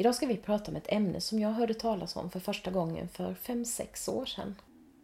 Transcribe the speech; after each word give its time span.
Idag 0.00 0.14
ska 0.14 0.26
vi 0.26 0.36
prata 0.36 0.70
om 0.70 0.76
ett 0.76 0.92
ämne 0.92 1.20
som 1.20 1.38
jag 1.38 1.50
hörde 1.50 1.74
talas 1.74 2.16
om 2.16 2.30
för 2.30 2.40
första 2.40 2.70
gången 2.70 3.08
för 3.08 3.34
5-6 3.34 4.10
år 4.10 4.26
sedan. 4.26 4.56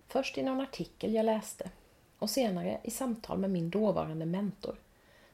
Först 0.09 0.39
i 0.39 0.43
någon 0.43 0.61
artikel 0.61 1.15
jag 1.15 1.27
läste 1.27 1.71
och 2.19 2.31
senare 2.31 2.81
i 2.85 2.91
samtal 2.91 3.39
med 3.39 3.51
min 3.51 3.71
dåvarande 3.71 4.27
mentor 4.27 4.77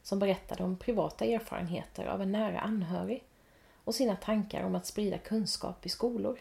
som 0.03 0.19
berättade 0.19 0.65
om 0.65 0.77
privata 0.77 1.25
erfarenheter 1.25 2.07
av 2.07 2.23
en 2.23 2.33
nära 2.33 2.61
anhörig 2.61 3.25
och 3.85 3.95
sina 3.95 4.17
tankar 4.17 4.65
om 4.65 4.75
att 4.75 4.87
sprida 4.87 5.19
kunskap 5.19 5.87
i 5.87 5.89
skolor. 5.89 6.39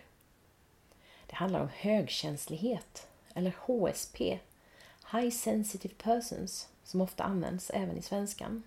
Det 1.27 1.35
handlar 1.35 1.61
om 1.61 1.69
högkänslighet, 1.75 3.07
eller 3.33 3.55
HSP, 3.59 4.39
High 5.11 5.29
Sensitive 5.29 5.93
Persons, 5.97 6.69
som 6.83 7.01
ofta 7.01 7.23
används 7.23 7.69
även 7.69 7.97
i 7.97 8.01
svenskan. 8.01 8.63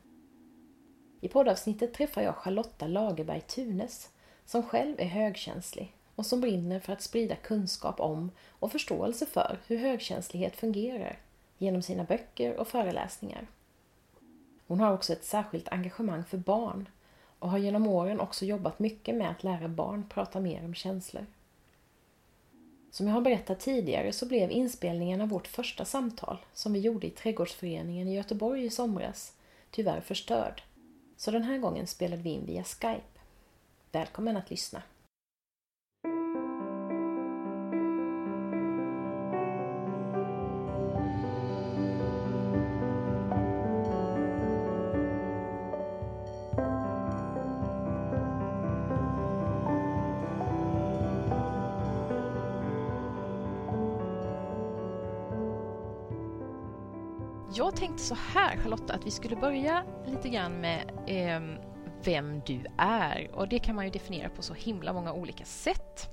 I 1.20 1.28
poddavsnittet 1.28 1.94
träffar 1.94 2.22
jag 2.22 2.36
Charlotta 2.36 2.86
Lagerberg 2.86 3.40
Tunes 3.40 4.10
som 4.44 4.62
själv 4.62 5.00
är 5.00 5.04
högkänslig 5.04 5.94
och 6.14 6.26
som 6.26 6.40
brinner 6.40 6.80
för 6.80 6.92
att 6.92 7.02
sprida 7.02 7.36
kunskap 7.36 8.00
om 8.00 8.30
och 8.48 8.72
förståelse 8.72 9.26
för 9.26 9.58
hur 9.66 9.76
högkänslighet 9.76 10.56
fungerar 10.56 11.18
genom 11.58 11.82
sina 11.82 12.04
böcker 12.04 12.56
och 12.56 12.68
föreläsningar. 12.68 13.46
Hon 14.66 14.80
har 14.80 14.92
också 14.92 15.12
ett 15.12 15.24
särskilt 15.24 15.68
engagemang 15.68 16.24
för 16.24 16.38
barn 16.38 16.88
och 17.38 17.50
har 17.50 17.58
genom 17.58 17.86
åren 17.86 18.20
också 18.20 18.44
jobbat 18.44 18.78
mycket 18.78 19.14
med 19.14 19.30
att 19.30 19.44
lära 19.44 19.68
barn 19.68 20.08
prata 20.08 20.40
mer 20.40 20.64
om 20.64 20.74
känslor. 20.74 21.26
Som 22.90 23.06
jag 23.06 23.14
har 23.14 23.20
berättat 23.20 23.60
tidigare 23.60 24.12
så 24.12 24.26
blev 24.26 24.50
inspelningen 24.50 25.20
av 25.20 25.28
vårt 25.28 25.46
första 25.46 25.84
samtal 25.84 26.36
som 26.52 26.72
vi 26.72 26.78
gjorde 26.78 27.06
i 27.06 27.10
Trädgårdsföreningen 27.10 28.08
i 28.08 28.14
Göteborg 28.14 28.64
i 28.64 28.70
somras 28.70 29.32
tyvärr 29.70 30.00
förstörd. 30.00 30.62
Så 31.16 31.30
den 31.30 31.42
här 31.42 31.58
gången 31.58 31.86
spelade 31.86 32.22
vi 32.22 32.30
in 32.30 32.46
via 32.46 32.64
Skype. 32.64 33.13
Välkommen 33.94 34.36
att 34.36 34.50
lyssna! 34.50 34.82
Jag 57.56 57.76
tänkte 57.76 58.02
så 58.02 58.14
här 58.14 58.56
Charlotta, 58.56 58.94
att 58.94 59.06
vi 59.06 59.10
skulle 59.10 59.36
börja 59.36 59.84
lite 60.06 60.28
grann 60.28 60.60
med 60.60 60.90
eh, 61.06 61.73
vem 62.04 62.40
du 62.46 62.64
är. 62.78 63.30
Och 63.32 63.48
det 63.48 63.58
kan 63.58 63.76
man 63.76 63.84
ju 63.84 63.90
definiera 63.90 64.28
på 64.28 64.42
så 64.42 64.54
himla 64.54 64.92
många 64.92 65.12
olika 65.12 65.44
sätt. 65.44 66.10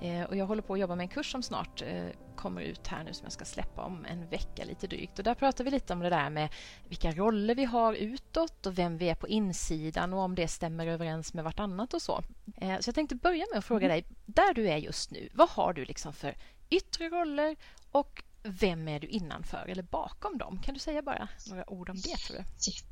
Eh, 0.00 0.22
och 0.22 0.36
jag 0.36 0.46
håller 0.46 0.62
på 0.62 0.74
att 0.74 0.80
jobba 0.80 0.94
med 0.94 1.04
en 1.04 1.08
kurs 1.08 1.32
som 1.32 1.42
snart 1.42 1.82
eh, 1.82 2.06
kommer 2.36 2.60
ut 2.62 2.86
här 2.86 3.04
nu 3.04 3.12
som 3.12 3.24
jag 3.24 3.32
ska 3.32 3.44
släppa 3.44 3.82
om 3.82 4.04
en 4.04 4.28
vecka 4.28 4.64
lite 4.64 4.86
drygt. 4.86 5.18
Och 5.18 5.24
där 5.24 5.34
pratar 5.34 5.64
vi 5.64 5.70
lite 5.70 5.92
om 5.92 6.00
det 6.00 6.10
där 6.10 6.30
med 6.30 6.48
vilka 6.88 7.12
roller 7.12 7.54
vi 7.54 7.64
har 7.64 7.94
utåt 7.94 8.66
och 8.66 8.78
vem 8.78 8.98
vi 8.98 9.08
är 9.08 9.14
på 9.14 9.28
insidan 9.28 10.12
och 10.12 10.20
om 10.20 10.34
det 10.34 10.48
stämmer 10.48 10.86
överens 10.86 11.34
med 11.34 11.44
vartannat 11.44 11.94
och 11.94 12.02
så. 12.02 12.22
Eh, 12.56 12.78
så 12.80 12.88
jag 12.88 12.94
tänkte 12.94 13.14
börja 13.14 13.46
med 13.50 13.58
att 13.58 13.64
fråga 13.64 13.88
dig, 13.88 14.04
där 14.26 14.54
du 14.54 14.68
är 14.68 14.76
just 14.76 15.10
nu, 15.10 15.28
vad 15.32 15.48
har 15.48 15.72
du 15.72 15.84
liksom 15.84 16.12
för 16.12 16.34
yttre 16.70 17.08
roller 17.08 17.56
och 17.90 18.22
vem 18.48 18.88
är 18.88 19.00
du 19.00 19.06
innanför 19.06 19.66
eller 19.68 19.82
bakom 19.82 20.38
dem? 20.38 20.60
Kan 20.64 20.74
du 20.74 20.80
säga 20.80 21.02
bara 21.02 21.28
några 21.48 21.70
ord 21.70 21.90
om 21.90 21.96
det? 21.96 22.16
Tror 22.16 22.36
du? 22.36 22.44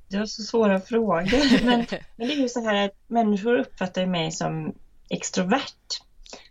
Det 0.08 0.18
var 0.18 0.26
så 0.26 0.42
svåra 0.42 0.80
frågor. 0.80 1.64
Men, 1.64 1.86
men 2.16 2.28
det 2.28 2.34
är 2.34 2.40
ju 2.40 2.48
så 2.48 2.60
här 2.60 2.84
att 2.84 2.94
människor 3.06 3.58
uppfattar 3.58 4.06
mig 4.06 4.32
som 4.32 4.74
extrovert. 5.10 6.00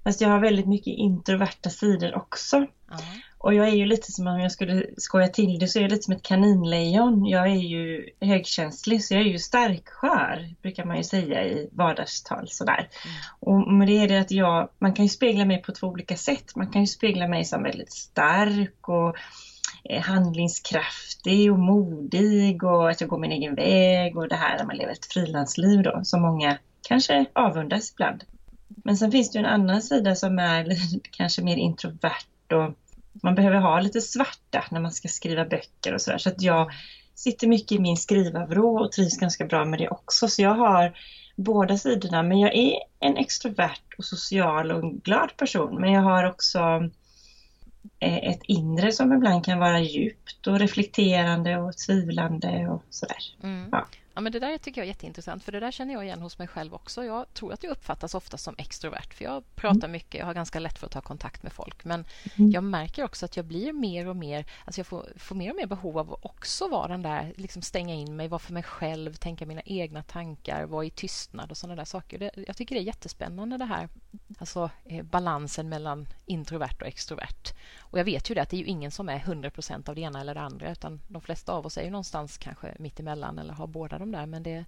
Fast 0.03 0.21
jag 0.21 0.29
har 0.29 0.39
väldigt 0.39 0.67
mycket 0.67 0.93
introverta 0.93 1.69
sidor 1.69 2.15
också. 2.15 2.57
Uh 2.57 2.67
-huh. 2.89 3.19
Och 3.43 3.53
jag 3.53 3.67
är 3.67 3.75
ju 3.75 3.85
lite 3.85 4.11
som 4.11 4.27
om 4.27 4.39
jag 4.39 4.51
skulle 4.51 4.85
skoja 4.97 5.27
till 5.27 5.59
det 5.59 5.67
så 5.67 5.79
är 5.79 5.83
jag 5.83 5.91
lite 5.91 6.03
som 6.03 6.13
ett 6.13 6.23
kaninlejon. 6.23 7.25
Jag 7.25 7.47
är 7.47 7.55
ju 7.55 8.09
högkänslig 8.21 9.03
så 9.03 9.13
jag 9.13 9.21
är 9.21 9.25
ju 9.25 9.39
starkskör 9.39 10.55
brukar 10.61 10.85
man 10.85 10.97
ju 10.97 11.03
säga 11.03 11.45
i 11.45 11.69
vardagstal 11.71 12.47
sådär. 12.49 12.89
Mm. 13.05 13.15
Och 13.39 13.73
med 13.73 13.87
det 13.87 13.97
är 13.97 14.07
det 14.07 14.17
att 14.17 14.31
jag, 14.31 14.69
man 14.79 14.93
kan 14.93 15.05
ju 15.05 15.09
spegla 15.09 15.45
mig 15.45 15.61
på 15.61 15.71
två 15.71 15.87
olika 15.87 16.17
sätt. 16.17 16.55
Man 16.55 16.71
kan 16.71 16.81
ju 16.81 16.87
spegla 16.87 17.27
mig 17.27 17.45
som 17.45 17.63
väldigt 17.63 17.93
stark 17.93 18.89
och 18.89 19.15
eh, 19.83 20.01
handlingskraftig 20.01 21.51
och 21.51 21.59
modig 21.59 22.63
och 22.63 22.89
att 22.89 23.01
jag 23.01 23.09
går 23.09 23.19
min 23.19 23.31
egen 23.31 23.55
väg 23.55 24.17
och 24.17 24.27
det 24.27 24.35
här 24.35 24.57
när 24.57 24.65
man 24.65 24.77
lever 24.77 24.91
ett 24.91 25.13
frilansliv 25.13 25.83
då 25.83 25.99
som 26.03 26.21
många 26.21 26.57
kanske 26.81 27.25
avundas 27.33 27.91
ibland. 27.91 28.23
Men 28.67 28.97
sen 28.97 29.11
finns 29.11 29.31
det 29.31 29.39
ju 29.39 29.45
en 29.45 29.51
annan 29.51 29.81
sida 29.81 30.15
som 30.15 30.39
är 30.39 30.67
kanske 31.11 31.41
mer 31.43 31.57
introvert 31.57 32.53
och 32.53 32.77
man 33.23 33.35
behöver 33.35 33.57
ha 33.57 33.79
lite 33.79 34.01
svarta 34.01 34.63
när 34.71 34.79
man 34.79 34.91
ska 34.91 35.07
skriva 35.07 35.45
böcker 35.45 35.93
och 35.93 36.01
sådär. 36.01 36.17
Så 36.17 36.29
att 36.29 36.41
jag 36.41 36.71
sitter 37.15 37.47
mycket 37.47 37.71
i 37.71 37.79
min 37.79 37.97
skrivarvrå 37.97 38.79
och 38.79 38.91
trivs 38.91 39.17
ganska 39.17 39.45
bra 39.45 39.65
med 39.65 39.79
det 39.79 39.89
också. 39.89 40.27
Så 40.27 40.41
jag 40.41 40.55
har 40.55 40.97
båda 41.35 41.77
sidorna. 41.77 42.23
Men 42.23 42.39
jag 42.39 42.55
är 42.55 42.73
en 42.99 43.17
extrovert 43.17 43.95
och 43.97 44.05
social 44.05 44.71
och 44.71 44.93
glad 44.93 45.37
person. 45.37 45.81
Men 45.81 45.91
jag 45.91 46.01
har 46.01 46.23
också 46.23 46.59
eh, 47.99 48.17
ett 48.17 48.41
inre 48.43 48.91
som 48.91 49.13
ibland 49.13 49.45
kan 49.45 49.59
vara 49.59 49.79
djupt 49.79 50.47
och 50.47 50.59
reflekterande 50.59 51.57
och 51.57 51.77
tvivlande 51.77 52.67
och 52.67 52.83
sådär. 52.89 53.17
Mm. 53.43 53.69
Ja. 53.71 53.85
Ja, 54.15 54.21
men 54.21 54.31
det 54.31 54.39
där 54.39 54.57
tycker 54.57 54.81
jag 54.81 54.85
är 54.85 54.87
jätteintressant, 54.87 55.43
för 55.43 55.51
det 55.51 55.59
där 55.59 55.71
känner 55.71 55.93
jag 55.93 56.05
igen 56.05 56.21
hos 56.21 56.37
mig 56.37 56.47
själv 56.47 56.73
också. 56.73 57.03
Jag 57.03 57.33
tror 57.33 57.53
att 57.53 57.63
jag 57.63 57.71
uppfattas 57.71 58.15
ofta 58.15 58.37
som 58.37 58.55
extrovert, 58.57 59.13
för 59.13 59.25
jag 59.25 59.55
pratar 59.55 59.77
mm. 59.77 59.91
mycket, 59.91 60.19
jag 60.19 60.25
har 60.25 60.33
ganska 60.33 60.59
lätt 60.59 60.79
för 60.79 60.85
att 60.85 60.91
ta 60.91 61.01
kontakt 61.01 61.43
med 61.43 61.53
folk. 61.53 61.85
Men 61.85 62.05
mm. 62.37 62.51
jag 62.51 62.63
märker 62.63 63.03
också 63.03 63.25
att 63.25 63.37
jag 63.37 63.45
blir 63.45 63.73
mer 63.73 64.07
och 64.07 64.15
mer, 64.15 64.45
alltså 64.65 64.79
jag 64.79 64.87
får, 64.87 65.07
får 65.17 65.35
mer 65.35 65.49
och 65.49 65.55
mer 65.55 65.65
behov 65.65 65.97
av 65.97 66.13
att 66.13 66.25
också 66.25 66.67
vara 66.67 66.87
den 66.87 67.01
där, 67.01 67.33
liksom 67.37 67.61
stänga 67.61 67.95
in 67.95 68.15
mig, 68.15 68.27
vara 68.27 68.39
för 68.39 68.53
mig 68.53 68.63
själv, 68.63 69.13
tänka 69.13 69.45
mina 69.45 69.61
egna 69.65 70.03
tankar, 70.03 70.65
vara 70.65 70.85
i 70.85 70.89
tystnad 70.89 71.51
och 71.51 71.57
sådana 71.57 71.75
där 71.75 71.85
saker. 71.85 72.19
Det, 72.19 72.31
jag 72.47 72.57
tycker 72.57 72.75
det 72.75 72.81
är 72.81 72.85
jättespännande 72.85 73.57
det 73.57 73.65
här, 73.65 73.89
alltså 74.37 74.69
eh, 74.85 75.03
balansen 75.03 75.69
mellan 75.69 76.07
introvert 76.25 76.81
och 76.81 76.87
extrovert. 76.87 77.53
Och 77.79 77.99
jag 77.99 78.05
vet 78.05 78.29
ju 78.29 78.35
det 78.35 78.41
att 78.41 78.49
det 78.49 78.55
är 78.55 78.59
ju 78.59 78.65
ingen 78.65 78.91
som 78.91 79.09
är 79.09 79.15
100 79.15 79.49
% 79.49 79.89
av 79.89 79.95
det 79.95 80.01
ena 80.01 80.21
eller 80.21 80.33
det 80.33 80.41
andra, 80.41 80.71
utan 80.71 81.01
de 81.07 81.21
flesta 81.21 81.51
av 81.51 81.65
oss 81.65 81.77
är 81.77 81.83
ju 81.83 81.89
någonstans 81.89 82.37
kanske 82.37 82.75
mitt 82.79 82.99
emellan 82.99 83.39
eller 83.39 83.53
har 83.53 83.67
båda 83.67 83.99
de 83.99 84.11
där. 84.11 84.25
Men 84.25 84.43
det, 84.43 84.65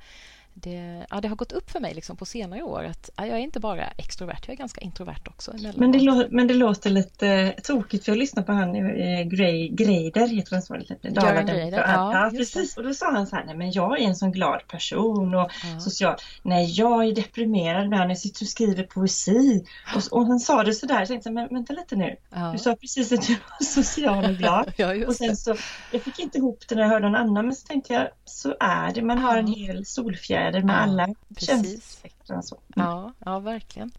det, 0.58 1.06
ja, 1.10 1.22
det 1.22 1.28
har 1.28 1.36
gått 1.36 1.52
upp 1.52 1.72
för 1.72 1.80
mig 1.80 1.94
liksom 1.94 2.18
på 2.18 2.26
senare 2.26 2.64
år 2.64 2.84
att 2.84 3.10
ja, 3.16 3.26
jag 3.26 3.38
är 3.38 3.42
inte 3.42 3.60
bara 3.60 3.88
extrovert, 3.88 4.40
jag 4.46 4.54
är 4.54 4.58
ganska 4.58 4.82
introvert 4.82 5.28
också. 5.28 5.54
Men 5.76 5.92
det, 5.92 6.00
lå, 6.00 6.26
men 6.30 6.48
det 6.48 6.54
låter 6.54 6.90
lite 6.90 7.52
tråkigt 7.52 8.06
för 8.06 8.12
jag 8.12 8.20
lyssnade 8.20 8.46
på 8.46 8.52
han 8.52 8.76
eh, 8.76 9.24
Gray, 9.24 9.70
Greider, 9.70 10.28
heter 10.28 10.52
han 10.52 10.62
så? 10.62 10.76
Göran 11.02 11.46
Greider, 11.46 11.78
ja, 11.78 12.14
ja 12.14 12.32
precis. 12.38 12.78
Och 12.78 12.84
då 12.84 12.94
sa 12.94 13.12
han 13.12 13.28
så 13.28 13.36
här, 13.36 13.46
nej 13.46 13.58
men 13.58 13.72
jag 13.72 14.02
är 14.02 14.08
en 14.08 14.16
sån 14.16 14.32
glad 14.32 14.68
person 14.68 15.36
och 15.36 15.52
ja. 15.74 15.80
social. 15.80 16.16
Nej, 16.44 16.72
jag 16.72 17.06
är 17.06 17.16
deprimerad 17.16 17.90
när 17.90 18.08
jag 18.08 18.18
sitter 18.18 18.44
och 18.44 18.50
skriver 18.50 18.84
poesi. 18.84 19.66
Och, 19.96 20.20
och 20.20 20.26
han 20.26 20.40
sa 20.40 20.64
det 20.64 20.74
så 20.74 20.86
där, 20.86 21.00
jag 21.00 21.08
tänkte, 21.08 21.32
men 21.32 21.48
vänta 21.48 21.74
lite 21.74 21.96
nu. 21.96 22.16
Ja. 22.30 22.52
Du 22.52 22.58
sa 22.58 22.76
precis 22.76 23.12
att 23.12 23.28
du 23.28 23.34
var 23.34 23.66
social 23.66 24.26
och 24.26 24.38
glad. 24.38 24.74
ja, 24.78 25.08
och 25.08 25.16
sen 25.16 25.38
så, 25.38 25.56
jag 25.92 26.02
fick 26.02 26.20
inte 26.20 26.38
ihop 26.38 26.64
det 26.70 26.76
när 26.76 26.82
jag 26.82 26.90
hörde 26.90 27.06
någon 27.06 27.16
annan, 27.16 27.46
men 27.46 27.56
så 27.56 27.68
tänkte 27.68 27.94
jag, 27.94 28.08
så 28.26 28.56
är 28.60 28.94
det. 28.94 29.02
Man 29.02 29.18
har 29.18 29.38
en 29.38 29.48
hel 29.48 29.86
solfjärd 29.86 30.45
åtgärder 30.46 30.62
med 30.62 30.76
ja, 30.76 30.80
alla 30.80 31.08
känslor. 31.38 32.12
Mm. 32.30 32.42
Ja, 32.76 33.14
ja, 33.26 33.40
verkligen. 33.40 33.92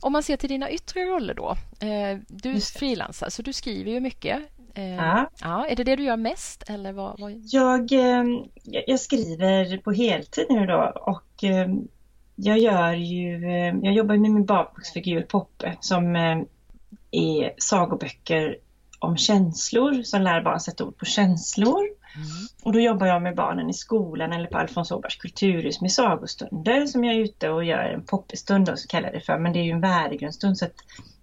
Om 0.00 0.12
man 0.12 0.22
ser 0.22 0.36
till 0.36 0.48
dina 0.48 0.70
yttre 0.70 1.04
roller 1.04 1.34
då. 1.34 1.56
Eh, 1.86 2.18
du 2.28 2.60
frilansar, 2.60 3.28
så 3.30 3.42
du 3.42 3.52
skriver 3.52 3.90
ju 3.90 4.00
mycket. 4.00 4.38
Eh, 4.74 4.94
ja. 4.94 5.30
ja. 5.40 5.66
Är 5.66 5.76
det 5.76 5.84
det 5.84 5.96
du 5.96 6.02
gör 6.02 6.16
mest? 6.16 6.70
Eller 6.70 6.92
vad, 6.92 7.20
vad... 7.20 7.42
Jag, 7.44 7.92
eh, 7.92 8.24
jag 8.86 9.00
skriver 9.00 9.78
på 9.78 9.92
heltid 9.92 10.46
nu 10.50 10.66
då 10.66 10.92
och 10.96 11.44
jag 12.34 12.58
gör 12.58 12.92
ju, 12.92 13.40
jag 13.82 13.94
jobbar 13.94 14.16
med 14.16 14.30
min 14.30 14.44
bakboksfigur 14.44 15.22
Poppe 15.22 15.76
som 15.80 16.16
är 17.10 17.54
sagoböcker 17.58 18.56
om 18.98 19.16
känslor 19.16 20.02
som 20.02 20.22
lär 20.22 20.42
barn 20.42 20.60
sätta 20.60 20.84
ord 20.84 20.96
på 20.96 21.04
känslor. 21.04 21.99
Mm. 22.16 22.28
Och 22.62 22.72
då 22.72 22.80
jobbar 22.80 23.06
jag 23.06 23.22
med 23.22 23.36
barnen 23.36 23.70
i 23.70 23.74
skolan 23.74 24.32
eller 24.32 24.46
på 24.46 24.58
Alfons 24.58 24.92
Åbergs 24.92 25.16
kulturhus 25.16 25.80
med 25.80 25.92
sagostunder 25.92 26.86
som 26.86 27.04
jag 27.04 27.14
är 27.14 27.20
ute 27.20 27.48
och 27.48 27.64
gör 27.64 27.78
en 27.78 28.04
poppistund 28.04 28.66
då, 28.66 28.76
så 28.76 28.88
kallar 28.88 29.12
det 29.12 29.20
för. 29.20 29.38
Men 29.38 29.52
det 29.52 29.58
är 29.58 29.64
ju 29.64 29.70
en 29.70 29.80
värdegrundsstund 29.80 30.58
så 30.58 30.64
att 30.64 30.74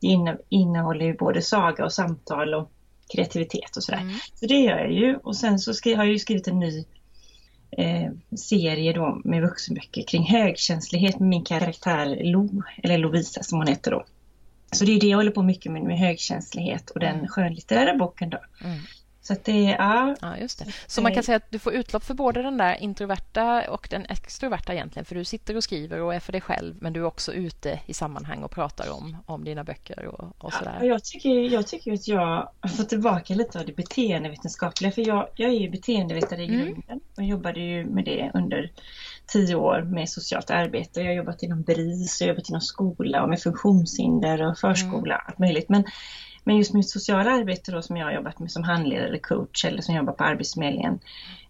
det 0.01 0.07
innehåller 0.49 1.05
ju 1.05 1.17
både 1.17 1.41
saga 1.41 1.85
och 1.85 1.93
samtal 1.93 2.53
och 2.53 2.71
kreativitet 3.13 3.77
och 3.77 3.83
sådär. 3.83 4.01
Mm. 4.01 4.15
Så 4.33 4.45
det 4.45 4.59
gör 4.59 4.77
jag 4.77 4.91
ju 4.91 5.15
och 5.15 5.35
sen 5.35 5.59
så 5.59 5.71
har 5.83 6.03
jag 6.03 6.07
ju 6.07 6.19
skrivit 6.19 6.47
en 6.47 6.59
ny 6.59 6.85
eh, 7.71 8.11
serie 8.37 8.93
då 8.93 9.21
med 9.23 9.41
vuxenböcker 9.41 10.03
kring 10.03 10.23
högkänslighet 10.23 11.19
med 11.19 11.29
min 11.29 11.43
karaktär 11.43 12.19
Lo, 12.23 12.63
eller 12.83 12.97
Lovisa 12.97 13.43
som 13.43 13.57
hon 13.57 13.67
heter 13.67 13.91
då. 13.91 14.05
Så 14.71 14.85
det 14.85 14.91
är 14.91 14.99
det 14.99 15.07
jag 15.07 15.17
håller 15.17 15.31
på 15.31 15.43
mycket 15.43 15.71
med, 15.71 15.83
med 15.83 15.99
högkänslighet 15.99 16.89
och 16.89 16.99
den 16.99 17.15
mm. 17.15 17.27
skönlitterära 17.27 17.97
boken 17.97 18.29
då. 18.29 18.39
Mm. 18.63 18.79
Så 19.27 19.35
det, 19.43 19.75
ja. 19.79 20.15
ja, 20.21 20.37
just 20.37 20.59
det. 20.59 20.65
Så 20.87 21.01
man 21.01 21.13
kan 21.13 21.23
säga 21.23 21.35
att 21.35 21.51
du 21.51 21.59
får 21.59 21.73
utlopp 21.73 22.03
för 22.03 22.13
både 22.13 22.41
den 22.41 22.57
där 22.57 22.75
introverta 22.75 23.69
och 23.69 23.87
den 23.91 24.05
extroverta 24.05 24.73
egentligen, 24.73 25.05
för 25.05 25.15
du 25.15 25.25
sitter 25.25 25.55
och 25.55 25.63
skriver 25.63 26.01
och 26.01 26.15
är 26.15 26.19
för 26.19 26.31
dig 26.31 26.41
själv, 26.41 26.75
men 26.81 26.93
du 26.93 26.99
är 26.99 27.05
också 27.05 27.33
ute 27.33 27.79
i 27.85 27.93
sammanhang 27.93 28.43
och 28.43 28.51
pratar 28.51 28.91
om, 28.91 29.17
om 29.25 29.43
dina 29.43 29.63
böcker 29.63 30.05
och, 30.05 30.35
och 30.37 30.53
sådär. 30.53 30.77
Ja, 30.79 30.85
jag, 30.85 31.03
tycker, 31.03 31.29
jag 31.29 31.67
tycker 31.67 31.93
att 31.93 32.07
jag 32.07 32.49
fått 32.77 32.89
tillbaka 32.89 33.33
lite 33.33 33.59
av 33.59 33.65
det 33.65 33.75
beteendevetenskapliga, 33.75 34.91
för 34.91 35.07
jag, 35.07 35.27
jag 35.35 35.49
är 35.49 35.59
ju 35.59 35.69
beteendevetare 35.69 36.43
i 36.43 36.47
mm. 36.47 36.65
grunden 36.65 36.99
och 37.17 37.23
jobbade 37.23 37.59
ju 37.59 37.85
med 37.85 38.05
det 38.05 38.31
under 38.33 38.71
tio 39.25 39.55
år 39.55 39.81
med 39.81 40.09
socialt 40.09 40.49
arbete. 40.49 41.01
Jag 41.01 41.07
har 41.07 41.13
jobbat 41.13 41.43
inom 41.43 41.61
BRIS, 41.61 42.21
jag 42.21 42.27
har 42.27 42.33
jobbat 42.33 42.49
inom 42.49 42.61
skola 42.61 43.23
och 43.23 43.29
med 43.29 43.41
funktionshinder 43.41 44.41
och 44.41 44.57
förskola, 44.57 45.15
mm. 45.15 45.25
allt 45.27 45.39
möjligt. 45.39 45.69
Men 45.69 45.83
men 46.47 46.57
just 46.57 46.73
mitt 46.73 46.89
sociala 46.89 47.31
arbete 47.31 47.71
då 47.71 47.81
som 47.81 47.97
jag 47.97 48.05
har 48.05 48.13
jobbat 48.13 48.39
med 48.39 48.51
som 48.51 48.63
handledare 48.63 49.07
eller 49.07 49.17
coach 49.17 49.65
eller 49.65 49.81
som 49.81 49.95
jobbar 49.95 50.13
på 50.13 50.23
Arbetsförmedlingen 50.23 50.99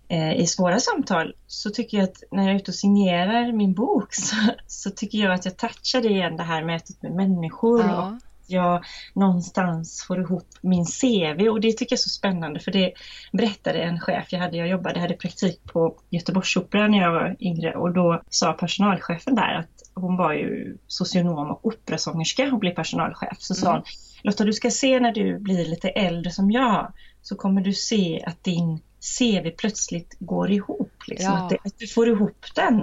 eh, 0.08 0.34
i 0.34 0.48
svåra 0.48 0.80
samtal 0.80 1.36
så 1.48 1.70
tycker 1.70 1.98
jag 1.98 2.04
att 2.04 2.24
när 2.32 2.44
jag 2.44 2.52
är 2.52 2.56
ute 2.56 2.72
och 2.72 2.76
signerar 2.76 3.52
min 3.52 3.74
bok 3.74 4.14
så, 4.14 4.36
så 4.68 4.90
tycker 4.90 5.18
jag 5.18 5.34
att 5.34 5.46
jag 5.46 5.58
touchar 5.58 6.06
igen 6.06 6.38
det 6.38 6.44
här 6.44 6.64
mötet 6.64 7.02
med 7.02 7.12
människor 7.12 7.82
ja. 7.82 8.08
och 8.08 8.22
jag 8.48 8.84
någonstans 9.14 10.04
får 10.08 10.20
ihop 10.20 10.48
min 10.62 10.86
CV 10.86 11.50
och 11.50 11.62
det 11.62 11.72
tycker 11.72 11.94
jag 11.94 11.98
är 11.98 12.02
så 12.02 12.10
spännande 12.10 12.60
för 12.60 12.72
det 12.72 12.94
berättade 13.32 13.80
en 13.80 14.00
chef 14.00 14.28
jag 14.30 14.40
hade, 14.40 14.58
jag 14.58 14.68
jobbade, 14.68 15.00
hade 15.00 15.14
praktik 15.14 15.64
på 15.64 15.96
Göteborgsoperan 16.10 16.92
när 16.92 17.02
jag 17.02 17.12
var 17.12 17.36
yngre 17.40 17.76
och 17.76 17.94
då 17.94 18.22
sa 18.30 18.54
personalchefen 18.54 19.36
där 19.36 19.54
att 19.56 19.92
hon 19.94 20.18
var 20.18 20.34
ju 20.34 20.78
socionom 20.88 21.52
och 21.52 21.66
operasångerska 21.66 22.50
och 22.54 22.60
blev 22.60 22.72
personalchef. 22.72 23.38
Så 23.40 23.54
sa 23.54 23.70
mm. 23.70 23.82
hon, 23.82 23.84
Lotta 24.28 24.44
du 24.44 24.54
ska 24.54 24.72
se 24.72 25.00
när 25.00 25.12
du 25.12 25.40
blir 25.40 25.66
lite 25.66 25.90
äldre 25.90 26.32
som 26.32 26.52
jag 26.52 26.94
så 27.22 27.36
kommer 27.36 27.62
du 27.62 27.74
se 27.74 28.24
att 28.26 28.44
din 28.44 28.80
CV 29.20 29.52
plötsligt 29.58 30.16
går 30.20 30.52
ihop. 30.52 30.94
Liksom, 31.08 31.34
ja. 31.34 31.38
att, 31.38 31.50
det, 31.50 31.58
att, 31.66 31.80
du 31.80 31.88
får 31.88 32.08
ihop 32.08 32.46
den. 32.56 32.82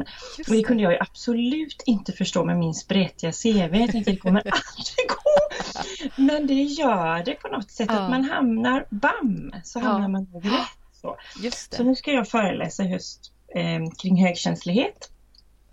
och 0.48 0.52
det 0.52 0.62
kunde 0.62 0.82
jag 0.82 0.92
ju 0.92 0.98
absolut 1.00 1.82
inte 1.86 2.12
förstå 2.12 2.44
med 2.44 2.58
min 2.58 2.74
spretiga 2.74 3.32
CV. 3.32 3.76
Jag 3.76 3.90
tänkte 3.90 4.10
det 4.10 4.16
kommer 4.16 4.38
aldrig 4.44 5.08
gå. 5.08 5.54
Men 6.16 6.46
det 6.46 6.62
gör 6.62 7.24
det 7.24 7.34
på 7.34 7.48
något 7.48 7.70
sätt. 7.70 7.88
Ja. 7.90 7.98
Att 7.98 8.10
man 8.10 8.24
hamnar, 8.24 8.86
bam, 8.90 9.52
så 9.64 9.78
hamnar 9.80 10.02
ja. 10.02 10.08
man 10.08 10.26
nog 10.32 10.44
rätt. 10.44 10.78
Så. 10.92 11.16
så 11.76 11.84
nu 11.84 11.94
ska 11.94 12.12
jag 12.12 12.28
föreläsa 12.28 12.84
i 12.84 12.88
höst 12.88 13.32
eh, 13.54 13.90
kring 13.98 14.24
högkänslighet. 14.24 15.10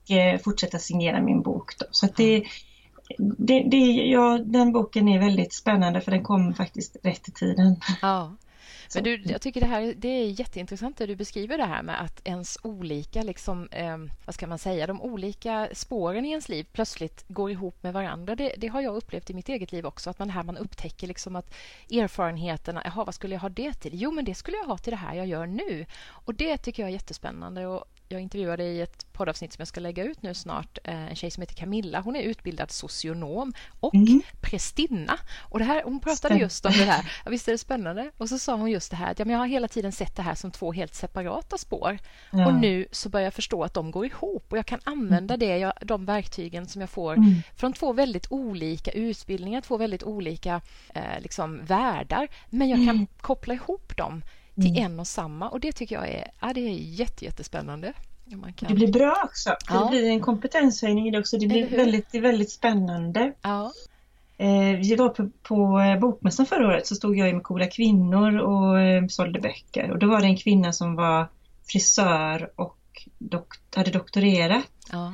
Och 0.04 0.12
eh, 0.12 0.40
fortsätta 0.40 0.80
signera 0.80 1.22
min 1.22 1.42
bok. 1.42 1.80
Då. 1.80 1.86
Så 1.92 2.06
att 2.06 2.16
det, 2.16 2.44
det, 3.18 3.64
det, 3.64 3.78
ja, 4.08 4.40
den 4.46 4.72
boken 4.72 5.08
är 5.08 5.20
väldigt 5.20 5.54
spännande 5.54 6.02
för 6.02 6.12
den 6.12 6.24
kommer 6.24 6.54
faktiskt 6.54 6.98
rätt 7.04 7.28
i 7.28 7.32
tiden. 7.32 7.76
Ja. 8.02 8.32
Men 8.96 9.04
du, 9.04 9.22
jag 9.26 9.42
tycker 9.42 9.62
det 9.62 9.68
här 9.68 9.94
det 9.98 10.08
är 10.08 10.40
jätteintressant 10.40 10.98
det 10.98 11.06
du 11.06 11.16
beskriver 11.16 11.58
det 11.58 11.66
här 11.66 11.84
med 11.84 12.02
att 12.02 12.28
ens 12.28 12.58
olika, 12.62 13.22
liksom, 13.22 13.68
eh, 13.72 13.98
vad 14.26 14.36
ska 14.36 14.48
man 14.48 14.60
säga, 14.60 14.88
de 14.88 15.02
olika 15.02 15.70
spåren 15.74 16.26
i 16.26 16.30
ens 16.30 16.50
liv 16.50 16.68
plötsligt 16.72 17.26
går 17.28 17.52
ihop 17.52 17.84
med 17.84 17.94
varandra. 17.94 18.36
Det, 18.36 18.54
det, 18.58 18.68
har 18.68 18.82
jag 18.82 18.96
upplevt 18.96 19.30
i 19.30 19.34
mitt 19.34 19.50
eget 19.50 19.72
liv 19.72 19.86
också, 19.86 20.10
att 20.10 20.20
man 20.20 20.30
här 20.30 20.44
man 20.44 20.58
upptäcker 20.58 21.08
liksom 21.08 21.36
att 21.36 21.54
erfarenheterna, 21.92 22.82
jaha, 22.86 23.04
vad 23.04 23.16
skulle 23.16 23.36
jag 23.36 23.42
ha 23.42 23.50
det 23.50 23.74
till? 23.74 24.02
Jo, 24.02 24.12
men 24.12 24.26
det 24.26 24.36
skulle 24.36 24.58
jag 24.58 24.66
ha 24.66 24.78
till 24.78 24.92
det 24.92 24.98
här 24.98 25.16
jag 25.16 25.28
gör 25.28 25.46
nu. 25.46 25.86
Och 26.08 26.36
det 26.36 26.58
tycker 26.58 26.84
jag 26.84 26.90
är 26.90 26.94
jättespännande. 26.94 27.68
Och 27.68 27.86
jag 28.12 28.22
intervjuade 28.22 28.64
i 28.64 28.82
ett 28.82 29.14
poddavsnitt 29.14 29.54
som 29.54 29.62
jag 29.62 29.68
ska 29.68 29.80
lägga 29.80 30.04
ut 30.04 30.22
nu 30.22 30.34
snart 30.34 30.78
eh, 30.84 31.10
en 31.10 31.16
tjej 31.16 31.32
som 31.32 31.42
heter 31.42 31.56
Camilla. 31.56 32.02
Hon 32.02 32.16
är 32.16 32.22
utbildad 32.22 32.72
socionom 32.72 33.54
och 33.80 33.96
mm. 33.96 34.22
prästinna. 34.42 35.18
Och 35.40 35.60
det 35.60 35.66
här, 35.66 35.84
hon 35.84 36.00
pratade 36.00 36.36
just 36.36 36.66
om 36.66 36.72
det 36.72 36.84
här. 36.84 37.12
Ja, 37.26 37.32
visst 37.32 37.48
är 37.48 37.52
det 37.52 37.58
spännande? 37.58 38.12
Och 38.18 38.30
så 38.30 38.40
sa 38.40 38.56
hon 38.56 38.72
just 38.72 38.92
det 38.92 38.98
här 38.98 39.12
att 39.12 39.20
ja, 39.20 39.26
men 39.26 39.34
jag 39.34 39.40
har 39.40 39.48
hela 39.48 39.68
tiden 39.68 39.92
sett 39.92 40.16
det 40.16 40.22
här 40.22 40.36
som 40.36 40.52
två 40.52 40.74
helt 40.74 40.96
separata 40.96 41.58
spår. 41.58 41.98
Ja. 42.32 42.48
Och 42.48 42.54
nu 42.54 42.86
så 42.92 43.10
börjar 43.10 43.24
jag 43.24 43.34
förstå 43.34 43.64
att 43.64 43.74
de 43.74 43.92
går 43.92 44.06
ihop 44.06 44.46
och 44.52 44.58
jag 44.58 44.66
kan 44.66 44.80
använda 44.84 45.34
mm. 45.34 45.48
det, 45.48 45.58
jag, 45.58 45.74
de 45.82 46.06
verktygen 46.06 46.68
som 46.68 46.82
jag 46.82 46.90
får 46.90 47.14
mm. 47.14 47.36
från 47.56 47.74
två 47.74 47.94
väldigt 47.94 48.28
olika 48.32 48.92
utbildningar, 48.92 49.62
två 49.62 49.78
väldigt 49.78 50.04
olika 50.04 50.62
eh, 50.94 51.22
liksom, 51.22 51.66
världar. 51.66 52.28
Men 52.50 52.70
jag 52.70 52.78
kan 52.78 52.90
mm. 52.96 53.08
koppla 53.22 53.54
ihop 53.54 53.98
dem 53.98 54.22
till 54.56 54.78
mm. 54.78 54.84
en 54.84 55.00
och 55.00 55.08
samma. 55.08 55.50
Och 55.50 55.60
det 55.60 55.72
tycker 55.72 55.96
jag 55.96 56.10
är, 56.10 56.32
ja, 56.42 56.54
det 56.54 56.62
är 56.62 56.74
jätte, 56.74 57.26
jättespännande. 57.26 57.94
Kan... 58.56 58.70
Det 58.70 58.74
blir 58.74 58.92
bra 58.92 59.22
också. 59.24 59.56
Ja. 59.70 59.84
Det 59.84 59.90
blir 59.90 60.10
en 60.10 60.22
kompetenshöjning 60.22 61.08
i 61.08 61.12
det 61.12 61.20
också. 61.20 61.38
Det 61.38 61.48
blir 61.48 61.70
väldigt, 61.70 62.16
väldigt 62.16 62.52
spännande. 62.52 63.34
Ja. 63.42 63.72
Eh, 64.38 64.78
vi 64.80 64.96
var 64.96 65.10
på, 65.10 65.30
på 65.44 65.80
eh, 65.80 66.00
Bokmässan 66.00 66.46
förra 66.46 66.68
året 66.68 66.88
så 66.88 66.96
stod 66.96 67.18
jag 67.18 67.34
med 67.34 67.44
coola 67.44 67.68
kvinnor 67.68 68.38
och 68.38 68.80
eh, 68.80 69.08
sålde 69.08 69.40
böcker. 69.40 69.92
Och 69.92 70.00
då 70.00 70.08
var 70.08 70.22
det 70.22 70.28
en 70.28 70.38
kvinna 70.38 70.74
som 70.74 70.96
var 70.96 71.28
frisör 71.68 72.52
och 72.56 72.78
dok 73.18 73.48
hade 73.76 73.92
doktorerat. 73.92 74.70
Ja. 74.92 75.14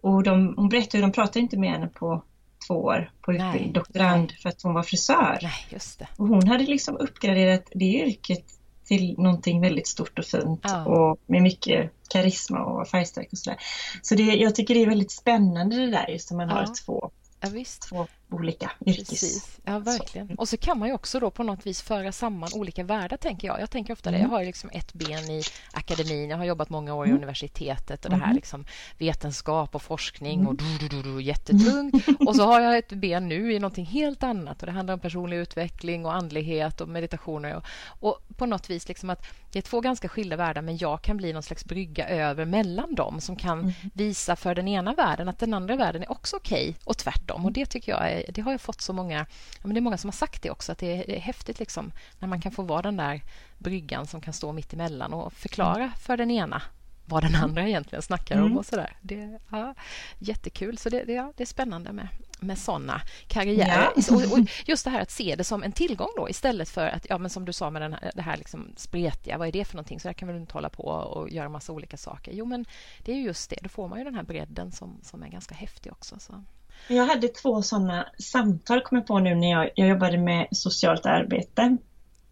Och 0.00 0.22
de, 0.22 0.54
hon 0.56 0.68
berättade 0.68 1.04
att 1.04 1.12
de 1.12 1.14
pratade 1.14 1.40
inte 1.40 1.58
med 1.58 1.70
henne 1.70 1.88
på 1.88 2.22
två 2.66 2.74
år 2.74 3.10
på 3.20 3.32
utbildning, 3.32 3.72
doktorand, 3.72 4.32
för 4.42 4.48
att 4.48 4.62
hon 4.62 4.74
var 4.74 4.82
frisör. 4.82 5.38
Nej. 5.42 5.80
Och 6.16 6.28
hon 6.28 6.48
hade 6.48 6.64
liksom 6.64 6.96
uppgraderat 6.96 7.68
det 7.74 7.84
yrket 7.84 8.44
till 8.86 9.14
någonting 9.18 9.60
väldigt 9.60 9.86
stort 9.86 10.18
och 10.18 10.24
fint 10.24 10.60
ja. 10.62 10.84
och 10.84 11.18
med 11.26 11.42
mycket 11.42 11.90
karisma 12.08 12.64
och 12.64 12.88
färgstark 12.88 13.28
och 13.32 13.38
sådär. 13.38 13.58
Så 14.02 14.14
det, 14.14 14.22
jag 14.22 14.54
tycker 14.54 14.74
det 14.74 14.82
är 14.82 14.86
väldigt 14.86 15.12
spännande 15.12 15.76
det 15.76 15.90
där 15.90 16.08
just 16.08 16.30
när 16.30 16.36
man 16.36 16.48
ja. 16.48 16.54
har 16.54 16.74
två, 16.84 17.10
ja, 17.40 17.48
visst. 17.48 17.88
två 17.88 18.06
olika 18.30 18.70
yrkes... 18.86 19.08
Precis. 19.08 19.58
Ja, 19.64 19.78
verkligen. 19.78 20.34
Och 20.38 20.48
så 20.48 20.56
kan 20.56 20.78
man 20.78 20.88
ju 20.88 20.94
också 20.94 21.20
då 21.20 21.30
på 21.30 21.42
något 21.42 21.66
vis 21.66 21.82
föra 21.82 22.12
samman 22.12 22.48
olika 22.54 22.84
världar, 22.84 23.16
tänker 23.16 23.48
jag. 23.48 23.60
Jag 23.60 23.70
tänker 23.70 23.92
ofta 23.92 24.10
det. 24.10 24.18
Jag 24.18 24.28
har 24.28 24.44
liksom 24.44 24.70
ett 24.72 24.92
ben 24.92 25.30
i 25.30 25.42
akademin. 25.72 26.30
Jag 26.30 26.36
har 26.36 26.44
jobbat 26.44 26.70
många 26.70 26.94
år 26.94 27.06
i 27.06 27.08
mm. 27.08 27.18
universitetet 27.18 28.04
och 28.04 28.10
det 28.10 28.16
här 28.16 28.24
mm. 28.24 28.36
liksom 28.36 28.64
vetenskap 28.98 29.74
och 29.74 29.82
forskning 29.82 30.46
och 30.46 30.60
mm. 30.60 30.78
du, 30.80 30.88
du, 30.88 31.02
du, 31.02 31.22
jättetungt. 31.22 32.08
Och 32.26 32.36
så 32.36 32.44
har 32.44 32.60
jag 32.60 32.78
ett 32.78 32.88
ben 32.88 33.28
nu 33.28 33.52
i 33.52 33.58
någonting 33.58 33.86
helt 33.86 34.22
annat 34.22 34.62
och 34.62 34.66
det 34.66 34.72
handlar 34.72 34.94
om 34.94 35.00
personlig 35.00 35.36
utveckling 35.36 36.06
och 36.06 36.14
andlighet 36.14 36.80
och 36.80 36.88
meditationer. 36.88 37.56
Och, 37.56 37.64
och 38.00 38.36
på 38.36 38.46
något 38.46 38.70
vis 38.70 38.88
liksom 38.88 39.10
att 39.10 39.26
det 39.52 39.58
är 39.58 39.62
två 39.62 39.80
ganska 39.80 40.08
skilda 40.08 40.36
världar 40.36 40.62
men 40.62 40.76
jag 40.76 41.02
kan 41.02 41.16
bli 41.16 41.32
någon 41.32 41.42
slags 41.42 41.64
brygga 41.64 42.08
över 42.08 42.44
mellan 42.44 42.94
dem 42.94 43.20
som 43.20 43.36
kan 43.36 43.72
visa 43.94 44.36
för 44.36 44.54
den 44.54 44.68
ena 44.68 44.94
världen 44.94 45.28
att 45.28 45.38
den 45.38 45.54
andra 45.54 45.76
världen 45.76 46.02
är 46.02 46.10
också 46.10 46.36
okej 46.36 46.68
okay, 46.70 46.74
och 46.84 46.96
tvärtom. 46.98 47.44
Och 47.44 47.52
det 47.52 47.66
tycker 47.66 47.92
jag 47.92 48.10
är 48.12 48.15
det 48.28 48.40
har 48.40 48.52
jag 48.52 48.60
fått 48.60 48.80
så 48.80 48.92
många... 48.92 49.26
Men 49.62 49.74
det 49.74 49.78
är 49.78 49.82
många 49.82 49.98
som 49.98 50.08
har 50.08 50.12
sagt 50.12 50.42
det 50.42 50.50
också, 50.50 50.72
att 50.72 50.78
det 50.78 50.92
är, 50.92 51.06
det 51.06 51.16
är 51.16 51.20
häftigt 51.20 51.58
liksom, 51.58 51.92
när 52.18 52.28
man 52.28 52.40
kan 52.40 52.52
få 52.52 52.62
vara 52.62 52.82
den 52.82 52.96
där 52.96 53.22
bryggan 53.58 54.06
som 54.06 54.20
kan 54.20 54.32
stå 54.32 54.52
mitt 54.52 54.72
emellan 54.72 55.12
och 55.12 55.32
förklara 55.32 55.84
mm. 55.84 55.96
för 56.00 56.16
den 56.16 56.30
ena 56.30 56.62
vad 57.06 57.22
den 57.22 57.34
andra 57.34 57.68
egentligen 57.68 58.02
snackar 58.02 58.34
mm. 58.36 58.46
om 58.46 58.58
och 58.58 58.66
sådär. 58.66 58.96
Det, 59.00 59.38
ja, 59.50 59.74
jättekul. 60.18 60.78
Så 60.78 60.88
det, 60.88 61.04
det, 61.04 61.12
ja, 61.12 61.32
det 61.36 61.44
är 61.44 61.46
spännande 61.46 61.92
med, 61.92 62.08
med 62.40 62.58
såna 62.58 63.00
karriärer. 63.28 63.92
Ja. 63.96 64.16
Och, 64.16 64.32
och, 64.32 64.38
just 64.66 64.84
det 64.84 64.90
här 64.90 65.00
att 65.00 65.10
se 65.10 65.34
det 65.36 65.44
som 65.44 65.62
en 65.62 65.72
tillgång 65.72 66.08
då 66.16 66.28
istället 66.28 66.68
för 66.68 66.88
att, 66.88 67.06
ja 67.08 67.18
men 67.18 67.30
som 67.30 67.44
du 67.44 67.52
sa 67.52 67.70
med 67.70 67.82
den 67.82 67.92
här, 67.92 68.12
det 68.14 68.22
här 68.22 68.36
liksom 68.36 68.72
spretiga, 68.76 69.38
vad 69.38 69.48
är 69.48 69.52
det 69.52 69.64
för 69.64 69.74
någonting? 69.74 70.00
Så 70.00 70.08
där 70.08 70.12
kan 70.12 70.28
man 70.28 70.36
inte 70.36 70.52
hålla 70.52 70.68
på 70.68 70.82
och 70.82 71.30
göra 71.30 71.48
massa 71.48 71.72
olika 71.72 71.96
saker. 71.96 72.32
Jo, 72.32 72.44
men 72.44 72.64
det 73.04 73.12
är 73.12 73.16
just 73.16 73.50
det. 73.50 73.58
Då 73.62 73.68
får 73.68 73.88
man 73.88 73.98
ju 73.98 74.04
den 74.04 74.14
här 74.14 74.22
bredden 74.22 74.72
som, 74.72 75.00
som 75.02 75.22
är 75.22 75.28
ganska 75.28 75.54
häftig 75.54 75.92
också. 75.92 76.18
Så. 76.18 76.44
Jag 76.88 77.06
hade 77.06 77.28
två 77.28 77.62
sådana 77.62 78.06
samtal, 78.18 78.80
kom 78.80 78.98
jag 78.98 79.06
på 79.06 79.18
nu 79.18 79.34
när 79.34 79.50
jag, 79.50 79.70
jag 79.74 79.88
jobbade 79.88 80.18
med 80.18 80.48
socialt 80.50 81.06
arbete 81.06 81.76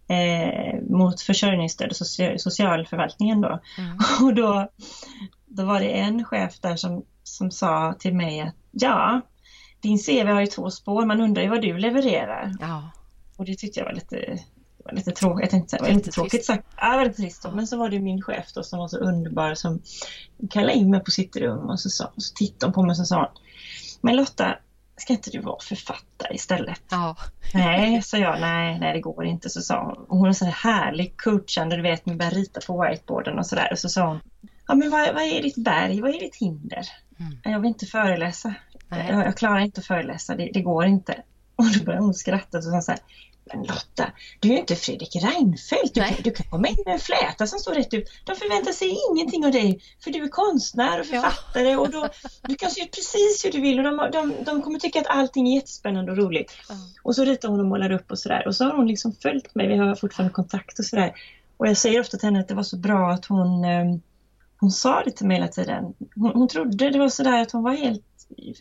eh, 0.08 0.80
mot 0.90 1.20
försörjningsstöd 1.20 1.90
och 1.90 1.96
social, 1.96 2.38
socialförvaltningen 2.38 3.40
då. 3.40 3.60
Mm. 3.78 3.98
Och 4.22 4.34
då, 4.34 4.68
då 5.46 5.64
var 5.64 5.80
det 5.80 5.90
en 5.90 6.24
chef 6.24 6.60
där 6.60 6.76
som, 6.76 7.04
som 7.22 7.50
sa 7.50 7.94
till 7.98 8.14
mig 8.14 8.40
att 8.40 8.54
ja, 8.70 9.20
din 9.80 9.98
CV 9.98 10.28
har 10.28 10.40
ju 10.40 10.46
två 10.46 10.70
spår, 10.70 11.06
man 11.06 11.20
undrar 11.20 11.42
ju 11.42 11.48
vad 11.48 11.62
du 11.62 11.78
levererar. 11.78 12.52
Ja. 12.60 12.90
Och 13.36 13.44
det 13.44 13.54
tyckte 13.54 13.80
jag 13.80 13.86
var 13.86 13.92
lite 13.92 14.38
var 14.84 14.92
lite 14.92 15.10
tråkigt, 15.10 15.42
jag 15.42 15.50
tänkte 15.50 15.78
var 15.80 15.88
lite 15.88 16.10
tråkigt 16.10 16.44
sagt. 16.44 16.66
Ja, 16.76 16.96
väldigt 16.96 17.16
trist. 17.16 17.42
Då. 17.42 17.50
Men 17.50 17.66
så 17.66 17.76
var 17.76 17.88
det 17.88 18.00
min 18.00 18.22
chef 18.22 18.52
då 18.54 18.62
som 18.62 18.78
var 18.78 18.88
så 18.88 18.98
underbar 18.98 19.54
som 19.54 19.82
kallade 20.50 20.74
in 20.74 20.90
mig 20.90 21.00
på 21.00 21.10
sitt 21.10 21.36
rum 21.36 21.70
och 21.70 21.80
så, 21.80 21.90
sa, 21.90 22.12
så 22.16 22.34
tittade 22.34 22.66
hon 22.66 22.72
på 22.72 22.82
mig 22.82 22.90
och 22.90 22.96
så 22.96 23.04
sa 23.04 23.32
men 24.04 24.16
Lotta, 24.16 24.58
ska 24.96 25.12
inte 25.12 25.30
du 25.30 25.40
vara 25.40 25.61
författare 25.61 26.34
istället? 26.34 26.82
Ja. 26.90 27.16
Nej, 27.54 28.02
sa 28.02 28.16
jag, 28.16 28.40
nej, 28.40 28.78
nej 28.78 28.92
det 28.92 29.00
går 29.00 29.25
inte. 29.25 29.50
Så 29.50 29.61
sa 29.61 29.84
hon, 29.84 30.04
och 30.04 30.18
hon 30.18 30.28
är 30.28 30.32
så 30.32 30.44
här 30.44 30.52
härlig 30.52 31.16
coachande, 31.16 31.76
du 31.76 31.82
vet, 31.82 32.06
man 32.06 32.18
börjar 32.18 32.32
rita 32.32 32.61
på 32.66 32.82
whiteboarden 32.82 33.38
och 33.38 33.46
sådär. 33.46 33.68
Och 33.73 33.78
så 33.78 33.88
sa 33.88 34.06
hon, 34.06 34.20
ja 34.66 34.75
men 34.75 34.90
vad, 34.90 35.14
vad 35.14 35.23
är 35.23 35.42
ditt 35.42 35.64
berg, 35.64 36.00
vad 36.00 36.14
är 36.14 36.20
ditt 36.20 36.37
hinder? 36.37 36.88
Mm. 37.18 37.38
Jag 37.44 37.61
vill 37.61 37.68
inte 37.68 37.87
föreläsa. 37.87 38.54
Jag, 38.88 39.26
jag, 39.26 39.37
klarar 39.37 39.58
inte 39.58 39.80
att 39.80 39.87
föreläsa, 39.87 40.34
det, 40.34 40.50
det, 40.54 40.62
går 40.62 40.84
inte. 40.84 41.23
Och 41.56 41.64
då 41.78 41.84
började 41.84 42.04
hon 42.04 42.14
skratta 42.14 42.58
och 42.58 42.64
sa 42.64 42.80
så 42.80 42.90
här, 42.90 43.00
men 43.52 43.62
Lotta, 43.62 44.12
du 44.40 44.48
är 44.48 44.52
ju 44.52 44.58
inte 44.58 44.76
Fredrik 44.76 45.16
Reinfeldt. 45.16 45.94
Du 45.94 46.00
kan, 46.00 46.14
du 46.24 46.30
kan 46.30 46.46
komma 46.46 46.68
in 46.68 46.76
med 46.86 46.94
en 46.94 47.00
fläta 47.00 47.46
som 47.46 47.58
står 47.58 47.74
rätt 47.74 47.94
ut. 47.94 48.10
De 48.24 48.36
förväntar 48.36 48.72
sig 48.72 48.98
ingenting 49.10 49.46
av 49.46 49.52
dig 49.52 49.80
för 50.04 50.10
du 50.10 50.22
är 50.24 50.28
konstnär 50.28 51.00
och 51.00 51.06
författare 51.06 51.70
ja. 51.70 51.78
och 51.78 51.90
då, 51.90 52.08
du 52.42 52.54
kan 52.54 52.70
se 52.70 52.82
ut 52.82 52.90
precis 52.90 53.44
hur 53.44 53.52
du 53.52 53.60
vill 53.60 53.78
och 53.78 53.84
de, 53.84 54.10
de, 54.12 54.44
de 54.44 54.62
kommer 54.62 54.78
tycka 54.78 55.00
att 55.00 55.06
allting 55.06 55.48
är 55.48 55.54
jättespännande 55.54 56.12
och 56.12 56.18
roligt. 56.18 56.52
Mm. 56.70 56.82
Och 57.02 57.14
så 57.14 57.24
ritar 57.24 57.48
hon 57.48 57.60
och 57.60 57.66
målar 57.66 57.90
upp 57.90 58.10
och 58.10 58.18
sådär 58.18 58.46
och 58.46 58.56
så 58.56 58.64
har 58.64 58.76
hon 58.76 58.86
liksom 58.86 59.12
följt 59.12 59.54
mig. 59.54 59.68
Vi 59.68 59.76
har 59.76 59.94
fortfarande 59.94 60.34
kontakt 60.34 60.78
och 60.78 60.84
sådär. 60.84 61.12
Och 61.56 61.66
jag 61.66 61.76
säger 61.76 62.00
ofta 62.00 62.16
till 62.16 62.26
henne 62.26 62.40
att 62.40 62.48
det 62.48 62.54
var 62.54 62.62
så 62.62 62.76
bra 62.76 63.10
att 63.10 63.24
hon, 63.24 63.64
ehm, 63.64 64.00
hon 64.60 64.70
sa 64.70 65.02
det 65.04 65.10
till 65.10 65.26
mig 65.26 65.36
hela 65.36 65.48
tiden. 65.48 65.94
Hon, 66.14 66.32
hon 66.34 66.48
trodde 66.48 66.90
det 66.90 66.98
var 66.98 67.08
sådär 67.08 67.42
att 67.42 67.52
hon 67.52 67.62
var 67.62 67.72
helt 67.72 68.13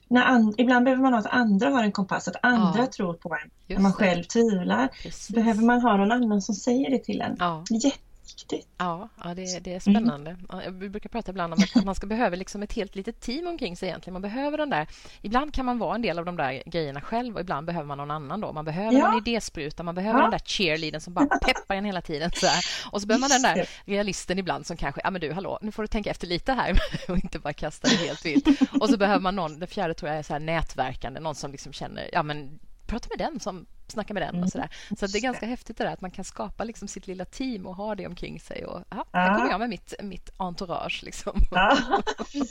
när 0.07 0.25
and, 0.25 0.55
ibland 0.57 0.85
behöver 0.85 1.03
man 1.03 1.13
ha 1.13 1.19
att 1.19 1.25
andra 1.25 1.69
har 1.69 1.83
en 1.83 1.91
kompass, 1.91 2.27
att 2.27 2.35
andra 2.41 2.79
ja. 2.79 2.87
tror 2.87 3.13
på 3.13 3.29
en. 3.33 3.49
Just 3.67 3.77
när 3.77 3.83
man 3.83 3.93
själv 3.93 4.23
tvivlar 4.23 4.89
behöver 5.33 5.61
man 5.61 5.81
ha 5.81 5.97
någon 5.97 6.11
annan 6.11 6.41
som 6.41 6.55
säger 6.55 6.89
det 6.89 6.99
till 6.99 7.21
en. 7.21 7.35
Ja. 7.39 7.63
Jätte 7.69 8.12
viktigt. 8.33 8.67
Ja, 8.77 9.09
ja 9.23 9.33
det, 9.33 9.63
det 9.63 9.73
är 9.73 9.79
spännande. 9.79 10.31
Mm. 10.31 10.63
Jag 10.63 10.91
brukar 10.91 11.09
prata 11.09 11.31
ibland 11.31 11.53
om 11.53 11.59
att 11.75 11.85
man 11.85 11.95
ska 11.95 12.07
behöva 12.07 12.35
liksom 12.35 12.63
ett 12.63 12.73
helt 12.73 12.95
litet 12.95 13.21
team 13.21 13.47
omkring 13.47 13.77
sig 13.77 13.89
egentligen. 13.89 14.13
Man 14.13 14.21
behöver 14.21 14.57
den 14.57 14.69
där... 14.69 14.87
Ibland 15.21 15.53
kan 15.53 15.65
man 15.65 15.79
vara 15.79 15.95
en 15.95 16.01
del 16.01 16.19
av 16.19 16.25
de 16.25 16.35
där 16.35 16.63
grejerna 16.65 17.01
själv 17.01 17.35
och 17.35 17.41
ibland 17.41 17.67
behöver 17.67 17.87
man 17.87 17.97
någon 17.97 18.11
annan 18.11 18.41
då. 18.41 18.53
Man 18.53 18.65
behöver 18.65 18.99
ja. 18.99 19.11
en 19.11 19.17
idéspruta, 19.17 19.83
man 19.83 19.95
behöver 19.95 20.19
ja. 20.19 20.23
den 20.23 20.31
där 20.31 20.41
cheerleadern 20.45 21.01
som 21.01 21.13
bara 21.13 21.25
peppar 21.25 21.75
en 21.75 21.85
hela 21.85 22.01
tiden. 22.01 22.31
Så 22.35 22.47
här. 22.47 22.63
Och 22.91 23.01
så 23.01 23.07
behöver 23.07 23.21
man 23.21 23.29
den 23.29 23.41
där 23.41 23.69
realisten 23.85 24.39
ibland 24.39 24.65
som 24.65 24.77
kanske, 24.77 25.01
ja 25.03 25.11
men 25.11 25.21
du 25.21 25.33
hallå, 25.33 25.59
nu 25.61 25.71
får 25.71 25.83
du 25.83 25.87
tänka 25.87 26.11
efter 26.11 26.27
lite 26.27 26.53
här 26.53 26.79
och 27.09 27.15
inte 27.15 27.39
bara 27.39 27.53
kasta 27.53 27.87
det 27.87 27.95
helt 27.95 28.25
vilt. 28.25 28.47
Och 28.81 28.89
så 28.89 28.97
behöver 28.97 29.19
man 29.19 29.35
någon, 29.35 29.59
det 29.59 29.67
fjärde 29.67 29.93
tror 29.93 30.09
jag 30.09 30.19
är 30.19 30.23
så 30.23 30.33
här 30.33 30.39
nätverkande, 30.39 31.19
någon 31.19 31.35
som 31.35 31.51
liksom 31.51 31.73
känner, 31.73 32.09
ja 32.13 32.23
men 32.23 32.59
prata 32.93 33.07
med 33.17 33.27
den 33.27 33.39
som 33.39 33.65
snackar 33.87 34.13
med 34.13 34.23
den 34.23 34.29
och 34.29 34.35
mm. 34.35 34.47
sådär. 34.47 34.69
Så 34.97 35.07
det 35.07 35.17
är 35.17 35.21
ganska 35.21 35.45
häftigt 35.45 35.77
det 35.77 35.83
där 35.83 35.93
att 35.93 36.01
man 36.01 36.11
kan 36.11 36.25
skapa 36.25 36.63
liksom 36.63 36.87
sitt 36.87 37.07
lilla 37.07 37.25
team 37.25 37.65
och 37.65 37.75
ha 37.75 37.95
det 37.95 38.07
omkring 38.07 38.39
sig. 38.39 38.65
Och, 38.65 38.83
aha, 38.89 39.05
ja. 39.11 39.19
Här 39.19 39.35
kommer 39.35 39.51
jag 39.51 39.59
med 39.59 39.69
mitt, 39.69 39.93
mitt 40.03 40.29
entourage. 40.37 41.03
Liksom. 41.03 41.33
Ja, 41.51 41.77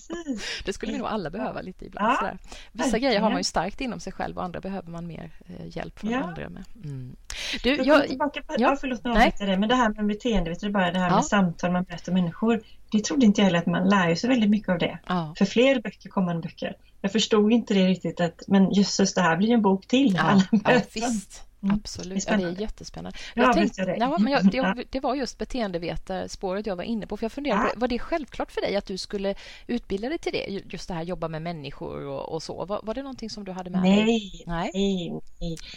det 0.65 0.73
skulle 0.73 0.93
vi 0.93 0.99
nog 0.99 1.07
alla 1.07 1.31
behöva 1.31 1.61
lite 1.61 1.85
ibland. 1.85 2.19
Ja, 2.21 2.33
Vissa 2.73 2.99
grejer 2.99 3.21
har 3.21 3.31
man 3.31 3.39
ju 3.39 3.45
starkt 3.45 3.81
inom 3.81 4.01
sig 4.01 4.13
själv 4.13 4.39
och 4.39 4.45
andra 4.45 4.61
behöver 4.61 4.91
man 4.91 5.07
mer 5.07 5.31
eh, 5.47 5.77
hjälp 5.77 5.99
från 5.99 6.11
ja. 6.11 6.23
andra 6.23 6.49
med. 6.49 6.65
Mm. 6.85 7.17
Du, 7.63 7.71
jag, 7.77 7.87
jag, 7.87 8.09
tillbaka 8.09 8.43
på, 8.43 8.55
ja, 8.59 8.77
förlåt, 8.81 9.05
nej. 9.05 9.35
Det, 9.39 9.57
men 9.57 9.69
det 9.69 9.75
här 9.75 9.89
med 9.89 10.07
beteende, 10.07 10.51
vet 10.51 10.61
du, 10.61 10.71
bara 10.71 10.91
det 10.91 10.99
här 10.99 11.11
med 11.11 11.25
samtal 11.25 11.73
man 11.73 11.85
möter 11.89 12.13
människor. 12.13 12.63
Det 12.91 13.05
trodde 13.05 13.27
inte 13.27 13.41
jag 13.41 13.47
heller 13.47 13.59
att 13.59 13.67
man 13.67 13.89
lär 13.89 14.15
sig 14.15 14.31
väldigt 14.31 14.51
mycket 14.51 14.69
av 14.69 14.79
det. 14.79 14.99
För 15.39 15.45
fler 15.45 15.81
böcker, 15.81 16.09
kommande 16.09 16.43
böcker 16.43 16.77
jag 17.03 17.13
förstod 17.13 17.53
inte 17.53 17.75
det 17.75 17.87
riktigt 17.87 18.21
att 18.21 18.43
men 18.47 18.73
jösses 18.73 19.15
det 19.15 19.21
här 19.21 19.37
blir 19.37 19.51
en 19.51 19.63
bok 19.63 19.87
till. 19.87 20.15
Ja, 20.15 20.43
ja 20.65 20.81
visst. 20.95 21.43
Mm. 21.63 21.75
Absolut, 21.75 22.27
det 22.27 22.33
är, 22.33 22.39
ja, 22.39 22.47
det 22.47 22.57
är 22.57 22.61
jättespännande. 22.61 23.19
Jag 23.35 23.49
ja, 23.49 23.53
tänkte, 23.53 23.85
det. 23.85 23.97
Ja, 23.97 24.19
men 24.19 24.33
jag, 24.33 24.51
det, 24.51 24.85
det, 24.91 25.01
var 25.01 25.15
just 25.15 25.39
beteendevetarspåret 25.39 26.67
jag 26.67 26.77
var 26.77 26.85
inne 26.85 27.07
på. 27.07 27.17
För 27.17 27.25
jag 27.25 27.33
funderade, 27.33 27.65
ja. 27.65 27.73
Var 27.77 27.89
det 27.89 27.99
självklart 27.99 28.53
för 28.53 28.61
dig 28.61 28.77
att 28.77 28.87
du 28.87 28.99
skulle 28.99 29.35
utbilda 29.67 30.09
dig 30.09 30.19
till 30.19 30.33
det? 30.33 30.63
Just 30.73 30.89
det 30.89 30.95
här 30.95 31.03
jobba 31.03 31.29
med 31.29 31.43
människor 31.43 32.07
och, 32.07 32.35
och 32.35 32.43
så. 32.43 32.65
Var, 32.65 32.81
var, 32.83 32.95
det 32.95 33.03
någonting 33.03 33.31
som 33.31 33.45
du 33.45 33.53
hade 33.53 33.71
med 33.71 33.83
nej, 33.83 34.05
dig? 34.05 34.45
Nej, 34.47 34.71
nej, 34.75 35.21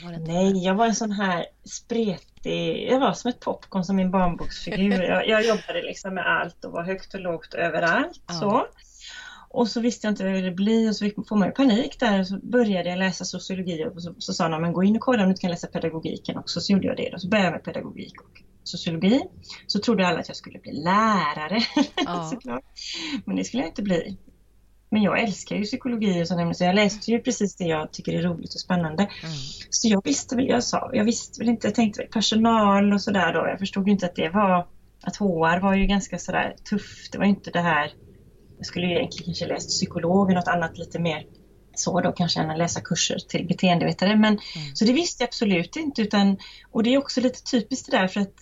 nej. 0.04 0.20
nej. 0.20 0.64
Jag 0.64 0.76
var 0.76 0.86
en 0.86 0.96
sån 0.96 1.12
här 1.12 1.46
spretig... 1.64 2.88
Jag 2.92 3.00
var 3.00 3.14
som 3.14 3.30
ett 3.30 3.40
popcorn, 3.40 3.84
som 3.84 3.96
min 3.96 4.12
barnboksfigur. 4.12 5.04
jag, 5.10 5.28
jag 5.28 5.46
jobbade 5.46 5.82
liksom 5.82 6.14
med 6.14 6.26
allt 6.28 6.66
och 6.66 6.72
var 6.72 6.84
högt 6.84 7.14
och 7.14 7.20
lågt 7.20 7.54
överallt. 7.54 8.22
Så. 8.40 8.68
Och 9.56 9.68
så 9.68 9.82
visste 9.82 10.08
jag 10.08 10.12
inte 10.12 10.24
vad 10.24 10.34
det 10.34 10.42
ville 10.42 10.52
bli 10.52 10.90
och 10.90 10.96
så 10.96 11.10
får 11.28 11.36
man 11.36 11.48
ju 11.48 11.52
panik 11.52 12.00
där. 12.00 12.20
Och 12.20 12.28
så 12.28 12.40
började 12.40 12.90
jag 12.90 13.00
läsa 13.00 13.26
sociologi 13.26 13.86
och 13.86 14.02
så, 14.02 14.16
så 14.18 14.34
sa 14.34 14.48
någon, 14.48 14.62
men 14.62 14.74
gå 14.74 14.84
in 14.84 14.96
och 14.96 15.02
kolla 15.02 15.24
om 15.24 15.30
du 15.30 15.32
inte 15.32 15.42
kan 15.42 15.52
läsa 15.52 15.68
pedagogiken 15.68 16.38
också. 16.38 16.62
Så 16.62 16.74
gjorde 16.74 16.88
jag 16.88 16.98
det. 16.98 17.14
Och 17.14 17.22
så 17.22 17.28
började 17.28 17.48
jag 17.48 17.52
med 17.52 17.64
pedagogik 17.64 18.22
och 18.22 18.42
sociologi. 18.64 19.22
Så 19.68 19.80
trodde 19.80 20.08
alla 20.08 20.20
att 20.20 20.28
jag 20.28 20.38
skulle 20.38 20.60
bli 20.60 20.72
lärare. 20.72 21.60
Ja. 22.06 22.62
Men 23.26 23.36
det 23.36 23.44
skulle 23.44 23.64
jag 23.64 23.70
inte 23.70 23.82
bli. 23.82 24.18
Men 24.90 25.02
jag 25.02 25.20
älskar 25.20 25.56
ju 25.56 25.64
psykologi 25.64 26.24
och 26.24 26.28
sådana 26.28 26.54
så 26.54 26.64
jag 26.64 26.76
läste 26.76 27.12
ju 27.12 27.20
precis 27.20 27.56
det 27.56 27.66
jag 27.66 27.92
tycker 27.92 28.14
är 28.14 28.22
roligt 28.22 28.54
och 28.54 28.60
spännande. 28.60 29.04
Mm. 29.04 29.36
Så 29.70 29.88
jag 29.88 30.04
visste 30.04 30.36
väl, 30.36 30.48
jag 30.48 30.64
sa, 30.64 30.90
jag 30.94 31.04
visste 31.04 31.40
väl 31.40 31.50
inte, 31.50 31.68
jag 31.68 31.76
tänkte 31.76 32.04
personal 32.04 32.94
och 32.94 33.02
sådär 33.02 33.34
då. 33.34 33.48
Jag 33.48 33.60
förstod 33.60 33.90
inte 33.90 34.06
att 34.06 34.16
det 34.16 34.30
var, 34.30 34.68
att 35.04 35.16
HR 35.18 35.60
var 35.60 35.76
ju 35.76 35.86
ganska 35.86 36.20
sådär 36.20 36.56
tufft. 36.70 37.12
Det 37.12 37.18
var 37.18 37.26
inte 37.26 37.52
det 37.52 37.62
här 37.62 37.92
jag 38.58 38.66
skulle 38.66 38.88
egentligen 38.88 39.26
kanske 39.26 39.48
läst 39.48 39.70
psykolog 39.70 40.30
eller 40.30 40.40
något 40.40 40.48
annat 40.48 40.78
lite 40.78 41.00
mer 41.00 41.26
så 41.76 42.02
då 42.02 42.12
kanske 42.12 42.40
än 42.40 42.52
att 42.52 42.58
läsa 42.58 42.82
kurser 42.82 43.18
till 43.30 43.48
beteendevetare. 43.48 44.16
Men, 44.16 44.34
mm. 44.34 44.76
Så 44.76 44.86
det 44.86 44.94
visste 44.94 45.24
jag 45.24 45.28
absolut 45.28 45.76
inte. 45.76 46.02
Utan, 46.02 46.38
och 46.72 46.84
det 46.84 46.94
är 46.94 46.98
också 46.98 47.22
lite 47.22 47.44
typiskt 47.44 47.92
det 47.92 47.98
där 47.98 48.08
för 48.08 48.22
att 48.22 48.34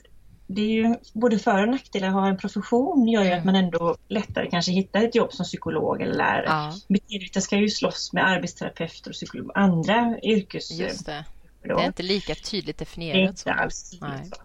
det 0.48 0.62
är 0.62 0.70
ju 0.70 0.96
både 1.14 1.40
för 1.40 1.62
och 1.64 1.70
nackdelar 1.70 2.08
att 2.08 2.14
ha 2.14 2.28
en 2.28 2.38
profession 2.38 3.08
gör 3.08 3.22
ju 3.22 3.28
mm. 3.28 3.40
att 3.40 3.46
man 3.46 3.56
ändå 3.56 3.98
lättare 4.08 4.50
kanske 4.50 4.72
hittar 4.72 5.04
ett 5.04 5.16
jobb 5.16 5.34
som 5.34 5.44
psykolog 5.44 6.02
eller 6.02 6.14
lärare. 6.14 6.46
Ja. 6.46 6.74
Beteendevetare 6.90 7.42
ska 7.42 7.58
ju 7.58 7.70
slåss 7.70 8.14
med 8.14 8.28
arbetsterapeuter 8.28 9.10
och 9.10 9.14
psykolog, 9.14 9.52
andra 9.56 10.18
yrkes... 10.24 10.72
Just 10.72 11.06
det. 11.06 11.26
Det 11.64 11.70
är 11.70 11.86
inte 11.86 12.04
lika 12.04 12.36
tydligt 12.36 12.78
definierat. 12.78 13.16
Det 13.16 13.24
är 13.24 13.30
inte 13.30 13.54
alls 13.54 13.98
Nej. 14.02 14.26
så. 14.26 14.36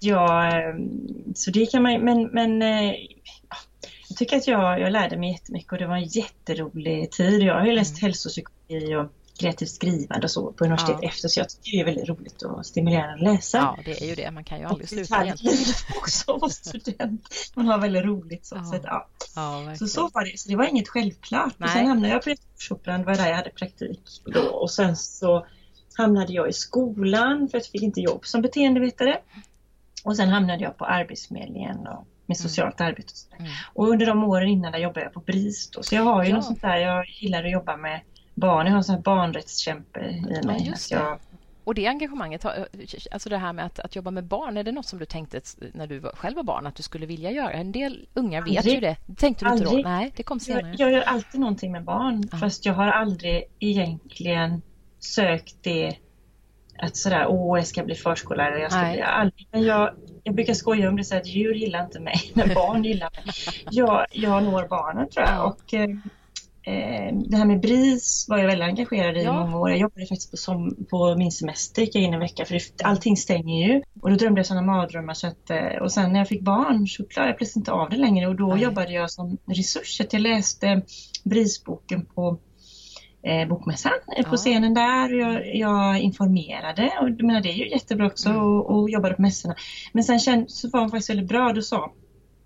Ja, 0.00 0.46
ehm, 0.46 1.34
så 1.34 1.50
det 1.50 1.66
kan 1.66 1.82
man 1.82 2.04
men, 2.04 2.22
men 2.22 2.62
eh, 2.62 2.94
jag 4.08 4.18
tycker 4.18 4.36
att 4.36 4.46
jag, 4.46 4.80
jag 4.80 4.92
lärde 4.92 5.16
mig 5.16 5.32
jättemycket 5.32 5.72
och 5.72 5.78
det 5.78 5.86
var 5.86 5.96
en 5.96 6.04
jätterolig 6.04 7.10
tid. 7.10 7.42
Jag 7.42 7.54
har 7.54 7.66
ju 7.66 7.72
läst 7.72 7.92
mm. 7.92 8.00
hälsopsykologi 8.00 8.96
och 8.96 9.12
kreativt 9.38 9.70
skrivande 9.70 10.24
och 10.24 10.30
så 10.30 10.52
på 10.52 10.64
universitet 10.64 10.98
ja. 11.02 11.08
efter 11.08 11.28
så 11.28 11.40
jag 11.40 11.48
tycker 11.48 11.70
det 11.70 11.80
är 11.80 11.84
väldigt 11.84 12.08
roligt 12.08 12.42
och 12.42 12.66
stimulerande 12.66 13.14
att 13.14 13.34
läsa. 13.34 13.58
Ja, 13.58 13.78
det 13.84 14.02
är 14.02 14.06
ju 14.06 14.14
det. 14.14 14.30
Man 14.30 14.44
kan 14.44 14.58
ju 14.58 14.64
aldrig 14.64 14.84
och 14.84 14.88
sluta 14.88 15.24
egentligen. 15.24 15.58
också 16.26 16.48
student. 16.48 17.28
Man 17.54 17.66
har 17.66 17.78
väldigt 17.78 18.04
roligt 18.04 18.46
så. 18.46 18.56
Ja. 18.56 18.64
Så, 18.64 18.78
ja. 18.82 19.08
ja 19.34 19.76
så 19.76 19.86
så 19.86 20.10
var 20.14 20.24
det. 20.24 20.38
Så 20.38 20.48
det 20.48 20.56
var 20.56 20.64
inget 20.64 20.88
självklart. 20.88 21.54
Nej. 21.58 21.66
Och 21.66 21.72
sen 21.72 21.86
hamnade 21.86 22.12
jag 22.12 22.22
på 22.22 22.30
Göteborgsoperan, 22.30 23.00
det 23.00 23.06
var 23.06 23.14
där 23.14 23.28
jag 23.28 23.36
hade 23.36 23.50
praktik 23.50 24.02
då. 24.24 24.40
Och 24.40 24.70
sen 24.70 24.96
så 24.96 25.46
hamnade 25.96 26.32
jag 26.32 26.48
i 26.48 26.52
skolan 26.52 27.48
för 27.48 27.58
att 27.58 27.64
jag 27.64 27.72
fick 27.72 27.82
inte 27.82 28.00
jobb 28.00 28.26
som 28.26 28.42
beteendevetare. 28.42 29.20
Och 30.04 30.16
sen 30.16 30.28
hamnade 30.28 30.62
jag 30.62 30.76
på 30.76 30.84
Arbetsförmedlingen 30.84 31.86
och 31.86 32.06
med 32.28 32.36
mm. 32.36 32.48
socialt 32.48 32.80
mm. 32.80 32.90
arbete. 32.90 33.12
Och, 33.30 33.40
mm. 33.40 33.52
och 33.74 33.88
under 33.88 34.06
de 34.06 34.24
åren 34.24 34.48
innan 34.48 34.72
där 34.72 34.78
jobbade 34.78 35.00
jag 35.00 35.12
på 35.12 35.20
BRIS 35.20 35.70
då. 35.70 35.82
Så 35.82 35.94
jag 35.94 36.02
har 36.02 36.24
ju 36.24 36.30
ja. 36.30 36.36
något 36.36 36.44
sånt 36.44 36.62
där, 36.62 36.76
jag 36.76 37.06
gillar 37.08 37.44
att 37.44 37.50
jobba 37.50 37.76
med 37.76 38.00
barn. 38.34 38.66
Jag 38.66 38.72
har 38.72 38.78
en 38.78 38.84
sån 38.84 38.94
här 38.94 39.02
barnrättskämpe 39.02 40.00
i 40.00 40.46
mig. 40.46 40.56
Ja, 40.58 40.64
just 40.64 40.90
jag... 40.90 41.18
Och 41.64 41.74
det 41.74 41.86
engagemanget, 41.86 42.44
alltså 43.10 43.28
det 43.28 43.38
här 43.38 43.52
med 43.52 43.66
att, 43.66 43.78
att, 43.78 43.96
jobba 43.96 44.10
med 44.10 44.24
barn, 44.24 44.56
är 44.56 44.64
det 44.64 44.72
något 44.72 44.86
som 44.86 44.98
du 44.98 45.04
tänkte 45.04 45.40
när 45.72 45.86
du 45.86 45.98
var, 45.98 46.12
själv 46.12 46.36
var 46.36 46.42
barn 46.42 46.66
att 46.66 46.74
du 46.74 46.82
skulle 46.82 47.06
vilja 47.06 47.30
göra? 47.30 47.52
En 47.52 47.72
del 47.72 48.08
unga 48.14 48.40
vet 48.40 48.58
aldrig, 48.58 48.74
ju 48.74 48.80
det. 48.80 48.96
Tänkte 49.16 49.44
du 49.44 49.50
aldrig. 49.50 49.72
inte 49.72 49.82
då? 49.82 49.88
Nej, 49.88 50.12
det 50.16 50.22
kom 50.22 50.40
senare. 50.40 50.66
Jag, 50.66 50.80
jag 50.80 50.92
gör 50.92 51.02
alltid 51.02 51.40
någonting 51.40 51.72
med 51.72 51.84
barn, 51.84 52.28
ja. 52.32 52.38
fast 52.38 52.66
jag 52.66 52.74
har 52.74 52.86
aldrig 52.86 53.44
egentligen 53.58 54.62
sökt 54.98 55.56
det 55.62 55.96
att 56.78 56.96
sådär, 56.96 57.26
åh 57.28 57.58
jag 57.58 57.66
ska 57.66 57.84
bli 57.84 57.94
förskollärare, 57.94 58.60
jag 58.60 58.72
ska 58.72 58.80
Nej. 58.80 58.92
bli 58.92 59.02
aldrig. 59.02 59.48
Men 59.50 59.62
jag, 59.62 59.94
jag 60.28 60.34
brukar 60.34 60.54
skoja 60.54 60.88
om 60.88 60.96
det 60.96 61.04
så 61.04 61.16
att 61.16 61.26
djur 61.26 61.54
gillar 61.54 61.84
inte 61.84 62.00
mig, 62.00 62.20
men 62.34 62.54
barn 62.54 62.84
gillar 62.84 63.10
mig. 63.24 63.34
Jag, 63.70 64.06
jag 64.12 64.44
når 64.44 64.68
barnen 64.68 65.08
tror 65.08 65.26
jag. 65.26 65.46
Och, 65.46 65.74
eh, 65.74 65.90
eh, 66.62 67.14
det 67.14 67.36
här 67.36 67.44
med 67.44 67.60
BRIS 67.60 68.26
var 68.28 68.38
jag 68.38 68.46
väldigt 68.46 68.68
engagerad 68.68 69.16
i 69.16 69.22
ja. 69.22 69.32
många 69.44 69.58
år. 69.58 69.70
Jag 69.70 69.78
jobbade 69.78 70.06
faktiskt 70.06 70.30
på, 70.30 70.36
som, 70.36 70.86
på 70.90 71.16
min 71.16 71.32
semester, 71.32 71.82
gick 71.82 71.94
jag 71.94 72.02
in 72.04 72.14
en 72.14 72.20
vecka 72.20 72.44
för 72.44 72.54
det, 72.54 72.84
allting 72.84 73.16
stänger 73.16 73.68
ju. 73.68 73.82
Och 74.00 74.10
då 74.10 74.16
drömde 74.16 74.38
jag 74.38 74.46
sådana 74.46 74.66
mardrömmar 74.66 75.14
så 75.14 75.26
att, 75.26 75.50
eh, 75.50 75.82
och 75.82 75.92
sen 75.92 76.12
när 76.12 76.20
jag 76.20 76.28
fick 76.28 76.42
barn 76.42 76.86
så 76.86 77.04
klarade 77.04 77.30
jag 77.30 77.38
plötsligt 77.38 77.60
inte 77.60 77.72
av 77.72 77.90
det 77.90 77.96
längre 77.96 78.26
och 78.26 78.36
då 78.36 78.46
Nej. 78.46 78.62
jobbade 78.62 78.92
jag 78.92 79.10
som 79.10 79.38
resurs. 79.46 80.00
Jag 80.10 80.20
läste 80.20 80.82
BRIS-boken 81.24 82.04
på 82.04 82.38
eh, 83.28 83.48
bokmässan 83.48 83.92
eh, 84.16 84.24
på 84.24 84.32
ja. 84.32 84.36
scenen 84.36 84.74
där. 84.74 85.18
Jag, 85.18 85.56
jag 85.56 85.98
informerade 86.00 86.92
och 87.00 87.10
jag 87.10 87.22
menar, 87.22 87.40
det 87.40 87.48
är 87.48 87.56
ju 87.56 87.68
jättebra 87.70 88.06
också 88.06 88.28
mm. 88.28 88.42
och, 88.42 88.70
och 88.70 88.90
jobbade 88.90 89.14
på 89.14 89.22
mässorna. 89.22 89.54
Men 89.92 90.04
sen 90.04 90.18
känd, 90.18 90.50
så 90.50 90.70
var 90.70 90.80
hon 90.80 90.90
faktiskt 90.90 91.10
väldigt 91.10 91.28
bra. 91.28 91.52
Då 91.52 91.62
sa 91.62 91.92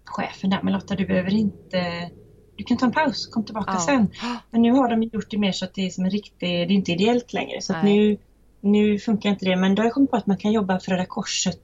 chefen 0.04 0.50
där, 0.50 0.60
men 0.62 0.72
Lotta 0.72 0.94
du 0.94 1.06
behöver 1.06 1.34
inte 1.34 2.10
du 2.56 2.64
kan 2.64 2.76
ta 2.76 2.86
en 2.86 2.92
paus, 2.92 3.26
kom 3.26 3.44
tillbaka 3.44 3.72
ja. 3.72 3.80
sen. 3.80 4.10
Men 4.50 4.62
nu 4.62 4.72
har 4.72 4.88
de 4.88 5.02
gjort 5.02 5.30
det 5.30 5.38
mer 5.38 5.52
så 5.52 5.64
att 5.64 5.74
det 5.74 5.86
är 5.86 5.90
som 5.90 6.04
en 6.04 6.10
riktig, 6.10 6.48
det 6.48 6.62
är 6.62 6.70
inte 6.70 6.92
ideellt 6.92 7.32
längre. 7.32 7.60
Så 7.60 7.74
att 7.74 7.84
nu, 7.84 8.18
nu 8.60 8.98
funkar 8.98 9.30
inte 9.30 9.44
det. 9.44 9.56
Men 9.56 9.74
då 9.74 9.82
har 9.82 9.86
jag 9.86 9.94
kommit 9.94 10.10
på 10.10 10.16
att 10.16 10.26
man 10.26 10.36
kan 10.36 10.52
jobba 10.52 10.80
för 10.80 10.92
Röda 10.92 11.06
Korset 11.06 11.62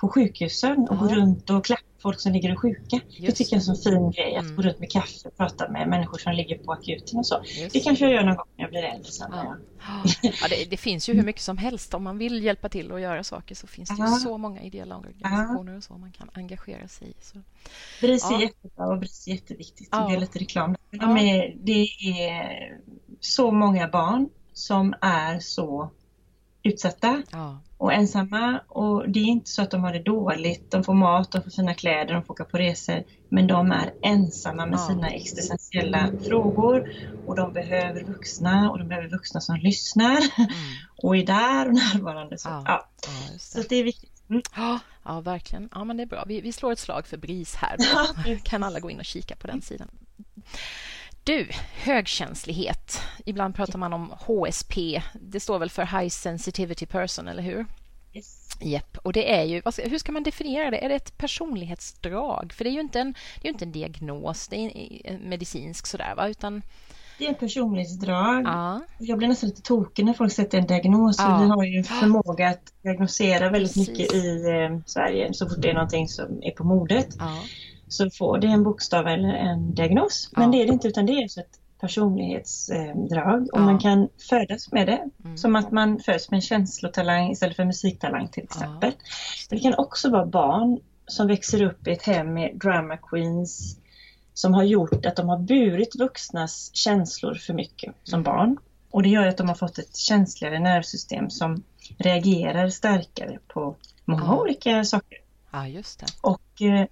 på 0.00 0.08
sjukhusen 0.08 0.88
och 0.90 0.96
ja. 0.96 1.00
gå 1.00 1.08
runt 1.08 1.50
och 1.50 1.64
klappa 1.64 1.82
folk 2.04 2.20
som 2.20 2.32
ligger 2.32 2.52
och 2.52 2.60
sjuka. 2.60 3.00
Just. 3.08 3.26
Det 3.26 3.32
tycker 3.32 3.56
jag 3.56 3.66
är 3.66 3.70
en 3.70 3.76
så 3.76 3.90
fin 3.90 4.10
grej, 4.10 4.36
att 4.36 4.44
mm. 4.44 4.56
gå 4.56 4.62
runt 4.62 4.78
med 4.78 4.90
kaffe 4.90 5.28
och 5.28 5.36
prata 5.36 5.68
med 5.68 5.88
människor 5.88 6.18
som 6.18 6.32
ligger 6.32 6.58
på 6.58 6.72
akuten 6.72 7.18
och 7.18 7.26
så. 7.26 7.42
Just. 7.44 7.72
Det 7.72 7.80
kanske 7.80 8.04
jag 8.04 8.14
gör 8.14 8.24
någon 8.24 8.36
gång 8.36 8.46
när 8.56 8.64
jag 8.64 8.70
blir 8.70 8.82
äldre 8.82 9.12
sen. 9.12 9.30
Ja. 9.32 9.56
ja 10.22 10.48
det, 10.48 10.70
det, 10.70 10.76
finns 10.76 11.08
ju 11.08 11.14
hur 11.14 11.22
mycket 11.22 11.42
som 11.42 11.58
helst. 11.58 11.94
Om 11.94 12.04
man 12.04 12.18
vill 12.18 12.44
hjälpa 12.44 12.68
till 12.68 12.92
och 12.92 13.00
göra 13.00 13.24
saker 13.24 13.54
så 13.54 13.66
finns 13.66 13.88
det 13.88 14.02
ju 14.02 14.08
så 14.08 14.38
många 14.38 14.62
ideella 14.62 14.96
organisationer 14.96 15.76
och 15.76 15.84
så 15.84 15.94
man 15.94 16.12
kan 16.12 16.30
engagera 16.34 16.88
sig 16.88 17.08
i. 17.08 17.14
Så. 17.20 17.38
BRIS 18.00 18.30
är 18.30 18.40
jättebra 18.40 18.86
och 18.86 18.98
BRIS 18.98 19.28
är 19.28 19.32
jätteviktigt. 19.32 19.88
Ja. 19.92 20.08
Det 20.08 20.14
är 20.14 20.20
lite 20.20 20.38
reklam. 20.38 20.76
De 20.90 21.16
är, 21.16 21.54
det 21.62 21.86
är 22.18 22.78
så 23.20 23.50
många 23.50 23.88
barn 23.88 24.28
som 24.52 24.94
är 25.00 25.38
så 25.38 25.90
utsatta 26.64 27.22
ja. 27.30 27.60
och 27.78 27.92
ensamma. 27.92 28.60
Och 28.68 29.08
det 29.08 29.20
är 29.20 29.24
inte 29.24 29.50
så 29.50 29.62
att 29.62 29.70
de 29.70 29.84
har 29.84 29.92
det 29.92 30.02
dåligt. 30.02 30.70
De 30.70 30.84
får 30.84 30.94
mat, 30.94 31.32
de 31.32 31.42
får 31.42 31.50
fina 31.50 31.74
kläder, 31.74 32.14
de 32.14 32.24
får 32.24 32.34
åka 32.34 32.44
på 32.44 32.58
resor. 32.58 33.02
Men 33.28 33.46
de 33.46 33.72
är 33.72 33.94
ensamma 34.02 34.66
med 34.66 34.78
ja. 34.78 34.86
sina 34.86 35.10
existentiella 35.10 36.10
frågor. 36.28 36.92
Och 37.26 37.36
de 37.36 37.52
behöver 37.52 38.04
vuxna 38.04 38.70
och 38.70 38.78
de 38.78 38.88
behöver 38.88 39.08
vuxna 39.08 39.40
som 39.40 39.56
lyssnar 39.56 40.16
mm. 40.16 40.50
och 41.02 41.16
är 41.16 41.26
där 41.26 41.68
och 41.68 41.74
närvarande. 41.74 42.38
Så, 42.38 42.48
ja. 42.48 42.88
det. 43.32 43.38
så 43.38 43.62
det 43.68 43.76
är 43.76 43.84
viktigt. 43.84 44.10
Mm. 44.30 44.42
Ja, 45.04 45.20
verkligen. 45.20 45.68
Ja, 45.74 45.84
men 45.84 45.96
det 45.96 46.02
är 46.02 46.06
bra. 46.06 46.24
Vi, 46.26 46.40
vi 46.40 46.52
slår 46.52 46.72
ett 46.72 46.78
slag 46.78 47.06
för 47.06 47.16
BRIS 47.16 47.54
här. 47.54 47.76
kan 48.44 48.62
alla 48.62 48.80
gå 48.80 48.90
in 48.90 48.98
och 48.98 49.04
kika 49.04 49.36
på 49.36 49.46
den 49.46 49.62
sidan. 49.62 49.88
Du, 51.24 51.48
högkänslighet. 51.74 53.00
Ibland 53.24 53.54
pratar 53.54 53.78
man 53.78 53.92
om 53.92 54.14
HSP. 54.26 55.02
Det 55.20 55.40
står 55.40 55.58
väl 55.58 55.70
för 55.70 55.82
High 55.82 56.08
Sensitivity 56.08 56.86
Person, 56.86 57.28
eller 57.28 57.42
hur? 57.42 57.66
Yes. 58.12 58.48
Yep. 58.60 58.98
Och 58.98 59.12
det 59.12 59.34
är 59.34 59.42
ju, 59.44 59.62
hur 59.78 59.98
ska 59.98 60.12
man 60.12 60.22
definiera 60.22 60.70
det? 60.70 60.84
Är 60.84 60.88
det 60.88 60.94
ett 60.94 61.18
personlighetsdrag? 61.18 62.52
För 62.52 62.64
det 62.64 62.70
är 62.70 62.72
ju 62.72 62.80
inte 62.80 63.00
en, 63.00 63.14
det 63.42 63.48
är 63.48 63.52
inte 63.52 63.64
en 63.64 63.72
diagnos, 63.72 64.48
det 64.48 64.56
är 64.56 65.18
medicinsk 65.18 65.86
sådär, 65.86 66.14
va? 66.16 66.28
utan 66.28 66.62
det 67.18 67.24
är 67.24 67.28
en 67.28 67.34
personlighetsdrag. 67.34 68.44
Ja. 68.44 68.80
Jag 68.98 69.18
blir 69.18 69.28
nästan 69.28 69.48
lite 69.48 69.62
tokig 69.62 70.04
när 70.04 70.14
folk 70.14 70.32
sätter 70.32 70.58
en 70.58 70.66
diagnos. 70.66 71.16
Ja. 71.18 71.38
Vi 71.42 71.48
har 71.48 71.64
ju 71.64 71.78
en 71.78 71.84
förmåga 71.84 72.48
att 72.48 72.72
diagnosera 72.82 73.50
väldigt 73.50 73.74
Precis. 73.74 73.88
mycket 73.88 74.14
i 74.14 74.44
eh, 74.48 74.78
Sverige 74.86 75.34
så 75.34 75.48
fort 75.48 75.62
det 75.62 75.70
är 75.70 75.74
någonting 75.74 76.08
som 76.08 76.42
är 76.42 76.50
på 76.50 76.64
modet. 76.64 77.08
Ja 77.18 77.42
så 77.88 78.10
får 78.10 78.38
det 78.38 78.46
en 78.46 78.62
bokstav 78.62 79.06
eller 79.06 79.28
en 79.28 79.74
diagnos. 79.74 80.30
Men 80.36 80.50
det 80.50 80.62
är 80.62 80.66
det 80.66 80.72
inte 80.72 80.88
utan 80.88 81.06
det 81.06 81.12
är 81.12 81.22
alltså 81.22 81.40
ett 81.40 81.60
personlighetsdrag 81.80 83.42
och 83.52 83.60
ja. 83.60 83.64
man 83.64 83.78
kan 83.78 84.08
födas 84.28 84.72
med 84.72 84.86
det. 84.86 85.08
Mm. 85.24 85.36
Som 85.36 85.56
att 85.56 85.72
man 85.72 85.98
föds 85.98 86.30
med 86.30 86.38
en 86.38 86.42
känslotalang 86.42 87.30
istället 87.30 87.56
för 87.56 87.64
musiktalang 87.64 88.28
till 88.28 88.44
exempel. 88.44 88.92
Ja. 88.98 89.06
Det 89.50 89.58
kan 89.58 89.74
också 89.74 90.10
vara 90.10 90.26
barn 90.26 90.80
som 91.06 91.26
växer 91.26 91.62
upp 91.62 91.86
i 91.86 91.90
ett 91.90 92.02
hem 92.02 92.34
med 92.34 92.58
drama 92.58 92.96
queens 92.96 93.78
som 94.34 94.54
har 94.54 94.62
gjort 94.62 95.06
att 95.06 95.16
de 95.16 95.28
har 95.28 95.38
burit 95.38 95.98
vuxnas 95.98 96.70
känslor 96.74 97.34
för 97.34 97.54
mycket 97.54 97.94
som 98.02 98.20
mm. 98.20 98.24
barn. 98.24 98.56
Och 98.90 99.02
det 99.02 99.08
gör 99.08 99.26
att 99.26 99.36
de 99.36 99.48
har 99.48 99.54
fått 99.54 99.78
ett 99.78 99.96
känsligare 99.96 100.58
nervsystem 100.58 101.30
som 101.30 101.62
reagerar 101.98 102.68
starkare 102.68 103.38
på 103.48 103.76
många 104.04 104.24
ja. 104.24 104.40
olika 104.40 104.84
saker. 104.84 105.18
Ja, 105.52 105.68
just 105.68 106.00
det. 106.00 106.06
Och 106.20 106.62
eh, 106.62 106.86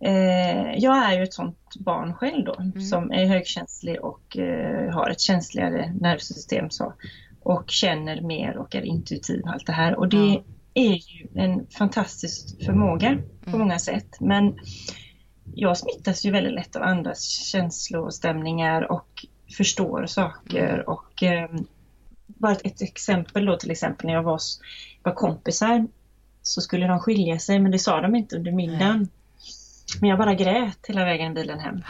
Eh, 0.00 0.74
jag 0.78 0.96
är 0.96 1.16
ju 1.16 1.22
ett 1.22 1.34
sånt 1.34 1.76
barn 1.76 2.14
själv 2.14 2.44
då 2.44 2.54
mm. 2.54 2.80
som 2.80 3.12
är 3.12 3.26
högkänslig 3.26 4.00
och 4.04 4.36
eh, 4.36 4.92
har 4.92 5.10
ett 5.10 5.20
känsligare 5.20 5.92
nervsystem 6.00 6.70
så, 6.70 6.92
och 7.40 7.70
känner 7.70 8.20
mer 8.20 8.56
och 8.56 8.74
är 8.74 8.82
intuitiv 8.82 9.42
allt 9.46 9.66
det 9.66 9.72
här 9.72 9.98
och 9.98 10.08
det 10.08 10.16
ja. 10.16 10.42
är 10.74 10.92
ju 10.92 11.26
en 11.34 11.66
fantastisk 11.66 12.64
förmåga 12.64 13.08
mm. 13.08 13.24
på 13.44 13.58
många 13.58 13.78
sätt 13.78 14.20
men 14.20 14.58
jag 15.54 15.78
smittas 15.78 16.24
ju 16.24 16.30
väldigt 16.30 16.54
lätt 16.54 16.76
av 16.76 16.82
andras 16.82 17.24
känslostämningar 17.24 18.92
och 18.92 19.26
förstår 19.56 20.06
saker 20.06 20.74
mm. 20.74 20.86
och 20.86 21.22
eh, 21.22 21.50
bara 22.26 22.52
ett, 22.52 22.66
ett, 22.66 22.82
exempel 22.82 23.46
då 23.46 23.56
till 23.56 23.70
exempel 23.70 24.06
när 24.06 24.14
jag 24.14 24.22
var, 24.22 24.40
var 25.02 25.14
kompisar 25.14 25.86
så 26.42 26.60
skulle 26.60 26.86
de 26.86 26.98
skilja 27.00 27.38
sig 27.38 27.58
men 27.58 27.72
det 27.72 27.78
sa 27.78 28.00
de 28.00 28.14
inte 28.14 28.36
under 28.36 28.52
middagen. 28.52 29.08
Men 30.00 30.10
jag 30.10 30.18
bara 30.18 30.34
grät 30.34 30.78
hela 30.88 31.04
vägen 31.04 31.34
bilen 31.34 31.60
hem. 31.60 31.82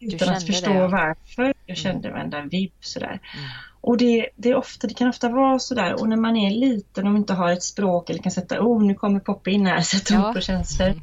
Utan 0.00 0.28
att 0.28 0.46
förstå 0.46 0.72
det. 0.72 0.88
varför. 0.88 1.42
Jag 1.42 1.54
mm. 1.66 1.76
kände 1.76 2.10
varenda 2.10 2.42
vibb 2.42 2.72
sådär. 2.80 3.20
Mm. 3.34 3.48
Och 3.80 3.96
det, 3.96 4.28
det, 4.36 4.50
är 4.50 4.54
ofta, 4.54 4.86
det 4.86 4.94
kan 4.94 5.08
ofta 5.08 5.28
vara 5.28 5.58
sådär 5.58 6.00
och 6.00 6.08
när 6.08 6.16
man 6.16 6.36
är 6.36 6.50
liten 6.50 7.06
och 7.06 7.16
inte 7.16 7.34
har 7.34 7.50
ett 7.50 7.62
språk 7.62 8.10
eller 8.10 8.22
kan 8.22 8.32
sätta 8.32 8.60
ord, 8.60 8.82
oh, 8.82 8.86
nu 8.86 8.94
kommer 8.94 9.20
Poppe 9.20 9.50
in 9.50 9.66
här, 9.66 9.80
sätta 9.82 10.14
ja. 10.14 10.28
ord 10.28 10.34
på 10.34 10.40
känslor. 10.40 10.94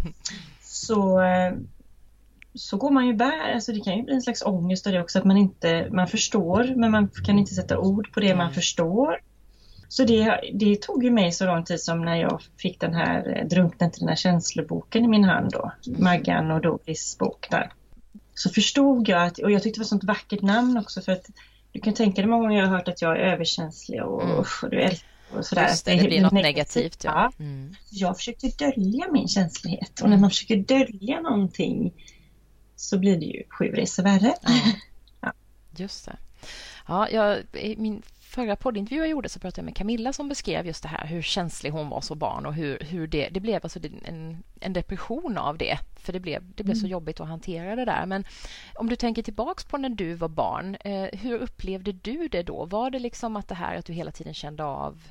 Så, 0.61 1.21
eh, 1.21 1.53
så 2.53 2.77
går 2.77 2.91
man 2.91 3.07
ju 3.07 3.13
bär, 3.13 3.53
alltså 3.53 3.71
det 3.71 3.79
kan 3.79 3.97
ju 3.97 4.03
bli 4.03 4.13
en 4.13 4.21
slags 4.21 4.45
ångest 4.45 4.87
av 4.87 4.93
det 4.93 5.01
också 5.01 5.19
att 5.19 5.25
man 5.25 5.37
inte, 5.37 5.87
man 5.91 6.07
förstår 6.07 6.73
men 6.75 6.91
man 6.91 7.09
kan 7.25 7.39
inte 7.39 7.53
sätta 7.53 7.77
ord 7.77 8.13
på 8.13 8.19
det 8.19 8.27
mm. 8.27 8.37
man 8.37 8.53
förstår. 8.53 9.19
Så 9.87 10.03
det, 10.03 10.39
det 10.53 10.81
tog 10.81 11.03
ju 11.03 11.11
mig 11.11 11.31
så 11.31 11.45
lång 11.45 11.63
tid 11.63 11.81
som 11.81 12.05
när 12.05 12.15
jag 12.15 12.41
fick 12.57 12.79
den 12.79 12.93
här 12.93 13.37
eh, 13.37 13.47
Drunkna 13.47 13.91
den 13.99 14.07
här 14.07 14.15
känsloboken 14.15 15.05
i 15.05 15.07
min 15.07 15.23
hand 15.23 15.51
då, 15.51 15.71
Maggan 15.97 16.51
och 16.51 16.61
Doris 16.61 17.17
bok 17.17 17.47
där. 17.51 17.71
Så 18.33 18.49
förstod 18.49 19.09
jag 19.09 19.23
att, 19.23 19.39
och 19.39 19.51
jag 19.51 19.63
tyckte 19.63 19.77
det 19.77 19.81
var 19.81 19.85
ett 19.85 19.89
sånt 19.89 20.03
vackert 20.03 20.41
namn 20.41 20.77
också 20.77 21.01
för 21.01 21.11
att 21.11 21.29
du 21.71 21.79
kan 21.79 21.93
tänka 21.93 22.21
dig 22.21 22.29
många 22.29 22.43
gånger 22.43 22.59
jag 22.59 22.67
har 22.67 22.77
hört 22.77 22.87
att 22.87 23.01
jag 23.01 23.19
är 23.19 23.33
överkänslig 23.33 24.03
och, 24.03 24.23
mm. 24.23 24.37
och 24.37 24.47
du 24.71 24.81
älskar 24.81 25.09
och 25.31 25.45
sådär. 25.45 25.67
Just 25.67 25.85
det, 25.85 25.95
det 25.95 26.07
blir 26.07 26.21
något 26.21 26.33
negativt. 26.33 27.03
ja. 27.03 27.31
Mm. 27.39 27.75
Jag 27.89 28.17
försökte 28.17 28.47
dölja 28.47 29.11
min 29.11 29.27
känslighet 29.27 30.01
och 30.01 30.09
när 30.09 30.17
man 30.17 30.29
försöker 30.29 30.57
dölja 30.57 31.21
någonting 31.21 31.93
så 32.75 32.97
blir 32.97 33.17
det 33.17 33.25
ju 33.25 33.43
sju 33.49 33.65
resor 33.65 34.03
värre. 34.03 34.33
Ja. 34.41 34.51
ja. 35.21 35.33
Just 35.75 36.05
det. 36.05 36.15
Ja, 36.87 37.09
jag, 37.09 37.43
min 37.77 38.01
förra 38.35 38.55
poddintervju 38.55 39.01
jag 39.01 39.09
gjorde 39.09 39.29
så 39.29 39.39
pratade 39.39 39.59
jag 39.59 39.65
med 39.65 39.75
Camilla 39.75 40.13
som 40.13 40.29
beskrev 40.29 40.65
just 40.67 40.83
det 40.83 40.89
här 40.89 41.07
hur 41.07 41.21
känslig 41.21 41.71
hon 41.71 41.89
var 41.89 42.01
som 42.01 42.19
barn 42.19 42.45
och 42.45 42.53
hur, 42.53 42.79
hur 42.79 43.07
det, 43.07 43.29
det 43.29 43.39
blev 43.39 43.59
alltså 43.63 43.79
en, 44.05 44.43
en 44.59 44.73
depression 44.73 45.37
av 45.37 45.57
det. 45.57 45.77
För 45.95 46.13
det 46.13 46.19
blev, 46.19 46.43
det 46.55 46.63
blev 46.63 46.75
så 46.75 46.79
mm. 46.79 46.91
jobbigt 46.91 47.19
att 47.19 47.27
hantera 47.27 47.75
det 47.75 47.85
där. 47.85 48.05
Men 48.05 48.25
om 48.75 48.89
du 48.89 48.95
tänker 48.95 49.23
tillbaks 49.23 49.63
på 49.63 49.77
när 49.77 49.89
du 49.89 50.13
var 50.13 50.27
barn, 50.27 50.75
eh, 50.75 51.19
hur 51.19 51.39
upplevde 51.39 51.91
du 51.91 52.27
det 52.27 52.43
då? 52.43 52.65
Var 52.65 52.89
det 52.89 52.99
liksom 52.99 53.35
att 53.35 53.47
det 53.47 53.55
här 53.55 53.75
att 53.75 53.85
du 53.85 53.93
hela 53.93 54.11
tiden 54.11 54.33
kände 54.33 54.63
av 54.63 55.03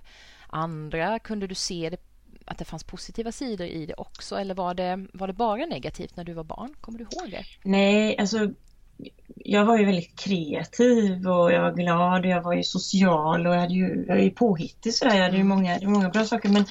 andra? 0.47 1.19
Kunde 1.19 1.47
du 1.47 1.55
se 1.55 1.91
det, 1.91 2.01
att 2.45 2.59
det 2.59 2.65
fanns 2.65 2.85
positiva 2.85 3.33
sidor 3.33 3.67
i 3.67 3.87
det 3.87 3.95
också? 3.95 4.37
Eller 4.37 4.55
var 4.55 4.75
det, 4.75 5.07
var 5.13 5.27
det 5.27 5.33
bara 5.33 5.67
negativt 5.67 6.17
när 6.17 6.25
du 6.25 6.33
var 6.33 6.45
barn? 6.45 6.75
Kommer 6.81 6.99
du 6.99 7.05
ihåg 7.05 7.31
det? 7.31 7.45
Nej, 7.63 8.19
alltså 8.19 8.51
jag 9.37 9.64
var 9.64 9.79
ju 9.79 9.85
väldigt 9.85 10.18
kreativ 10.18 11.29
och 11.29 11.53
jag 11.53 11.62
var 11.62 11.73
glad 11.73 12.25
och 12.25 12.31
jag 12.31 12.42
var 12.42 12.55
ju 12.55 12.62
social 12.62 13.47
och 13.47 13.55
jag, 13.55 13.61
hade 13.61 13.75
ju, 13.75 14.05
jag 14.09 14.18
är 14.18 14.23
ju 14.23 14.31
påhittig 14.31 14.94
sådär. 14.94 15.14
Jag 15.14 15.25
hade 15.25 15.37
ju 15.37 15.40
mm. 15.40 15.49
många, 15.49 15.79
många 15.83 16.09
bra 16.09 16.25
saker 16.25 16.49
men 16.49 16.64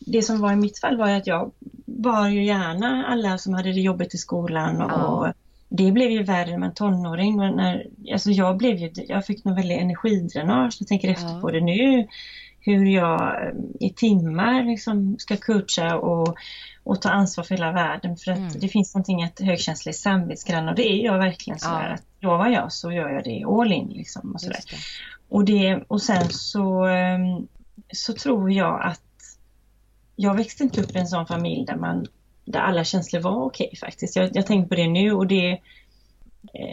det 0.00 0.22
som 0.22 0.40
var 0.40 0.52
i 0.52 0.56
mitt 0.56 0.78
fall 0.78 0.96
var 0.96 1.10
att 1.10 1.26
jag 1.26 1.52
var 1.84 2.28
ju 2.28 2.44
gärna 2.44 3.06
alla 3.06 3.38
som 3.38 3.54
hade 3.54 3.72
det 3.72 3.80
jobbigt 3.80 4.14
i 4.14 4.18
skolan 4.18 4.82
och, 4.82 4.90
ja. 4.90 5.06
och 5.06 5.32
det 5.68 5.92
blev 5.92 6.10
ju 6.10 6.22
värre 6.22 6.50
när 6.50 6.58
man 6.58 6.74
tonåring. 6.74 7.36
När, 7.36 7.86
alltså 8.12 8.30
jag, 8.30 8.56
blev 8.56 8.76
ju, 8.76 8.90
jag 8.94 9.26
fick 9.26 9.44
någon 9.44 9.54
väldig 9.54 9.76
energidränage. 9.76 10.76
Jag 10.80 10.88
tänker 10.88 11.08
efter 11.08 11.28
ja. 11.28 11.40
på 11.40 11.50
det 11.50 11.60
nu. 11.60 12.06
Hur 12.60 12.86
jag 12.86 13.52
i 13.80 13.90
timmar 13.90 14.64
liksom 14.64 15.16
ska 15.18 15.36
coacha 15.36 15.96
och 15.96 16.36
och 16.86 17.02
ta 17.02 17.08
ansvar 17.08 17.44
för 17.44 17.54
hela 17.54 17.72
världen 17.72 18.16
för 18.16 18.32
att 18.32 18.38
mm. 18.38 18.52
det 18.60 18.68
finns 18.68 18.94
någonting 18.94 19.22
att 19.22 19.40
högkänslig 19.40 19.94
samvetsgrann 19.94 20.68
och 20.68 20.74
det 20.74 20.92
är 20.92 21.04
jag 21.04 21.18
verkligen 21.18 21.58
så 21.58 21.68
ja. 21.68 21.94
att 21.94 22.02
lovar 22.20 22.48
jag 22.48 22.72
så 22.72 22.92
gör 22.92 23.08
jag 23.08 23.24
det 23.24 23.44
all 23.44 23.72
in 23.72 23.88
liksom 23.88 24.32
och 24.32 24.40
sådär. 24.40 24.60
Det. 24.70 24.76
Och, 25.28 25.44
det, 25.44 25.84
och 25.88 26.02
sen 26.02 26.30
så, 26.30 26.84
ehm, 26.84 27.48
så 27.92 28.12
tror 28.12 28.52
jag 28.52 28.82
att 28.82 29.00
jag 30.16 30.34
växte 30.34 30.62
inte 30.62 30.80
upp 30.80 30.96
i 30.96 30.98
en 30.98 31.06
sån 31.06 31.26
familj 31.26 31.66
där 31.66 31.76
man 31.76 32.06
där 32.44 32.60
alla 32.60 32.84
känslor 32.84 33.20
var 33.20 33.44
okej 33.44 33.66
okay, 33.66 33.78
faktiskt. 33.78 34.16
Jag, 34.16 34.36
jag 34.36 34.46
tänker 34.46 34.68
på 34.68 34.74
det 34.74 34.88
nu 34.88 35.12
och 35.12 35.26
det 35.26 35.58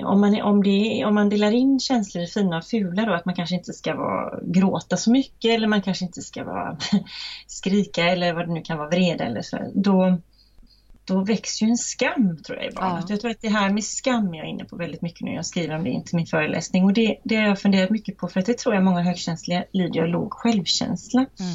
om 0.05 0.21
man, 0.21 0.41
om, 0.41 0.63
det, 0.63 1.05
om 1.05 1.15
man 1.15 1.29
delar 1.29 1.51
in 1.51 1.79
känslor 1.79 2.23
i 2.23 2.27
fina 2.27 2.57
och 2.57 2.65
fula 2.65 3.05
då, 3.05 3.13
att 3.13 3.25
man 3.25 3.35
kanske 3.35 3.55
inte 3.55 3.73
ska 3.73 3.95
vara, 3.95 4.39
gråta 4.43 4.97
så 4.97 5.11
mycket 5.11 5.51
eller 5.51 5.67
man 5.67 5.81
kanske 5.81 6.05
inte 6.05 6.21
ska 6.21 6.43
vara, 6.43 6.77
skrika 7.47 8.03
eller 8.03 8.33
vad 8.33 8.47
det 8.47 8.53
nu 8.53 8.61
kan 8.61 8.77
vara, 8.77 8.89
vreda 8.89 9.25
eller 9.25 9.41
så, 9.41 9.71
då, 9.73 10.17
då 11.05 11.23
växer 11.23 11.65
ju 11.65 11.69
en 11.69 11.77
skam 11.77 12.37
tror 12.47 12.57
jag 12.57 12.71
i 12.71 12.75
barnet. 12.75 13.05
Ja. 13.07 13.13
Jag 13.13 13.21
tror 13.21 13.31
att 13.31 13.41
det 13.41 13.49
här 13.49 13.69
med 13.69 13.83
skam 13.83 14.33
är 14.33 14.37
jag 14.37 14.47
inne 14.47 14.65
på 14.65 14.75
väldigt 14.75 15.01
mycket 15.01 15.21
nu. 15.21 15.33
Jag 15.33 15.45
skriver 15.45 15.75
om 15.75 15.83
det 15.83 15.89
inte 15.89 16.15
min 16.15 16.25
föreläsning 16.25 16.83
och 16.83 16.93
det, 16.93 17.17
det 17.23 17.35
har 17.35 17.43
jag 17.43 17.59
funderat 17.59 17.89
mycket 17.89 18.17
på 18.17 18.27
för 18.27 18.39
att 18.39 18.45
det 18.45 18.57
tror 18.57 18.75
jag 18.75 18.83
många 18.83 19.01
högkänsliga 19.01 19.63
lider 19.71 20.01
av 20.01 20.07
låg 20.07 20.33
självkänsla. 20.33 21.19
Mm. 21.19 21.53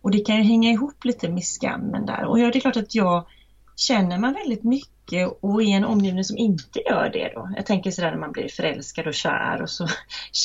Och 0.00 0.10
det 0.10 0.18
kan 0.18 0.36
ju 0.36 0.42
hänga 0.42 0.70
ihop 0.70 1.04
lite 1.04 1.28
med 1.28 1.44
skammen 1.44 2.06
där 2.06 2.24
och 2.24 2.38
ja, 2.40 2.50
det 2.50 2.58
är 2.58 2.60
klart 2.60 2.76
att 2.76 2.94
jag 2.94 3.26
känner 3.76 4.18
man 4.18 4.32
väldigt 4.32 4.64
mycket 4.64 4.95
och 5.40 5.62
i 5.62 5.72
en 5.72 5.84
omgivning 5.84 6.24
som 6.24 6.36
inte 6.36 6.80
gör 6.80 7.10
det 7.12 7.32
då. 7.34 7.50
Jag 7.56 7.66
tänker 7.66 7.90
sådär 7.90 8.10
när 8.10 8.18
man 8.18 8.32
blir 8.32 8.48
förälskad 8.48 9.06
och 9.06 9.14
kär 9.14 9.62
och 9.62 9.70
så 9.70 9.88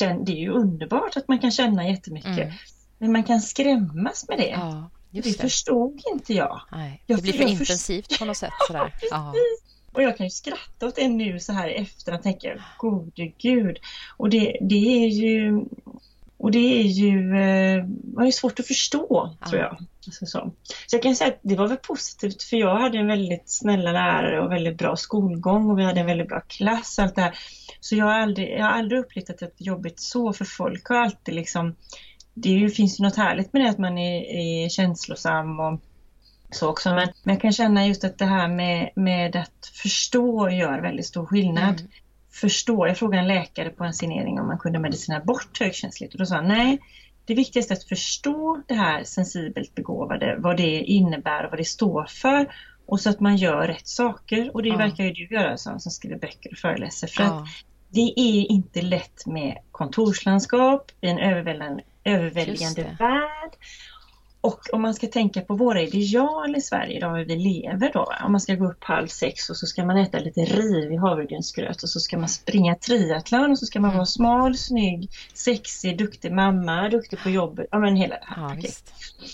det 0.00 0.32
är 0.32 0.36
ju 0.36 0.50
underbart 0.50 1.16
att 1.16 1.28
man 1.28 1.38
kan 1.38 1.50
känna 1.50 1.88
jättemycket. 1.88 2.38
Mm. 2.38 2.52
Men 2.98 3.12
man 3.12 3.24
kan 3.24 3.40
skrämmas 3.40 4.28
med 4.28 4.38
det. 4.38 4.48
Ja, 4.48 4.90
det, 5.10 5.20
det 5.20 5.32
förstod 5.32 6.02
inte 6.12 6.34
jag. 6.34 6.60
Nej, 6.72 7.02
det 7.06 7.22
blir 7.22 7.32
för 7.32 7.44
intensivt 7.44 8.18
på 8.18 8.24
något 8.24 8.36
sätt. 8.36 8.52
Sådär. 8.66 8.94
ja. 9.10 9.34
Och 9.92 10.02
jag 10.02 10.16
kan 10.16 10.26
ju 10.26 10.30
skratta 10.30 10.86
åt 10.86 10.96
det 10.96 11.08
nu 11.08 11.40
så 11.40 11.52
här 11.52 11.68
i 11.68 11.74
efterhand 11.74 12.18
och 12.18 12.22
tänka, 12.22 12.64
gode 12.78 13.26
gud. 13.26 13.78
Och 14.16 14.30
det, 14.30 14.58
det 14.60 15.04
är 15.04 15.08
ju 15.08 15.64
och 16.42 16.50
det 16.50 16.80
är 16.80 16.82
ju 16.82 17.36
eh, 17.40 17.84
var 18.04 18.24
ju 18.24 18.32
svårt 18.32 18.60
att 18.60 18.66
förstå, 18.66 19.36
ja. 19.40 19.48
tror 19.48 19.62
jag. 19.62 19.76
Alltså 20.06 20.26
så. 20.26 20.52
så 20.86 20.96
jag 20.96 21.02
kan 21.02 21.16
säga 21.16 21.30
att 21.30 21.40
det 21.42 21.56
var 21.56 21.68
väl 21.68 21.76
positivt 21.76 22.42
för 22.42 22.56
jag 22.56 22.76
hade 22.76 22.98
en 22.98 23.06
väldigt 23.06 23.50
snälla 23.50 23.92
lärare 23.92 24.40
och 24.40 24.52
väldigt 24.52 24.78
bra 24.78 24.96
skolgång 24.96 25.70
och 25.70 25.78
vi 25.78 25.84
hade 25.84 26.00
en 26.00 26.06
väldigt 26.06 26.28
bra 26.28 26.40
klass 26.40 26.98
och 26.98 27.04
allt 27.04 27.14
det 27.14 27.22
här. 27.22 27.38
Så 27.80 27.96
jag 27.96 28.04
har 28.04 28.12
aldrig, 28.12 28.50
jag 28.50 28.64
har 28.64 28.70
aldrig 28.70 29.00
upplevt 29.00 29.30
att 29.30 29.38
det 29.38 29.46
är 29.46 29.64
jobbigt 29.64 30.00
så 30.00 30.32
för 30.32 30.44
folk 30.44 30.88
har 30.88 30.96
alltid 30.96 31.34
liksom 31.34 31.74
Det 32.34 32.48
ju, 32.48 32.70
finns 32.70 33.00
ju 33.00 33.04
något 33.04 33.16
härligt 33.16 33.52
med 33.52 33.62
det 33.62 33.70
att 33.70 33.78
man 33.78 33.98
är, 33.98 34.22
är 34.22 34.68
känslosam 34.68 35.60
och 35.60 35.80
så 36.50 36.68
också. 36.68 36.94
Men, 36.94 37.08
men 37.22 37.34
jag 37.34 37.42
kan 37.42 37.52
känna 37.52 37.86
just 37.86 38.04
att 38.04 38.18
det 38.18 38.26
här 38.26 38.48
med, 38.48 38.90
med 38.96 39.36
att 39.36 39.70
förstå 39.82 40.50
gör 40.50 40.80
väldigt 40.80 41.06
stor 41.06 41.26
skillnad. 41.26 41.80
Mm 41.80 41.90
förstå. 42.32 42.86
Jag 42.86 42.98
frågade 42.98 43.22
en 43.22 43.28
läkare 43.28 43.70
på 43.70 43.84
en 43.84 43.94
signering 43.94 44.40
om 44.40 44.46
man 44.46 44.58
kunde 44.58 44.78
medicinera 44.78 45.24
bort 45.24 45.60
högkänsligt 45.60 46.14
och 46.14 46.18
då 46.18 46.26
sa 46.26 46.34
han 46.34 46.48
nej, 46.48 46.78
det 47.24 47.34
viktigaste 47.34 47.74
är 47.74 47.76
att 47.76 47.84
förstå 47.84 48.62
det 48.68 48.74
här 48.74 49.04
sensibelt 49.04 49.74
begåvade, 49.74 50.36
vad 50.38 50.56
det 50.56 50.80
innebär 50.80 51.44
och 51.44 51.50
vad 51.50 51.60
det 51.60 51.64
står 51.64 52.04
för 52.04 52.54
och 52.86 53.00
så 53.00 53.10
att 53.10 53.20
man 53.20 53.36
gör 53.36 53.66
rätt 53.66 53.88
saker 53.88 54.50
och 54.54 54.62
det 54.62 54.68
ja. 54.68 54.76
verkar 54.76 55.04
ju 55.04 55.12
du 55.12 55.34
göra 55.34 55.56
som, 55.56 55.80
som 55.80 55.92
skriver 55.92 56.16
böcker 56.16 56.52
och 56.52 56.58
föreläser 56.58 57.06
för 57.06 57.22
ja. 57.22 57.36
att 57.36 57.48
det 57.88 58.12
är 58.16 58.50
inte 58.50 58.82
lätt 58.82 59.26
med 59.26 59.58
kontorslandskap 59.70 60.90
i 61.00 61.06
en 61.08 61.18
överväldigande, 61.18 61.82
överväldigande 62.04 62.96
värld 62.98 63.52
och 64.42 64.60
om 64.72 64.82
man 64.82 64.94
ska 64.94 65.06
tänka 65.06 65.40
på 65.40 65.54
våra 65.54 65.80
ideal 65.82 66.56
i 66.56 66.60
Sverige 66.60 67.08
hur 67.08 67.24
vi 67.24 67.36
lever 67.36 67.90
då. 67.92 68.12
Om 68.24 68.32
man 68.32 68.40
ska 68.40 68.54
gå 68.54 68.70
upp 68.70 68.84
halv 68.84 69.06
sex 69.06 69.50
och 69.50 69.56
så 69.56 69.66
ska 69.66 69.84
man 69.84 69.96
äta 69.96 70.18
lite 70.18 70.40
rivig 70.40 70.96
havregrynsgröt 70.96 71.82
och 71.82 71.88
så 71.88 72.00
ska 72.00 72.18
man 72.18 72.28
springa 72.28 72.74
triathlon 72.74 73.50
och 73.50 73.58
så 73.58 73.66
ska 73.66 73.80
man 73.80 73.94
vara 73.94 74.06
smal, 74.06 74.56
snygg, 74.56 75.08
sexig, 75.34 75.98
duktig 75.98 76.32
mamma, 76.32 76.88
duktig 76.88 77.18
på 77.22 77.30
jobbet. 77.30 77.66
Ja 77.70 77.78
men 77.78 77.96
hela 77.96 78.14
det 78.14 78.26
här. 78.26 78.60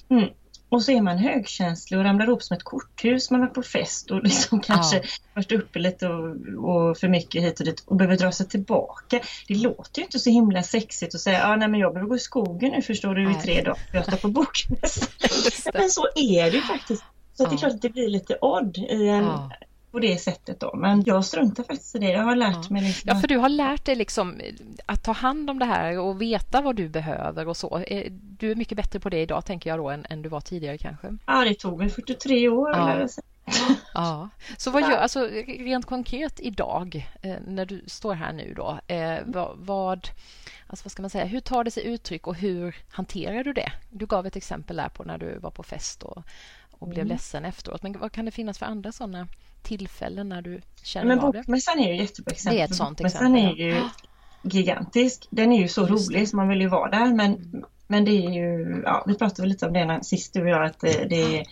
Ja, 0.08 0.16
mm. 0.16 0.28
Och 0.68 0.82
så 0.82 0.92
är 0.92 1.00
man 1.00 1.18
högkänslig 1.18 1.98
och 1.98 2.04
ramlar 2.04 2.26
ihop 2.26 2.42
som 2.42 2.56
ett 2.56 2.62
korthus. 2.62 3.30
Man 3.30 3.42
är 3.42 3.46
på 3.46 3.62
fest 3.62 4.10
och 4.10 4.22
liksom 4.22 4.60
kanske 4.60 4.96
ja. 4.96 5.02
varit 5.34 5.52
uppe 5.52 5.78
lite 5.78 6.08
och, 6.08 6.36
och, 6.64 6.98
för 6.98 7.08
mycket 7.08 7.42
hit 7.42 7.60
och 7.60 7.66
dit 7.66 7.82
och 7.86 7.96
behöver 7.96 8.16
dra 8.16 8.32
sig 8.32 8.48
tillbaka. 8.48 9.20
Det 9.48 9.54
låter 9.54 10.00
ju 10.00 10.04
inte 10.04 10.18
så 10.18 10.30
himla 10.30 10.62
sexigt 10.62 11.14
att 11.14 11.20
säga 11.20 11.46
ah, 11.46 11.56
nej 11.56 11.68
men 11.68 11.80
jag 11.80 11.92
behöver 11.92 12.08
gå 12.08 12.16
i 12.16 12.18
skogen 12.18 12.70
nu 12.70 12.82
förstår 12.82 13.14
du 13.14 13.30
i 13.30 13.34
tre 13.34 13.62
dagar 13.62 13.78
för 13.90 13.98
jag 13.98 14.06
står 14.06 14.16
på 14.16 14.28
bokmässan. 14.28 15.08
men 15.74 15.90
så 15.90 16.06
är 16.14 16.50
det 16.50 16.56
ju 16.56 16.62
faktiskt. 16.62 17.04
Så 17.34 17.44
ja. 17.44 17.48
det 17.48 17.54
är 17.54 17.58
klart 17.58 17.72
att 17.72 17.82
det 17.82 17.90
blir 17.90 18.08
lite 18.08 18.38
odd 18.40 18.78
i 18.78 19.08
en, 19.08 19.24
ja 19.24 19.50
på 19.98 20.06
det 20.06 20.18
sättet 20.18 20.60
då. 20.60 20.76
Men 20.76 21.02
jag 21.06 21.24
struntar 21.24 21.62
faktiskt 21.62 21.94
i 21.94 21.98
det. 21.98 22.10
Jag 22.10 22.22
har 22.22 22.36
lärt 22.36 22.70
mig 22.70 22.82
liksom... 22.82 23.08
Ja, 23.08 23.20
för 23.20 23.28
du 23.28 23.36
har 23.38 23.48
lärt 23.48 23.84
dig 23.84 23.94
liksom 23.94 24.40
att 24.86 25.04
ta 25.04 25.12
hand 25.12 25.50
om 25.50 25.58
det 25.58 25.64
här 25.64 25.98
och 25.98 26.22
veta 26.22 26.60
vad 26.60 26.76
du 26.76 26.88
behöver 26.88 27.48
och 27.48 27.56
så. 27.56 27.78
Eh, 27.78 28.12
du 28.12 28.50
är 28.50 28.54
mycket 28.54 28.76
bättre 28.76 29.00
på 29.00 29.08
det 29.08 29.20
idag 29.20 29.44
tänker 29.44 29.70
jag 29.70 29.78
då 29.78 29.90
än, 29.90 30.06
än 30.10 30.22
du 30.22 30.28
var 30.28 30.40
tidigare 30.40 30.78
kanske. 30.78 31.16
Ja, 31.26 31.44
det 31.44 31.54
tog 31.54 31.78
mig 31.78 31.88
43 31.88 32.48
år 32.48 32.70
ja. 32.70 33.08
sig. 33.08 33.24
Ja, 33.94 34.28
så 34.56 34.70
vad 34.70 34.82
gör, 34.82 34.96
alltså 34.96 35.28
rent 35.46 35.86
konkret 35.86 36.40
idag 36.40 37.08
eh, 37.22 37.36
när 37.46 37.66
du 37.66 37.84
står 37.86 38.14
här 38.14 38.32
nu 38.32 38.54
då, 38.56 38.80
eh, 38.86 39.18
vad, 39.26 39.58
vad, 39.58 40.08
alltså 40.66 40.84
vad 40.84 40.92
ska 40.92 41.02
man 41.02 41.10
säga, 41.10 41.24
hur 41.24 41.40
tar 41.40 41.64
det 41.64 41.70
sig 41.70 41.86
uttryck 41.86 42.26
och 42.26 42.34
hur 42.34 42.76
hanterar 42.90 43.44
du 43.44 43.52
det? 43.52 43.72
Du 43.90 44.06
gav 44.06 44.26
ett 44.26 44.36
exempel 44.36 44.76
där 44.76 44.88
på 44.88 45.04
när 45.04 45.18
du 45.18 45.38
var 45.38 45.50
på 45.50 45.62
fest 45.62 46.02
och, 46.02 46.22
och 46.70 46.88
blev 46.88 47.04
mm. 47.04 47.08
ledsen 47.08 47.44
efteråt, 47.44 47.82
men 47.82 47.98
vad 47.98 48.12
kan 48.12 48.24
det 48.24 48.30
finnas 48.30 48.58
för 48.58 48.66
andra 48.66 48.92
sådana 48.92 49.28
tillfällen 49.62 50.28
när 50.28 50.42
du 50.42 50.60
känner 50.82 51.06
men 51.06 51.20
av 51.20 51.32
det? 51.32 51.38
Bokmässan 51.38 51.78
är 51.78 51.92
ju 51.92 52.00
jättebra 52.00 52.32
exempel. 52.32 52.56
Det 52.56 52.62
är 52.62 52.64
ett 52.64 52.74
sånt 52.74 53.00
exempel. 53.00 53.44
är 53.44 53.54
ju 53.54 53.82
gigantisk. 54.42 55.26
Den 55.30 55.52
är 55.52 55.60
ju 55.60 55.68
så 55.68 55.88
Just 55.88 56.10
rolig 56.10 56.28
så 56.28 56.36
man 56.36 56.48
vill 56.48 56.60
ju 56.60 56.68
vara 56.68 56.90
där 56.90 57.14
men, 57.14 57.34
mm. 57.34 57.64
men 57.86 58.04
det 58.04 58.10
är 58.10 58.30
ju, 58.30 58.82
ja 58.84 59.04
vi 59.06 59.14
pratade 59.14 59.48
lite 59.48 59.66
om 59.66 59.72
det 59.72 60.00
sist 60.02 60.34
du 60.34 60.42
och 60.42 60.48
jag 60.48 60.64
att 60.64 60.80
det, 60.80 61.04
det, 61.08 61.44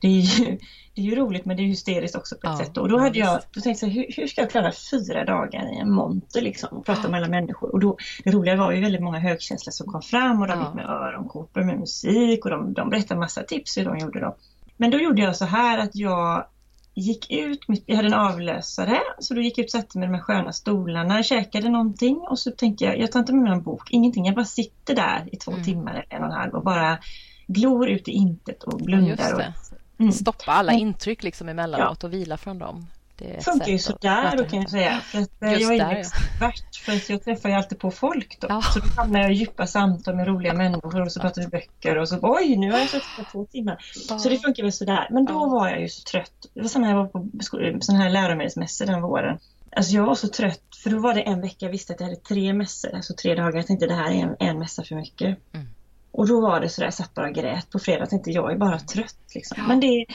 det 0.00 0.08
är 0.08 0.20
ju 0.20 0.58
det 0.94 1.00
är 1.00 1.04
ju 1.04 1.14
roligt 1.14 1.44
men 1.44 1.56
det 1.56 1.62
är 1.62 1.66
hysteriskt 1.66 2.16
också 2.16 2.34
på 2.34 2.46
ett 2.46 2.58
ja, 2.58 2.64
sätt. 2.64 2.76
Och 2.76 2.88
då 2.88 2.98
hade 2.98 3.18
jag 3.18 3.40
då 3.54 3.60
tänkte 3.60 3.86
jag, 3.86 3.92
hur, 3.92 4.06
hur, 4.16 4.26
ska 4.26 4.40
jag 4.40 4.50
klara 4.50 4.72
fyra 4.90 5.24
dagar 5.24 5.74
i 5.74 5.78
en 5.78 5.92
monter 5.92 6.40
liksom 6.40 6.78
och 6.78 6.86
prata 6.86 7.08
med 7.08 7.18
alla 7.18 7.28
människor? 7.28 7.72
Och 7.72 7.80
då, 7.80 7.96
det 8.24 8.30
roliga 8.30 8.56
var 8.56 8.72
ju 8.72 8.80
väldigt 8.80 9.02
många 9.02 9.18
högkänsliga 9.18 9.72
som 9.72 9.86
kom 9.86 10.02
fram 10.02 10.42
och 10.42 10.48
de 10.48 10.58
ja. 10.58 10.66
gick 10.66 10.74
med 10.74 10.84
öronkåpor 10.84 11.62
med 11.62 11.78
musik 11.78 12.44
och 12.44 12.50
de, 12.50 12.72
de 12.72 12.90
berättade 12.90 13.20
massa 13.20 13.42
tips 13.42 13.78
hur 13.78 13.84
de 13.84 13.98
gjorde 13.98 14.20
då. 14.20 14.36
Men 14.76 14.90
då 14.90 14.98
gjorde 14.98 15.22
jag 15.22 15.36
så 15.36 15.44
här 15.44 15.78
att 15.78 15.96
jag 15.96 16.46
gick 16.94 17.30
ut, 17.30 17.60
jag 17.86 17.96
hade 17.96 18.08
en 18.08 18.14
avlösare, 18.14 19.00
så 19.18 19.34
då 19.34 19.40
gick 19.40 19.58
jag 19.58 19.64
ut 19.64 19.74
och 19.74 19.80
satte 19.80 19.98
mig 19.98 20.08
med 20.08 20.18
de 20.18 20.22
sköna 20.22 20.52
stolarna, 20.52 21.22
käkade 21.22 21.68
någonting 21.68 22.16
och 22.16 22.38
så 22.38 22.50
tänkte 22.50 22.84
jag, 22.84 22.98
jag 22.98 23.12
tar 23.12 23.20
inte 23.20 23.32
med 23.32 23.42
mig 23.42 23.50
någon 23.50 23.62
bok, 23.62 23.90
ingenting, 23.90 24.26
jag 24.26 24.34
bara 24.34 24.44
sitter 24.44 24.94
där 24.94 25.28
i 25.32 25.36
två 25.36 25.52
mm. 25.52 25.64
timmar 25.64 25.92
eller 25.92 26.16
en 26.16 26.22
och 26.22 26.28
en 26.28 26.36
halv 26.36 26.54
och 26.54 26.64
bara 26.64 26.98
glor 27.46 27.88
ut 27.88 28.08
i 28.08 28.10
intet 28.10 28.62
och 28.62 28.78
blundar. 28.78 29.16
Ja, 29.18 29.34
och, 29.36 30.00
mm. 30.00 30.12
Stoppa 30.12 30.52
alla 30.52 30.72
intryck 30.72 31.22
liksom 31.22 31.48
emellanåt 31.48 31.98
ja. 32.00 32.06
och 32.06 32.12
vila 32.12 32.36
från 32.36 32.58
dem. 32.58 32.86
Det 33.16 33.44
funkar 33.44 33.68
ju 33.68 33.78
sådär 33.78 34.36
då 34.36 34.44
kan 34.44 34.60
jag 34.60 34.70
säga. 34.70 35.00
Eh, 35.14 35.52
jag 35.52 35.74
är 35.74 35.78
där, 35.78 35.92
extrovert 35.92 36.76
för 36.84 36.92
att 36.92 37.08
jag 37.10 37.24
träffar 37.24 37.48
ju 37.48 37.54
alltid 37.54 37.78
på 37.78 37.90
folk 37.90 38.40
då. 38.40 38.46
Ja. 38.50 38.62
Så 38.62 38.80
då 38.80 38.86
hamnar 38.96 39.20
jag 39.20 39.32
i 39.32 39.34
djupa 39.34 39.66
samtal 39.66 40.16
med 40.16 40.26
roliga 40.26 40.54
människor 40.54 41.00
och 41.00 41.12
så 41.12 41.20
pratar 41.20 41.42
vi 41.42 41.48
böcker 41.48 41.98
och 41.98 42.08
så 42.08 42.18
oj 42.22 42.56
nu 42.56 42.70
har 42.70 42.78
jag 42.78 42.88
suttit 42.88 43.16
på 43.16 43.24
två 43.32 43.44
timmar. 43.44 43.84
Ja. 44.08 44.18
Så 44.18 44.28
det 44.28 44.38
funkar 44.38 44.62
väl 44.62 44.72
sådär. 44.72 45.08
Men 45.10 45.24
då 45.24 45.48
var 45.48 45.68
jag 45.68 45.80
ju 45.80 45.88
så 45.88 46.02
trött. 46.02 46.46
Det 46.54 46.60
var 46.60 46.68
samma 46.68 46.88
jag 46.88 46.96
var 46.96 47.06
på 47.06 47.80
sån 47.80 47.96
här 47.96 48.10
läromedelsmässor 48.10 48.86
den 48.86 49.02
våren. 49.02 49.38
Alltså 49.76 49.92
jag 49.92 50.06
var 50.06 50.14
så 50.14 50.28
trött 50.28 50.76
för 50.82 50.90
då 50.90 50.98
var 50.98 51.14
det 51.14 51.20
en 51.20 51.40
vecka 51.40 51.56
jag 51.66 51.70
visste 51.70 51.92
att 51.92 52.00
jag 52.00 52.06
hade 52.06 52.20
tre 52.20 52.52
mässor, 52.52 52.94
alltså 52.94 53.14
tre 53.14 53.34
dagar. 53.34 53.56
Jag 53.56 53.66
tänkte 53.66 53.86
det 53.86 53.94
här 53.94 54.10
är 54.10 54.22
en, 54.22 54.36
en 54.38 54.58
mässa 54.58 54.84
för 54.84 54.94
mycket. 54.94 55.38
Mm. 55.54 55.66
Och 56.12 56.28
då 56.28 56.40
var 56.40 56.60
det 56.60 56.68
så 56.68 56.80
där, 56.80 56.86
jag 56.86 56.94
satt 56.94 57.14
bara 57.14 57.28
och 57.28 57.34
grät 57.34 57.70
på 57.70 57.78
fredag. 57.78 58.00
Jag 58.00 58.10
tänkte 58.10 58.30
jag 58.30 58.52
är 58.52 58.56
bara 58.56 58.78
trött. 58.78 59.16
Liksom. 59.34 59.56
Ja. 59.60 59.68
Men 59.68 59.80
det, 59.80 60.06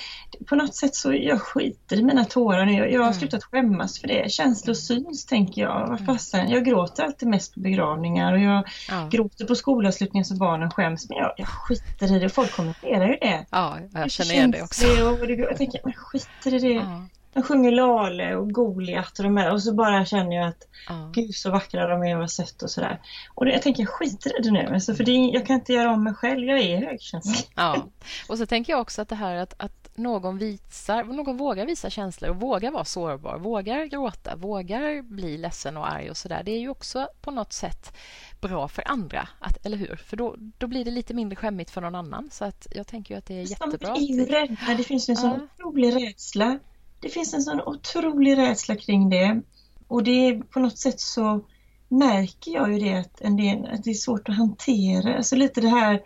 på 0.45 0.55
något 0.55 0.75
sätt 0.75 0.95
så 0.95 1.13
jag 1.13 1.41
skiter 1.41 1.97
i 1.97 2.03
mina 2.03 2.25
tårar 2.25 2.65
nu. 2.65 2.73
Jag, 2.73 2.91
jag 2.91 2.99
har 2.99 3.07
mm. 3.07 3.19
slutat 3.19 3.43
skämmas 3.43 3.99
för 3.99 4.07
det. 4.07 4.31
Känslor 4.31 4.73
syns 4.73 5.25
tänker 5.25 5.61
jag. 5.61 5.87
Vad 5.87 6.05
fasen, 6.05 6.49
jag 6.49 6.65
gråter 6.65 7.03
alltid 7.03 7.29
mest 7.29 7.53
på 7.53 7.59
begravningar 7.59 8.33
och 8.33 8.39
jag 8.39 8.63
ja. 8.89 9.07
gråter 9.11 9.45
på 9.45 9.55
skolavslutningar 9.55 10.23
så 10.23 10.35
barnen 10.35 10.71
skäms. 10.71 11.09
Men 11.09 11.17
jag, 11.17 11.33
jag 11.37 11.47
skiter 11.47 12.15
i 12.15 12.19
det. 12.19 12.29
Folk 12.29 12.51
kommenterar 12.51 13.07
ju 13.07 13.15
det. 13.15 13.45
Ja, 13.49 13.77
jag 13.93 14.11
känner 14.11 14.33
igen 14.33 14.51
det 14.51 14.61
också. 14.61 14.87
Och 14.87 15.27
det, 15.27 15.33
jag 15.33 15.57
tänker, 15.57 15.81
men 15.83 15.93
skiter 15.93 16.53
i 16.53 16.59
det. 16.59 16.73
Ja. 16.73 17.05
De 17.37 17.43
sjunger 17.43 17.71
Lale 17.71 18.35
och 18.35 18.51
Goliat 18.51 19.19
och 19.19 19.23
de 19.23 19.37
här 19.37 19.53
och 19.53 19.63
så 19.63 19.73
bara 19.73 20.05
känner 20.05 20.35
jag 20.35 20.47
att 20.47 20.67
ja. 20.89 21.11
gud 21.13 21.35
så 21.35 21.51
vackra 21.51 21.87
de 21.87 22.03
är 22.03 22.15
och 22.15 22.19
vad 22.19 22.31
sött 22.31 22.63
och 22.63 22.69
sådär. 22.69 23.01
Och 23.35 23.45
det, 23.45 23.51
jag 23.51 23.61
tänker 23.61 23.83
jag 23.83 23.89
skiter 23.89 24.39
i 24.39 24.43
det 24.43 24.51
nu, 24.51 24.73
alltså, 24.73 24.95
för 24.95 25.03
det, 25.03 25.11
jag 25.11 25.45
kan 25.45 25.55
inte 25.55 25.73
göra 25.73 25.91
om 25.91 26.03
mig 26.03 26.13
själv, 26.13 26.47
jag 26.47 26.59
är 26.59 26.85
högkänslig. 26.85 27.49
Ja, 27.55 27.87
och 28.29 28.37
så 28.37 28.45
tänker 28.45 28.73
jag 28.73 28.81
också 28.81 29.01
att 29.01 29.09
det 29.09 29.15
här 29.15 29.35
att, 29.35 29.53
att 29.57 29.97
någon 29.97 30.37
visar, 30.37 31.03
någon 31.03 31.37
vågar 31.37 31.65
visa 31.65 31.89
känslor 31.89 32.29
och 32.29 32.35
vågar 32.35 32.71
vara 32.71 32.85
sårbar, 32.85 33.37
vågar 33.37 33.85
gråta, 33.85 34.35
vågar 34.35 35.01
bli 35.01 35.37
ledsen 35.37 35.77
och 35.77 35.91
arg 35.91 36.09
och 36.09 36.17
sådär. 36.17 36.43
Det 36.43 36.51
är 36.51 36.59
ju 36.59 36.69
också 36.69 37.07
på 37.21 37.31
något 37.31 37.53
sätt 37.53 37.93
bra 38.41 38.67
för 38.67 38.83
andra, 38.87 39.29
att, 39.39 39.65
eller 39.65 39.77
hur? 39.77 39.95
För 39.95 40.17
då, 40.17 40.35
då 40.57 40.67
blir 40.67 40.85
det 40.85 40.91
lite 40.91 41.13
mindre 41.13 41.35
skämmigt 41.35 41.69
för 41.69 41.81
någon 41.81 41.95
annan. 41.95 42.29
Så 42.31 42.45
att 42.45 42.67
jag 42.71 42.87
tänker 42.87 43.13
ju 43.13 43.17
att 43.17 43.25
det 43.25 43.33
är 43.33 43.51
jättebra. 43.51 43.95
är 43.95 43.99
ju 43.99 44.25
rädda, 44.25 44.77
det 44.77 44.83
finns 44.83 45.09
en 45.09 45.17
sån 45.17 45.49
ja. 45.57 45.65
otrolig 45.65 45.95
rädsla 45.95 46.59
det 46.99 47.09
finns 47.09 47.33
en 47.33 47.41
sån 47.41 47.61
otrolig 47.61 48.37
rädsla 48.37 48.75
kring 48.75 49.09
det. 49.09 49.41
Och 49.87 50.03
det 50.03 50.27
är 50.27 50.39
på 50.39 50.59
något 50.59 50.77
sätt 50.77 50.99
så 50.99 51.41
märker 51.87 52.51
jag 52.51 52.73
ju 52.73 52.79
det 52.79 52.93
att, 52.93 53.21
en 53.21 53.37
del, 53.37 53.65
att 53.65 53.83
det 53.83 53.89
är 53.89 53.93
svårt 53.93 54.29
att 54.29 54.37
hantera. 54.37 55.15
Alltså 55.17 55.35
lite 55.35 55.61
det 55.61 55.69
här, 55.69 56.01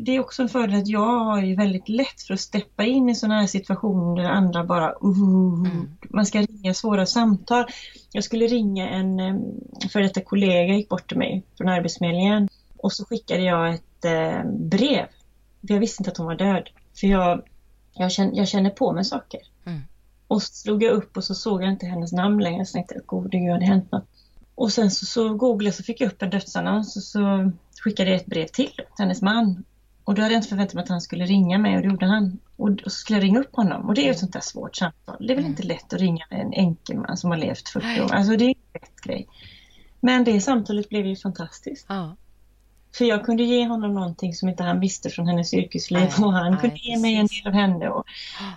det 0.00 0.16
är 0.16 0.20
också 0.20 0.42
en 0.42 0.48
fördel 0.48 0.80
att 0.80 0.88
jag 0.88 1.24
har 1.24 1.42
ju 1.42 1.56
väldigt 1.56 1.88
lätt 1.88 2.22
för 2.26 2.34
att 2.34 2.40
steppa 2.40 2.84
in 2.84 3.08
i 3.08 3.14
sådana 3.14 3.40
här 3.40 3.46
situationer 3.46 4.22
där 4.22 4.30
andra 4.30 4.64
bara 4.64 4.88
uh, 4.88 5.66
mm. 5.66 5.88
man 6.10 6.26
ska 6.26 6.40
ringa 6.40 6.74
svåra 6.74 7.06
samtal. 7.06 7.64
Jag 8.12 8.24
skulle 8.24 8.46
ringa 8.46 8.88
en 8.88 9.18
före 9.92 10.02
detta 10.02 10.20
kollega 10.20 10.74
gick 10.74 10.88
bort 10.88 11.08
till 11.08 11.18
mig 11.18 11.42
från 11.56 11.68
Arbetsförmedlingen 11.68 12.48
och 12.76 12.92
så 12.92 13.04
skickade 13.04 13.42
jag 13.42 13.74
ett 13.74 14.06
brev. 14.46 15.06
För 15.66 15.74
jag 15.74 15.80
visste 15.80 16.00
inte 16.00 16.10
att 16.10 16.16
hon 16.16 16.26
var 16.26 16.34
död. 16.34 16.68
För 17.00 17.06
jag, 17.06 17.42
jag, 17.92 18.12
känner, 18.12 18.36
jag 18.36 18.48
känner 18.48 18.70
på 18.70 18.92
mig 18.92 19.04
saker. 19.04 19.40
Och 20.34 20.42
så 20.42 20.54
slog 20.54 20.82
jag 20.82 20.92
upp 20.92 21.16
och 21.16 21.24
så 21.24 21.34
såg 21.34 21.62
jag 21.62 21.70
inte 21.70 21.86
hennes 21.86 22.12
namn 22.12 22.42
längre. 22.42 22.66
Så 22.66 22.72
tänkte 22.72 22.94
jag, 22.94 23.06
gode 23.06 23.38
gud, 23.38 23.60
det 23.60 23.66
hänt 23.66 23.92
något. 23.92 24.08
Och 24.54 24.72
sen 24.72 24.90
så, 24.90 25.06
så 25.06 25.34
googlade 25.34 25.64
jag 25.64 25.74
så 25.74 25.82
fick 25.82 26.00
jag 26.00 26.12
upp 26.12 26.22
en 26.22 26.30
dödsannons 26.30 26.96
och 26.96 27.02
så 27.02 27.52
skickade 27.84 28.10
jag 28.10 28.20
ett 28.20 28.26
brev 28.26 28.46
till, 28.46 28.80
hennes 28.98 29.22
man. 29.22 29.64
Och 30.04 30.14
då 30.14 30.22
hade 30.22 30.34
jag 30.34 30.38
inte 30.38 30.48
förväntat 30.48 30.74
mig 30.74 30.82
att 30.82 30.88
han 30.88 31.00
skulle 31.00 31.24
ringa 31.24 31.58
mig 31.58 31.76
och 31.76 31.82
det 31.82 31.88
gjorde 31.88 32.06
han. 32.06 32.38
Och, 32.56 32.70
och 32.70 32.92
så 32.92 32.98
skulle 32.98 33.18
jag 33.18 33.24
ringa 33.24 33.40
upp 33.40 33.56
honom 33.56 33.88
och 33.88 33.94
det 33.94 34.00
är 34.00 34.04
ju 34.04 34.10
ett 34.10 34.18
sånt 34.18 34.32
där 34.32 34.40
svårt 34.40 34.76
samtal. 34.76 35.16
Det 35.18 35.24
är 35.24 35.36
väl 35.36 35.38
mm. 35.38 35.50
inte 35.50 35.62
lätt 35.62 35.92
att 35.92 36.00
ringa 36.00 36.24
en 36.30 36.52
enkelman 36.52 37.16
som 37.16 37.30
har 37.30 37.38
levt 37.38 37.68
40 37.68 38.00
år. 38.00 38.12
Alltså 38.12 38.36
det 38.36 38.44
är 38.44 38.48
en 38.48 38.80
rätt 38.80 39.00
grej. 39.04 39.28
Men 40.00 40.24
det 40.24 40.40
samtalet 40.40 40.88
blev 40.88 41.06
ju 41.06 41.16
fantastiskt. 41.16 41.86
Ja. 41.88 42.16
För 42.96 43.04
jag 43.04 43.24
kunde 43.24 43.42
ge 43.42 43.66
honom 43.66 43.94
någonting 43.94 44.34
som 44.34 44.48
inte 44.48 44.62
han 44.62 44.80
visste 44.80 45.10
från 45.10 45.26
hennes 45.26 45.54
yrkesliv 45.54 46.10
nej, 46.18 46.26
och 46.26 46.32
han 46.32 46.50
nej, 46.50 46.60
kunde 46.60 46.76
ge 46.76 46.98
mig 46.98 47.14
en 47.14 47.26
del 47.26 47.46
av 47.46 47.52
henne. 47.52 47.88
Och 47.88 48.04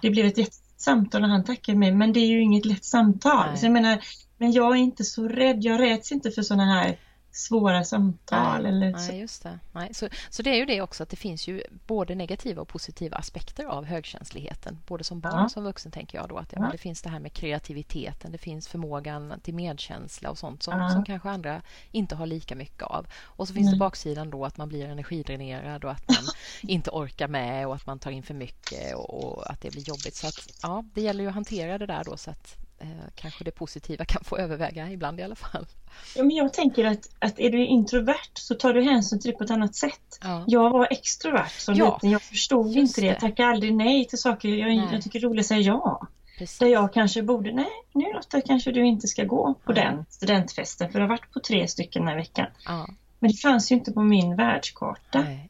det 0.02 0.10
blev 0.10 0.26
ett 0.26 0.38
jättesamtal 0.78 1.24
och 1.24 1.30
han 1.30 1.44
tackade 1.44 1.78
mig 1.78 1.92
men 1.92 2.14
det 2.14 2.20
är 2.20 2.28
ju 2.28 2.42
inget 2.42 2.66
lätt 2.66 2.86
samtal. 2.86 3.58
Så 3.58 3.66
jag 3.66 3.74
menar, 3.74 4.00
men 4.38 4.52
jag 4.52 4.72
är 4.72 4.80
inte 4.80 5.04
så 5.04 5.28
rädd, 5.28 5.58
jag 5.64 5.80
räds 5.82 6.12
inte 6.12 6.32
för 6.32 6.42
sådana 6.42 6.66
här 6.66 6.98
svåra 7.38 7.84
samtal. 7.84 8.64
Nej, 8.64 8.72
eller 8.72 8.94
så. 8.94 9.12
Nej, 9.12 9.20
just 9.20 9.44
det. 9.44 9.60
Nej, 9.72 9.94
så, 9.94 10.10
så 10.30 10.42
det 10.44 10.50
är 10.50 10.56
ju 10.56 10.66
det 10.66 10.82
också 10.82 11.04
att 11.04 11.10
det 11.10 11.16
finns 11.16 11.48
ju 11.48 11.64
både 11.88 12.16
negativa 12.16 12.62
och 12.62 12.68
positiva 12.68 13.18
aspekter 13.18 13.66
av 13.66 13.86
högkänsligheten. 13.86 14.80
Både 14.88 15.04
som 15.04 15.20
barn 15.20 15.34
ja. 15.36 15.46
och 15.46 15.52
som 15.52 15.64
vuxen 15.64 15.92
tänker 15.92 16.18
jag 16.18 16.30
då. 16.30 16.38
Att 16.38 16.54
ja, 16.56 16.70
Det 16.72 16.78
finns 16.78 17.02
det 17.02 17.10
här 17.10 17.20
med 17.20 17.34
kreativiteten, 17.34 18.32
det 18.32 18.38
finns 18.38 18.68
förmågan 18.68 19.34
till 19.44 19.54
medkänsla 19.54 20.30
och 20.30 20.38
sånt 20.38 20.64
som, 20.64 20.80
ja. 20.80 20.90
som 20.90 21.06
kanske 21.06 21.30
andra 21.30 21.62
inte 21.92 22.16
har 22.16 22.26
lika 22.26 22.56
mycket 22.56 22.84
av. 22.84 23.08
Och 23.24 23.48
så 23.48 23.54
finns 23.54 23.66
Nej. 23.66 23.74
det 23.74 23.80
baksidan 23.80 24.30
då 24.30 24.46
att 24.46 24.58
man 24.58 24.70
blir 24.70 24.86
energidränerad 24.86 25.84
och 25.84 25.92
att 25.92 26.08
man 26.08 26.26
inte 26.62 26.90
orkar 26.90 27.28
med 27.28 27.68
och 27.68 27.76
att 27.76 27.86
man 27.86 28.00
tar 28.00 28.12
in 28.12 28.24
för 28.24 28.34
mycket 28.34 28.96
och, 28.96 29.24
och 29.24 29.52
att 29.52 29.62
det 29.62 29.72
blir 29.72 29.90
jobbigt. 29.90 30.16
Så 30.16 30.28
att 30.28 30.50
ja, 30.62 30.84
det 30.94 31.02
gäller 31.02 31.24
ju 31.24 31.28
att 31.28 31.36
hantera 31.36 31.78
det 31.78 31.86
där 31.86 32.04
då 32.04 32.18
så 32.18 32.32
att 32.32 32.67
kanske 33.16 33.44
det 33.44 33.52
positiva 33.52 34.06
kan 34.06 34.24
få 34.24 34.38
överväga 34.38 34.92
ibland 34.92 35.20
i 35.20 35.24
alla 35.24 35.36
fall. 35.36 35.68
Ja, 36.16 36.24
men 36.24 36.36
jag 36.36 36.54
tänker 36.54 36.86
att, 36.86 37.10
att 37.20 37.40
är 37.40 37.50
du 37.50 37.66
introvert 37.66 38.32
så 38.34 38.56
tar 38.56 38.74
du 38.74 38.82
hänsyn 38.84 39.20
till 39.20 39.32
det 39.32 39.38
på 39.38 39.44
ett 39.44 39.52
annat 39.52 39.76
sätt. 39.76 40.20
Ja. 40.22 40.44
Jag 40.48 40.70
var 40.70 40.88
extrovert 40.92 41.60
som 41.60 41.76
ja, 41.76 41.94
liten. 41.94 42.10
Jag 42.10 42.22
förstod 42.22 42.76
inte 42.76 43.02
det. 43.02 43.08
Jag 43.08 43.20
tackade 43.20 43.50
aldrig 43.50 43.76
nej 43.76 44.06
till 44.06 44.18
saker. 44.18 44.50
Jag, 44.50 44.94
jag 44.94 45.02
tycker 45.02 45.20
det 45.20 45.26
är 45.26 45.30
roligt 45.30 45.44
att 45.44 45.48
säga 45.48 45.62
ja. 45.62 46.08
Precis. 46.38 46.60
Där 46.60 46.68
jag 46.68 46.94
kanske 46.94 47.24
borde, 47.24 47.54
nej 47.54 47.72
nu 47.94 48.14
Lotta 48.14 48.42
kanske 48.42 48.72
du 48.72 48.86
inte 48.86 49.08
ska 49.08 49.24
gå 49.24 49.54
på 49.54 49.72
ja. 49.72 49.76
den 49.76 50.06
studentfesten 50.10 50.92
för 50.92 51.00
jag 51.00 51.04
har 51.04 51.10
varit 51.10 51.34
på 51.34 51.40
tre 51.40 51.68
stycken 51.68 52.02
den 52.02 52.10
här 52.10 52.18
veckan. 52.18 52.48
Ja. 52.66 52.88
Men 53.20 53.32
det 53.32 53.38
fanns 53.38 53.72
ju 53.72 53.76
inte 53.76 53.92
på 53.92 54.02
min 54.02 54.36
världskarta. 54.36 55.22
Nej. 55.22 55.50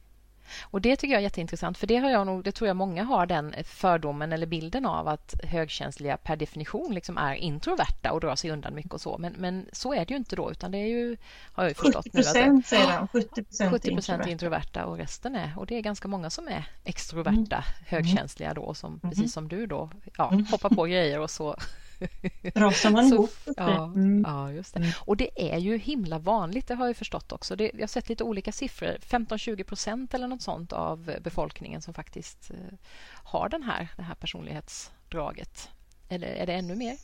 Och 0.62 0.80
det 0.80 0.96
tycker 0.96 1.12
jag 1.14 1.18
är 1.18 1.22
jätteintressant 1.22 1.78
för 1.78 1.86
det 1.86 1.96
har 1.96 2.10
jag 2.10 2.26
nog, 2.26 2.44
det 2.44 2.52
tror 2.52 2.68
jag 2.68 2.76
många 2.76 3.04
har 3.04 3.26
den 3.26 3.54
fördomen 3.64 4.32
eller 4.32 4.46
bilden 4.46 4.86
av 4.86 5.08
att 5.08 5.34
högkänsliga 5.44 6.16
per 6.16 6.36
definition 6.36 6.94
liksom 6.94 7.18
är 7.18 7.34
introverta 7.34 8.12
och 8.12 8.20
drar 8.20 8.36
sig 8.36 8.50
undan 8.50 8.74
mycket 8.74 8.92
och 8.92 9.00
så. 9.00 9.18
Men, 9.18 9.32
men 9.32 9.66
så 9.72 9.94
är 9.94 10.04
det 10.04 10.10
ju 10.10 10.16
inte 10.16 10.36
då 10.36 10.50
utan 10.50 10.70
det 10.70 10.78
är 10.78 10.86
ju, 10.86 11.16
har 11.52 11.62
jag 11.62 11.70
ju 11.70 11.74
förstått 11.74 12.04
70 12.04 12.10
procent 12.10 12.66
säger 12.66 12.98
de, 12.98 13.08
70 13.08 13.44
70 13.70 13.90
introverta. 13.90 14.30
introverta 14.30 14.84
och 14.84 14.96
resten 14.96 15.34
är, 15.34 15.52
och 15.56 15.66
det 15.66 15.76
är 15.76 15.80
ganska 15.80 16.08
många 16.08 16.30
som 16.30 16.48
är 16.48 16.64
extroverta, 16.84 17.56
mm. 17.56 17.64
högkänsliga 17.86 18.54
då 18.54 18.74
som, 18.74 19.00
mm. 19.02 19.10
precis 19.10 19.32
som 19.32 19.48
du 19.48 19.66
då, 19.66 19.90
ja, 20.16 20.30
mm. 20.32 20.46
hoppar 20.46 20.68
på 20.68 20.84
grejer 20.84 21.20
och 21.20 21.30
så 21.30 21.56
Rasar 22.54 22.90
man 22.90 23.12
ihop. 23.12 23.30
Ja, 23.56 23.84
mm. 23.84 24.24
ja, 24.26 24.52
just 24.52 24.74
det. 24.74 24.80
Mm. 24.80 24.92
Och 25.00 25.16
det 25.16 25.52
är 25.52 25.58
ju 25.58 25.78
himla 25.78 26.18
vanligt, 26.18 26.68
det 26.68 26.74
har 26.74 26.86
jag 26.86 26.96
förstått 26.96 27.32
också. 27.32 27.56
Det, 27.56 27.70
jag 27.74 27.80
har 27.80 27.86
sett 27.86 28.08
lite 28.08 28.24
olika 28.24 28.52
siffror, 28.52 28.96
15-20 29.00 29.64
procent 29.64 30.14
eller 30.14 30.28
något 30.28 30.42
sånt 30.42 30.72
av 30.72 31.14
befolkningen 31.20 31.82
som 31.82 31.94
faktiskt 31.94 32.50
eh, 32.50 32.78
har 33.12 33.48
den 33.48 33.62
här, 33.62 33.88
det 33.96 34.02
här 34.02 34.14
personlighetsdraget. 34.14 35.68
Eller 36.08 36.28
är 36.28 36.46
det 36.46 36.52
ännu 36.52 36.74
mer? 36.74 36.96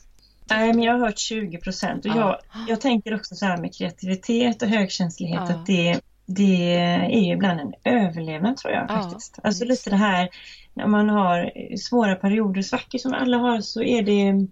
Nej, 0.49 0.73
men 0.73 0.83
jag 0.83 0.93
har 0.93 0.99
hört 0.99 1.19
20 1.19 1.57
procent. 1.57 2.05
ja. 2.05 2.15
jag, 2.15 2.39
jag 2.67 2.81
tänker 2.81 3.15
också 3.15 3.35
så 3.35 3.45
här 3.45 3.57
med 3.57 3.75
kreativitet 3.75 4.61
och 4.61 4.67
högkänslighet 4.67 5.41
ja. 5.47 5.55
att 5.55 5.65
det, 5.65 6.01
det 6.25 6.73
är 6.75 7.19
ju 7.19 7.33
ibland 7.33 7.59
en 7.59 7.73
överlevnad 7.83 8.57
tror 8.57 8.73
jag 8.73 8.87
faktiskt. 8.87 9.39
Alltså 9.43 9.65
lite 9.65 9.89
det 9.89 9.95
här 9.95 10.29
när 10.73 10.87
man 10.87 11.09
har 11.09 11.51
svåra 11.77 12.15
perioder, 12.15 12.61
svackor 12.61 12.99
som 12.99 13.13
alla 13.13 13.37
har, 13.37 13.61
så 13.61 13.83
är 13.83 14.01
det 14.01 14.47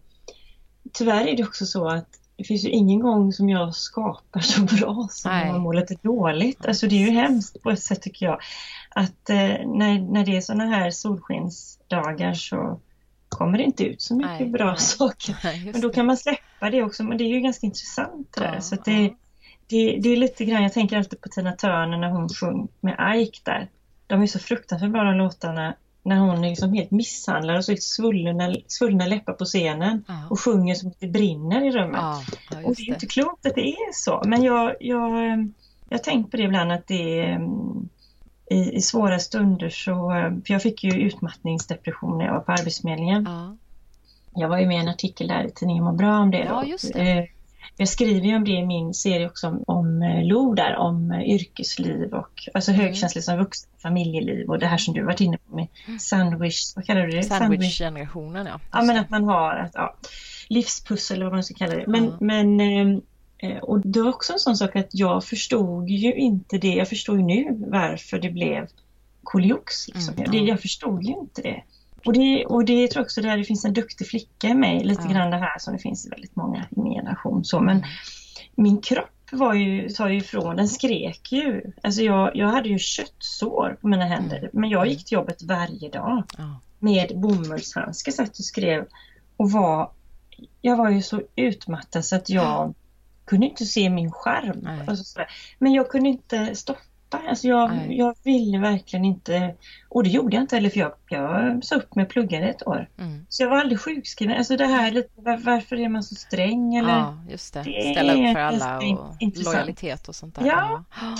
tyvärr 0.91 1.27
är 1.27 1.37
det 1.37 1.43
också 1.43 1.65
så 1.65 1.87
att 1.87 2.19
det 2.37 2.43
finns 2.43 2.65
ju 2.65 2.69
ingen 2.69 2.99
gång 2.99 3.33
som 3.33 3.49
jag 3.49 3.75
skapar 3.75 4.39
så 4.39 4.61
bra 4.61 5.07
som 5.11 5.31
Nej. 5.31 5.51
när 5.51 5.59
mår 5.59 5.73
lite 5.73 5.95
dåligt. 6.01 6.65
Alltså 6.65 6.87
det 6.87 6.95
är 6.95 6.99
ju 6.99 7.11
hemskt 7.11 7.63
på 7.63 7.71
ett 7.71 7.83
sätt 7.83 8.01
tycker 8.01 8.25
jag. 8.25 8.39
Att 8.89 9.29
eh, 9.29 9.37
när, 9.65 10.11
när 10.11 10.25
det 10.25 10.37
är 10.37 10.41
sådana 10.41 10.65
här 10.65 10.91
solskensdagar 10.91 12.33
så 12.33 12.79
kommer 13.29 13.57
det 13.57 13.63
inte 13.63 13.83
ut 13.83 14.01
så 14.01 14.15
mycket 14.15 14.39
Nej. 14.39 14.49
bra 14.49 14.75
saker. 14.77 15.37
Nej, 15.43 15.71
men 15.71 15.81
då 15.81 15.89
kan 15.89 16.05
man 16.05 16.17
släppa 16.17 16.69
det 16.71 16.83
också. 16.83 17.03
Men 17.03 17.17
det 17.17 17.23
är 17.23 17.29
ju 17.29 17.39
ganska 17.39 17.65
intressant 17.65 18.27
det 18.35 18.41
där. 18.41 18.53
Ja, 18.53 18.61
så 18.61 18.75
det, 18.75 19.01
ja. 19.01 19.09
det, 19.67 19.99
det, 20.03 20.09
är 20.09 20.17
lite 20.17 20.45
grann, 20.45 20.63
jag 20.63 20.73
tänker 20.73 20.97
alltid 20.97 21.21
på 21.21 21.29
Tina 21.29 21.51
Turner 21.51 21.97
när 21.97 22.09
hon 22.09 22.29
sjöng 22.29 22.67
med 22.81 23.21
Ike 23.21 23.39
där. 23.43 23.69
De 24.07 24.21
är 24.21 24.27
så 24.27 24.39
fruktansvärt 24.39 24.91
bra 24.91 25.03
de 25.03 25.17
låtarna 25.17 25.75
när 26.03 26.17
hon 26.17 26.41
liksom 26.41 26.73
helt 26.73 26.91
misshandlad 26.91 27.57
och 27.57 27.65
så 27.65 27.71
helt 27.71 27.83
svullna, 27.83 28.55
svullna 28.67 29.05
läppar 29.05 29.33
på 29.33 29.45
scenen 29.45 30.03
ja. 30.07 30.27
och 30.29 30.39
sjunger 30.39 30.75
som 30.75 30.89
att 30.89 30.99
det 30.99 31.07
brinner 31.07 31.65
i 31.65 31.71
rummet. 31.71 32.01
Ja, 32.01 32.23
ja, 32.51 32.57
och 32.65 32.75
det 32.75 32.81
är 32.81 32.93
inte 32.93 33.05
klokt 33.05 33.45
att 33.45 33.55
det 33.55 33.67
är 33.67 33.93
så 33.93 34.21
men 34.25 34.43
jag, 34.43 34.75
jag, 34.79 35.11
jag 35.89 36.03
tänkt 36.03 36.31
på 36.31 36.37
det 36.37 36.43
ibland 36.43 36.71
att 36.71 36.87
det 36.87 37.19
är 37.19 37.35
mm, 37.35 37.89
i, 38.49 38.75
i 38.75 38.81
svåra 38.81 39.19
stunder 39.19 39.69
så, 39.69 40.09
för 40.45 40.53
jag 40.53 40.61
fick 40.61 40.83
ju 40.83 40.91
utmattningsdepression 40.91 42.17
när 42.17 42.25
jag 42.25 42.33
var 42.33 42.41
på 42.41 42.51
Arbetsförmedlingen. 42.51 43.27
Jag 44.35 44.49
var 44.49 44.57
ju 44.57 44.67
med 44.67 44.77
i 44.77 44.79
en 44.79 44.87
artikel 44.87 45.27
där 45.27 45.43
i 45.43 45.51
tidningen 45.51 45.83
Må 45.83 45.91
bra 45.91 46.19
om 46.19 46.31
det. 46.31 46.43
Ja, 46.43 46.65
just 46.65 46.93
det. 46.93 47.27
Jag 47.77 47.87
skriver 47.87 48.27
ju 48.27 48.35
om 48.35 48.43
det 48.43 48.51
i 48.51 48.65
min 48.65 48.93
serie 48.93 49.27
också 49.27 49.47
om, 49.47 49.63
om 49.67 50.01
eh, 50.01 50.23
LO 50.23 50.53
där, 50.53 50.75
om 50.75 51.11
eh, 51.11 51.21
yrkesliv 51.21 52.13
och 52.13 52.49
alltså 52.53 52.71
mm. 52.71 52.85
högkänsligt 52.85 53.25
som 53.25 53.37
vuxen, 53.37 53.69
familjeliv 53.81 54.49
och 54.49 54.59
det 54.59 54.67
här 54.67 54.77
som 54.77 54.93
du 54.93 55.03
varit 55.03 55.21
inne 55.21 55.37
på 55.37 55.55
med 55.55 55.67
mm. 55.87 55.99
sandwich, 55.99 56.75
vad 56.75 56.85
kallar 56.85 57.01
du 57.01 57.11
det? 57.11 57.23
Sandwich-generationen 57.23 58.45
ja. 58.45 58.59
Ja 58.71 58.81
men 58.81 58.97
att 58.97 59.09
man 59.09 59.23
har 59.23 59.63
ett 59.65 59.71
ja, 59.73 59.95
livspussel 60.47 61.17
eller 61.17 61.25
vad 61.25 61.33
man 61.33 61.43
ska 61.43 61.53
kalla 61.53 61.75
det. 61.75 61.85
Men, 61.87 62.03
mm. 62.21 62.57
men 62.57 63.01
eh, 63.37 63.57
och 63.57 63.79
det 63.79 64.01
var 64.01 64.09
också 64.09 64.33
en 64.33 64.39
sån 64.39 64.57
sak 64.57 64.75
att 64.75 64.89
jag 64.91 65.23
förstod 65.23 65.89
ju 65.89 66.13
inte 66.13 66.57
det, 66.57 66.73
jag 66.73 66.89
förstår 66.89 67.17
ju 67.17 67.23
nu 67.23 67.65
varför 67.67 68.19
det 68.19 68.29
blev 68.29 68.67
koliox. 69.23 69.87
Liksom. 69.87 70.13
Mm. 70.17 70.31
Det, 70.31 70.37
jag 70.37 70.59
förstod 70.59 71.03
ju 71.03 71.13
inte 71.13 71.41
det. 71.41 71.63
Och 72.05 72.13
det, 72.13 72.45
och 72.45 72.65
det 72.65 72.87
tror 72.87 72.99
jag 72.99 73.05
också 73.05 73.21
där 73.21 73.37
det 73.37 73.43
finns 73.43 73.65
en 73.65 73.73
duktig 73.73 74.07
flicka 74.07 74.47
i 74.47 74.53
mig, 74.53 74.83
lite 74.83 75.03
ja. 75.05 75.13
grann 75.13 75.31
det 75.31 75.37
här 75.37 75.59
som 75.59 75.73
det 75.73 75.79
finns 75.79 76.05
i 76.05 76.09
väldigt 76.09 76.35
många 76.35 76.65
i 76.71 76.79
min 76.81 76.93
generation. 76.93 77.45
Så, 77.45 77.59
men 77.59 77.83
min 78.55 78.81
kropp 78.81 79.09
var 79.31 79.53
ju, 79.53 79.89
sa 79.89 80.09
ju 80.09 80.17
ifrån, 80.17 80.55
den 80.55 80.67
skrek 80.67 81.31
ju. 81.31 81.73
Alltså 81.83 82.01
jag, 82.01 82.35
jag 82.35 82.47
hade 82.47 82.69
ju 82.69 82.79
köttsår 82.79 83.77
på 83.81 83.87
mina 83.87 84.05
händer, 84.05 84.37
mm. 84.37 84.49
men 84.53 84.69
jag 84.69 84.87
gick 84.87 85.05
till 85.05 85.15
jobbet 85.15 85.43
varje 85.43 85.89
dag 85.89 86.23
ja. 86.37 86.59
med 86.79 87.11
bomullshandskar, 87.15 88.11
satt 88.11 88.39
och 88.39 88.45
skrev 88.45 88.85
och 89.37 89.51
var, 89.51 89.91
jag 90.61 90.77
var 90.77 90.89
ju 90.89 91.01
så 91.01 91.21
utmattad 91.35 92.05
så 92.05 92.15
att 92.15 92.29
jag 92.29 92.43
ja. 92.43 92.73
kunde 93.25 93.45
inte 93.45 93.65
se 93.65 93.89
min 93.89 94.11
skärm. 94.11 94.69
Alltså 94.87 95.19
men 95.59 95.73
jag 95.73 95.89
kunde 95.89 96.09
inte 96.09 96.55
stoppa 96.55 96.79
släppa. 97.13 97.29
Alltså 97.29 97.47
jag, 97.47 97.93
jag 97.93 98.15
ville 98.23 98.59
verkligen 98.59 99.05
inte, 99.05 99.55
och 99.89 100.03
det 100.03 100.09
gjorde 100.09 100.35
jag 100.35 100.43
inte 100.43 100.55
heller 100.55 100.69
för 100.69 100.79
jag, 100.79 100.93
jag 101.09 101.63
sa 101.63 101.75
upp 101.75 101.95
mig 101.95 102.05
och 102.05 102.11
pluggade 102.11 102.49
ett 102.49 102.67
år. 102.67 102.89
Mm. 102.97 103.25
Så 103.29 103.43
jag 103.43 103.49
var 103.49 103.57
aldrig 103.57 103.79
sjukskriven. 103.79 104.37
Alltså 104.37 104.57
det 104.57 104.65
här 104.65 104.91
lite, 104.91 105.09
var, 105.15 105.37
varför 105.37 105.79
är 105.79 105.89
man 105.89 106.03
så 106.03 106.15
sträng? 106.15 106.75
Eller, 106.75 106.89
ja, 106.89 107.23
just 107.29 107.53
det. 107.53 107.63
det 107.63 107.91
Ställa 107.91 108.13
upp 108.13 108.33
för 108.33 108.39
alla 108.39 108.77
och 108.77 109.15
intressant. 109.19 109.55
lojalitet 109.55 110.07
och 110.07 110.15
sånt 110.15 110.35
där. 110.35 110.45
Ja. 110.45 110.83
ja 110.95 111.15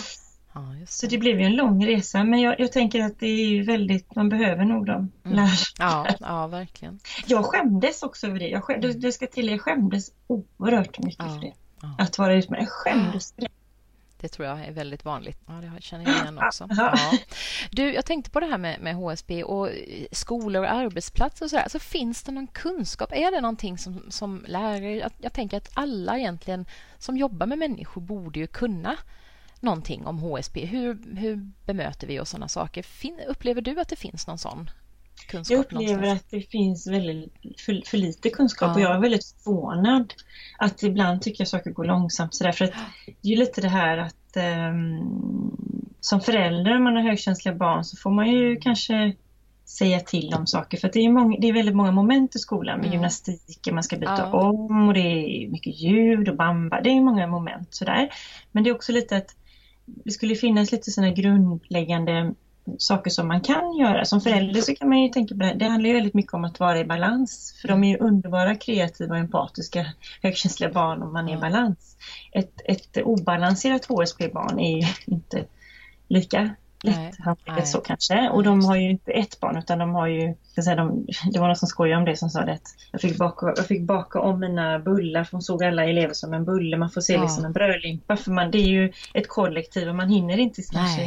det. 0.79 0.91
Så 0.91 1.07
det 1.07 1.17
blev 1.17 1.39
ju 1.39 1.45
en 1.45 1.55
lång 1.55 1.85
resa 1.85 2.23
men 2.23 2.39
jag, 2.39 2.59
jag 2.59 2.71
tänker 2.71 3.03
att 3.03 3.19
det 3.19 3.27
är 3.27 3.63
väldigt, 3.63 4.15
man 4.15 4.29
behöver 4.29 4.65
nog 4.65 4.85
dem 4.85 5.11
mm. 5.25 5.47
Ja, 5.79 6.07
ja, 6.19 6.47
verkligen. 6.47 6.99
Jag 7.27 7.45
skämdes 7.45 8.03
också 8.03 8.27
över 8.27 8.39
det. 8.39 8.47
Jag 8.47 8.63
skämdes, 8.63 8.91
mm. 8.91 9.01
det 9.01 9.11
ska 9.11 9.27
till, 9.27 9.49
jag 9.49 9.61
skämdes 9.61 10.11
oerhört 10.27 10.99
mycket 10.99 11.25
ja. 11.25 11.33
för 11.33 11.41
det. 11.41 11.53
Att 11.97 12.17
vara 12.17 12.33
ute 12.33 12.51
med 12.51 12.59
Jag 12.61 12.69
skämdes 12.69 13.33
för 13.35 13.47
det. 14.23 14.29
Tror 14.29 14.47
jag 14.47 14.65
är 14.65 14.71
väldigt 14.71 15.05
vanligt. 15.05 15.39
Ja, 15.47 15.53
det 15.53 15.81
känner 15.81 16.05
jag 16.05 16.15
igen 16.15 16.37
också. 16.37 16.67
Ja. 16.69 16.97
Du, 17.71 17.93
jag 17.93 18.05
tänkte 18.05 18.31
på 18.31 18.39
det 18.39 18.45
här 18.45 18.57
med, 18.57 18.79
med 18.81 18.95
HSB 18.95 19.43
och 19.43 19.69
skolor 20.11 20.63
och 20.63 20.71
arbetsplatser 20.71 21.45
och 21.45 21.49
så 21.49 21.55
där. 21.55 21.69
Så 21.69 21.79
finns 21.79 22.23
det 22.23 22.31
någon 22.31 22.47
kunskap? 22.47 23.11
Är 23.11 23.31
det 23.31 23.41
någonting 23.41 23.77
som, 23.77 24.05
som 24.09 24.45
lärare... 24.47 24.95
Jag, 24.95 25.11
jag 25.17 25.33
tänker 25.33 25.57
att 25.57 25.69
alla 25.73 26.17
egentligen 26.17 26.65
som 26.97 27.17
jobbar 27.17 27.47
med 27.47 27.57
människor 27.57 28.01
borde 28.01 28.39
ju 28.39 28.47
kunna 28.47 28.97
någonting 29.59 30.05
om 30.05 30.19
HSB. 30.19 30.65
Hur, 30.65 31.17
hur 31.17 31.51
bemöter 31.65 32.07
vi 32.07 32.19
och 32.19 32.27
sådana 32.27 32.47
saker? 32.47 32.83
Fin, 32.83 33.19
upplever 33.27 33.61
du 33.61 33.79
att 33.79 33.89
det 33.89 33.95
finns 33.95 34.27
någon 34.27 34.37
sån 34.37 34.69
kunskap? 35.27 35.51
Jag 35.51 35.59
upplever 35.59 36.01
någonstans? 36.01 36.21
att 36.21 36.31
det 36.31 36.41
finns 36.41 36.87
väldigt 36.87 37.33
för, 37.65 37.89
för 37.89 37.97
lite 37.97 38.29
kunskap 38.29 38.67
ja. 38.67 38.73
och 38.73 38.81
jag 38.81 38.95
är 38.95 38.99
väldigt 38.99 39.25
förvånad 39.25 40.13
att 40.57 40.83
ibland 40.83 41.21
tycker 41.21 41.41
jag 41.41 41.47
saker 41.47 41.71
går 41.71 41.85
långsamt 41.85 42.35
sådär 42.35 42.51
för 42.51 42.65
att 42.65 42.73
det 43.05 43.27
är 43.27 43.29
ju 43.29 43.35
lite 43.35 43.61
det 43.61 43.69
här 43.69 43.97
att 43.97 44.37
um, 44.71 45.57
som 46.01 46.21
förälder 46.21 46.75
om 46.75 46.83
man 46.83 46.95
har 46.95 47.03
högkänsliga 47.03 47.55
barn 47.55 47.83
så 47.83 47.97
får 47.97 48.11
man 48.11 48.31
ju 48.31 48.55
kanske 48.55 49.15
säga 49.65 49.99
till 49.99 50.33
om 50.33 50.47
saker 50.47 50.77
för 50.77 50.89
det 50.93 50.99
är, 50.99 51.09
många, 51.09 51.37
det 51.39 51.49
är 51.49 51.53
väldigt 51.53 51.75
många 51.75 51.91
moment 51.91 52.35
i 52.35 52.39
skolan 52.39 52.77
med 52.77 52.85
mm. 52.85 52.93
gymnastik, 52.93 53.71
man 53.71 53.83
ska 53.83 53.97
byta 53.97 54.17
ja. 54.17 54.49
om 54.49 54.87
och 54.87 54.93
det 54.93 54.99
är 54.99 55.49
mycket 55.49 55.81
ljud 55.81 56.29
och 56.29 56.35
bamba, 56.35 56.81
det 56.81 56.89
är 56.89 57.01
många 57.01 57.27
moment 57.27 57.67
sådär. 57.75 58.09
Men 58.51 58.63
det 58.63 58.69
är 58.69 58.75
också 58.75 58.91
lite 58.91 59.17
att 59.17 59.35
det 59.85 60.11
skulle 60.11 60.35
finnas 60.35 60.71
lite 60.71 60.91
sådana 60.91 61.13
grundläggande 61.13 62.33
saker 62.77 63.09
som 63.09 63.27
man 63.27 63.41
kan 63.41 63.77
göra. 63.77 64.05
Som 64.05 64.21
förälder 64.21 64.61
så 64.61 64.75
kan 64.75 64.89
man 64.89 64.99
ju 64.99 65.09
tänka 65.09 65.35
på 65.35 65.39
det, 65.39 65.53
det 65.53 65.65
handlar 65.65 65.87
ju 65.87 65.93
väldigt 65.93 66.13
mycket 66.13 66.33
om 66.33 66.43
att 66.43 66.59
vara 66.59 66.79
i 66.79 66.85
balans. 66.85 67.59
För 67.61 67.67
de 67.67 67.83
är 67.83 67.89
ju 67.89 67.97
underbara, 67.97 68.55
kreativa 68.55 69.17
empatiska, 69.17 69.85
högkänsliga 70.21 70.71
barn 70.71 71.03
om 71.03 71.13
man 71.13 71.29
är 71.29 71.37
i 71.37 71.39
balans. 71.39 71.97
Ett, 72.31 72.61
ett 72.65 72.97
obalanserat 72.97 73.85
HSP-barn 73.85 74.59
är 74.59 74.77
ju 74.77 74.87
inte 75.13 75.45
lika 76.07 76.55
lätthanterligt 76.83 77.67
så 77.67 77.81
kanske. 77.81 78.29
Och 78.29 78.43
de 78.43 78.65
har 78.65 78.75
ju 78.75 78.89
inte 78.89 79.11
ett 79.11 79.39
barn 79.39 79.57
utan 79.57 79.79
de 79.79 79.95
har 79.95 80.07
ju, 80.07 80.35
säga, 80.63 80.75
de, 80.75 81.05
det 81.31 81.39
var 81.39 81.47
någon 81.47 81.55
som 81.55 81.67
skojade 81.67 81.99
om 81.99 82.05
det 82.05 82.15
som 82.15 82.29
sa 82.29 82.45
det 82.45 82.53
att 82.53 82.75
jag 82.91 83.01
fick, 83.01 83.17
baka, 83.17 83.53
jag 83.55 83.67
fick 83.67 83.81
baka 83.81 84.19
om 84.19 84.39
mina 84.39 84.79
bullar 84.79 85.23
för 85.23 85.31
hon 85.31 85.41
såg 85.41 85.63
alla 85.63 85.85
elever 85.85 86.13
som 86.13 86.33
en 86.33 86.45
bulle. 86.45 86.77
Man 86.77 86.89
får 86.89 87.01
se 87.01 87.13
ja. 87.13 87.21
liksom 87.21 87.45
en 87.45 87.53
brödlimpa 87.53 88.17
för 88.17 88.31
man, 88.31 88.51
det 88.51 88.57
är 88.57 88.67
ju 88.67 88.91
ett 89.13 89.27
kollektiv 89.27 89.89
och 89.89 89.95
man 89.95 90.09
hinner 90.09 90.37
inte 90.37 90.61
kanske 90.71 91.01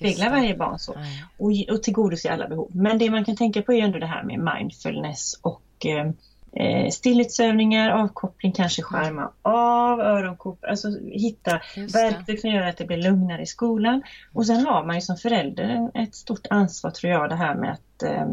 spegla 0.00 0.30
varje 0.30 0.56
barn 0.56 0.78
så. 0.78 0.92
Och, 1.38 1.50
och 1.70 1.82
tillgodose 1.82 2.30
alla 2.32 2.48
behov. 2.48 2.70
Men 2.74 2.98
det 2.98 3.10
man 3.10 3.24
kan 3.24 3.36
tänka 3.36 3.62
på 3.62 3.72
är 3.72 3.84
ändå 3.84 3.98
det 3.98 4.06
här 4.06 4.22
med 4.22 4.54
mindfulness 4.54 5.34
och 5.42 5.86
eh, 5.86 6.10
eh, 6.52 6.90
stillhetsövningar, 6.90 7.90
avkoppling, 7.90 8.52
kanske 8.52 8.82
skärma 8.82 9.30
av, 9.42 10.00
öronkåpor, 10.00 10.68
alltså 10.68 10.88
hitta 11.12 11.60
verktyg 11.76 12.40
som 12.40 12.50
gör 12.50 12.66
att 12.66 12.76
det 12.76 12.84
blir 12.84 13.02
lugnare 13.02 13.42
i 13.42 13.46
skolan. 13.46 14.02
Och 14.32 14.46
sen 14.46 14.66
har 14.66 14.84
man 14.84 14.94
ju 14.94 15.00
som 15.00 15.16
förälder 15.16 15.90
ett 15.94 16.14
stort 16.14 16.46
ansvar 16.50 16.90
tror 16.90 17.12
jag 17.12 17.28
det 17.28 17.36
här 17.36 17.54
med 17.54 17.72
att 17.72 18.02
eh, 18.02 18.26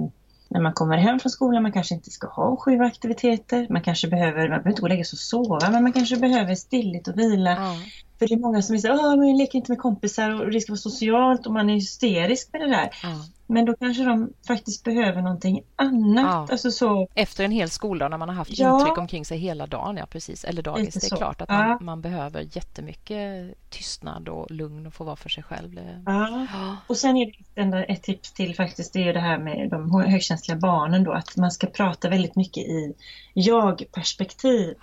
när 0.49 0.61
man 0.61 0.73
kommer 0.73 0.97
hem 0.97 1.19
från 1.19 1.29
skolan, 1.29 1.63
man 1.63 1.71
kanske 1.71 1.95
inte 1.95 2.11
ska 2.11 2.27
ha 2.27 2.57
sju 2.57 2.79
aktiviteter, 2.79 3.67
man 3.69 3.81
kanske 3.81 4.07
behöver, 4.07 4.39
man 4.39 4.49
behöver 4.49 4.69
inte 4.69 4.81
gå 4.81 4.85
och 4.85 4.89
lägga 4.89 5.03
sig 5.03 5.15
och 5.15 5.19
sova, 5.19 5.69
men 5.71 5.83
man 5.83 5.93
kanske 5.93 6.17
behöver 6.17 6.55
stilligt 6.55 7.07
och 7.07 7.19
vila. 7.19 7.51
Ja. 7.51 7.75
För 8.19 8.27
det 8.27 8.33
är 8.33 8.39
många 8.39 8.61
som 8.61 8.79
säger 8.79 8.95
att 8.95 9.17
man 9.17 9.37
leker 9.37 9.57
inte 9.57 9.71
med 9.71 9.79
kompisar 9.79 10.41
och 10.41 10.51
det 10.51 10.61
ska 10.61 10.71
vara 10.71 10.77
socialt 10.77 11.47
och 11.47 11.53
man 11.53 11.69
är 11.69 11.73
hysterisk 11.73 12.49
med 12.53 12.61
det 12.61 12.67
där. 12.67 12.89
Ja. 13.03 13.25
Men 13.47 13.65
då 13.65 13.73
kanske 13.73 14.03
de 14.03 14.33
faktiskt 14.47 14.83
behöver 14.83 15.21
någonting 15.21 15.61
annat. 15.75 16.25
Ja. 16.25 16.47
Alltså 16.51 16.71
så... 16.71 17.07
Efter 17.13 17.43
en 17.43 17.51
hel 17.51 17.69
skoldag 17.69 18.09
när 18.09 18.17
man 18.17 18.29
har 18.29 18.35
haft 18.35 18.59
ja. 18.59 18.79
intryck 18.79 18.97
omkring 18.97 19.25
sig 19.25 19.37
hela 19.37 19.67
dagen, 19.67 19.97
ja 19.97 20.05
precis, 20.05 20.43
eller 20.43 20.61
dagis. 20.61 20.93
Det 20.93 21.05
är 21.05 21.09
så. 21.09 21.15
klart 21.15 21.41
att 21.41 21.49
man, 21.49 21.69
ja. 21.69 21.79
man, 21.81 22.01
behöver 22.01 22.47
jättemycket 22.51 23.55
tystnad 23.69 24.29
och 24.29 24.51
lugn 24.51 24.87
och 24.87 24.93
få 24.93 25.03
vara 25.03 25.15
för 25.15 25.29
sig 25.29 25.43
själv. 25.43 25.79
Ja. 26.05 26.77
Och 26.87 26.97
sen 26.97 27.17
är 27.17 27.71
det 27.71 27.83
ett 27.83 28.03
tips 28.03 28.33
till 28.33 28.55
faktiskt, 28.55 28.93
det 28.93 29.03
är 29.03 29.13
det 29.13 29.19
här 29.19 29.37
med 29.37 29.69
de 29.69 29.91
högkänsliga 29.91 30.57
barnen 30.57 31.03
då, 31.03 31.11
att 31.11 31.37
man 31.37 31.51
ska 31.51 31.67
prata 31.67 32.09
väldigt 32.09 32.35
mycket 32.35 32.63
i 32.63 32.93
jag-perspektiv. 33.33 34.75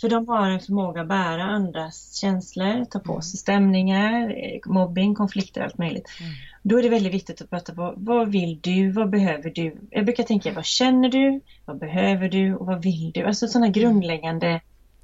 För 0.00 0.08
de 0.08 0.28
har 0.28 0.50
en 0.50 0.60
förmåga 0.60 1.00
att 1.00 1.08
bära 1.08 1.42
andras 1.42 2.14
känslor, 2.14 2.84
ta 2.84 2.98
på 2.98 3.12
mm. 3.12 3.22
sig 3.22 3.38
stämningar, 3.38 4.30
eh, 4.30 4.72
mobbing, 4.72 5.14
konflikter, 5.14 5.60
allt 5.60 5.78
möjligt. 5.78 6.08
Mm. 6.20 6.32
Då 6.62 6.78
är 6.78 6.82
det 6.82 6.88
väldigt 6.88 7.14
viktigt 7.14 7.42
att 7.42 7.50
prata 7.50 7.74
på 7.74 7.94
vad 7.96 8.28
vill 8.32 8.60
du, 8.60 8.90
vad 8.90 9.10
behöver 9.10 9.50
du? 9.50 9.76
Jag 9.90 10.04
brukar 10.04 10.24
tänka 10.24 10.52
vad 10.52 10.64
känner 10.64 11.08
du, 11.08 11.40
vad 11.64 11.78
behöver 11.78 12.28
du 12.28 12.54
och 12.54 12.66
vad 12.66 12.82
vill 12.82 13.12
du? 13.14 13.22
Alltså 13.22 13.48
sådana 13.48 13.68
grundläggande 13.68 14.60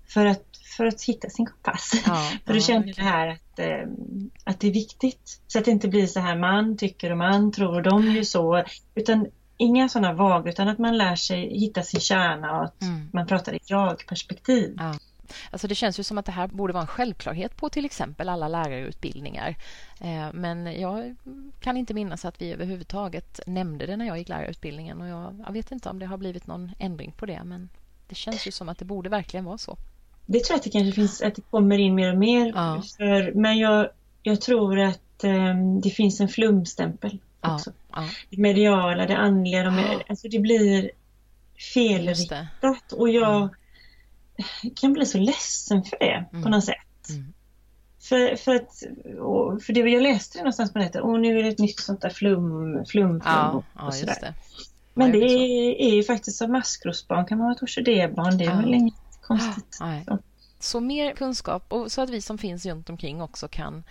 för 0.09 0.27
att, 0.27 0.45
för 0.77 0.87
att 0.87 1.03
hitta 1.03 1.31
sin 1.31 1.47
kompass. 1.47 2.03
Ja, 2.07 2.31
för 2.47 2.57
att 2.57 2.63
känna 2.63 2.87
det 2.87 3.03
här 3.03 3.29
att, 3.29 3.59
äh, 3.59 3.89
att 4.45 4.61
det 4.61 4.69
är 4.69 4.73
viktigt. 4.73 5.41
Så 5.47 5.59
att 5.59 5.65
det 5.65 5.71
inte 5.71 5.89
blir 5.89 6.07
så 6.07 6.21
här 6.21 6.37
man 6.37 6.77
tycker 6.77 7.11
och 7.11 7.19
man 7.19 7.53
tror 7.53 7.75
och 7.75 7.83
de 7.83 8.03
ju 8.03 8.25
så. 8.25 8.65
Utan 8.95 9.27
inga 9.57 9.89
sådana 9.89 10.13
vaga 10.13 10.51
utan 10.51 10.69
att 10.69 10.79
man 10.79 10.99
lär 10.99 11.17
sig 11.17 11.59
hitta 11.59 11.83
sin 11.83 12.01
kärna 12.01 12.59
och 12.59 12.65
att 12.65 12.83
mm. 12.83 13.09
man 13.13 13.27
pratar 13.27 13.55
i 13.55 13.59
jag-perspektiv. 13.67 14.75
Ja. 14.77 14.95
Alltså 15.51 15.69
det 15.69 15.75
känns 15.75 15.99
ju 15.99 16.03
som 16.03 16.19
att 16.19 16.27
det 16.27 16.33
här 16.33 16.47
borde 16.47 16.73
vara 16.73 16.83
en 16.83 16.87
självklarhet 16.87 17.57
på 17.57 17.69
till 17.69 17.85
exempel 17.85 18.29
alla 18.29 18.49
lärarutbildningar. 18.49 19.57
Eh, 20.01 20.33
men 20.33 20.81
jag 20.81 21.17
kan 21.61 21.77
inte 21.77 21.95
minnas 21.95 22.25
att 22.25 22.43
vi 22.43 22.53
överhuvudtaget 22.53 23.41
nämnde 23.47 23.87
det 23.87 23.97
när 23.97 24.07
jag 24.07 24.19
gick 24.19 24.29
lärarutbildningen 24.29 25.01
och 25.01 25.09
jag, 25.09 25.45
jag 25.47 25.53
vet 25.53 25.73
inte 25.73 25.89
om 25.89 25.99
det 25.99 26.07
har 26.07 26.17
blivit 26.17 26.47
någon 26.47 26.73
ändring 26.79 27.13
på 27.17 27.27
det 27.27 27.45
men 27.45 27.69
det 28.09 28.15
känns 28.15 28.47
ju 28.47 28.51
som 28.51 28.69
att 28.69 28.79
det 28.79 28.85
borde 28.85 29.09
verkligen 29.09 29.45
vara 29.45 29.59
så. 29.59 29.77
Det 30.27 30.45
tror 30.45 30.55
jag 30.55 30.59
att 30.59 30.65
det 30.65 30.71
kanske 30.71 30.93
finns, 30.93 31.23
att 31.23 31.35
det 31.35 31.43
kommer 31.51 31.79
in 31.79 31.95
mer 31.95 32.13
och 32.13 32.19
mer. 32.19 32.53
Ja. 32.55 32.83
För, 32.97 33.33
men 33.33 33.59
jag, 33.59 33.89
jag 34.23 34.41
tror 34.41 34.81
att 34.81 35.25
um, 35.25 35.81
det 35.81 35.91
finns 35.91 36.21
en 36.21 36.29
flumstämpel 36.29 37.19
också. 37.41 37.73
Ja, 37.93 38.03
ja. 38.03 38.09
Det 38.31 38.37
mediala, 38.37 39.07
det 39.07 39.17
andliga, 39.17 39.63
de, 39.63 39.79
ja. 39.79 40.01
alltså 40.09 40.29
det 40.29 40.39
blir 40.39 40.91
felriktat 41.75 42.93
och 42.93 43.09
jag 43.09 43.37
mm. 43.37 43.49
Kan 44.75 44.93
bli 44.93 45.07
så 45.07 45.19
ledsen 45.19 45.85
för 45.85 45.97
det 46.01 46.27
mm. 46.33 46.43
på 46.43 46.49
något 46.49 46.65
sätt. 46.65 47.09
Mm. 47.11 47.33
För, 48.01 48.37
för, 48.37 48.55
att, 48.55 48.83
för 49.63 49.73
det 49.73 49.81
jag 49.81 50.03
läste 50.03 50.39
någonstans 50.39 50.73
på 50.73 50.79
nätet, 50.79 51.03
och 51.03 51.21
nu 51.21 51.39
är 51.39 51.43
det 51.43 51.49
ett 51.49 51.59
nytt 51.59 51.81
sånt 51.81 52.01
där 52.01 52.11
flum, 52.11 52.85
flum, 52.85 53.21
flum 53.21 53.23
ja, 53.25 53.51
och, 53.51 53.87
och 53.87 53.95
sådär. 53.95 54.19
Det. 54.21 54.35
Men 54.95 55.13
det 55.13 55.19
är, 55.19 55.81
är 55.81 55.95
ju 55.95 56.05
faktiskt 56.05 56.39
som 56.39 56.53
maskrosbarn 56.53 57.27
kan 57.27 57.39
man 57.39 57.45
vara 57.45 57.55
ett 57.55 57.63
orkidébarn, 57.63 58.39
det 58.39 58.45
är 58.45 58.51
ja. 58.51 58.57
väl 58.57 58.75
inget 58.75 58.95
konstigt. 59.21 59.75
Så. 60.07 60.19
så 60.59 60.81
mer 60.81 61.13
kunskap 61.13 61.73
och 61.73 61.93
så 61.93 62.01
att 62.01 62.11
vi 62.11 62.21
som 62.21 62.39
finns 62.39 62.67
runt 62.67 62.91
omkring 62.91 63.23
också 63.23 63.49
kan 63.49 63.85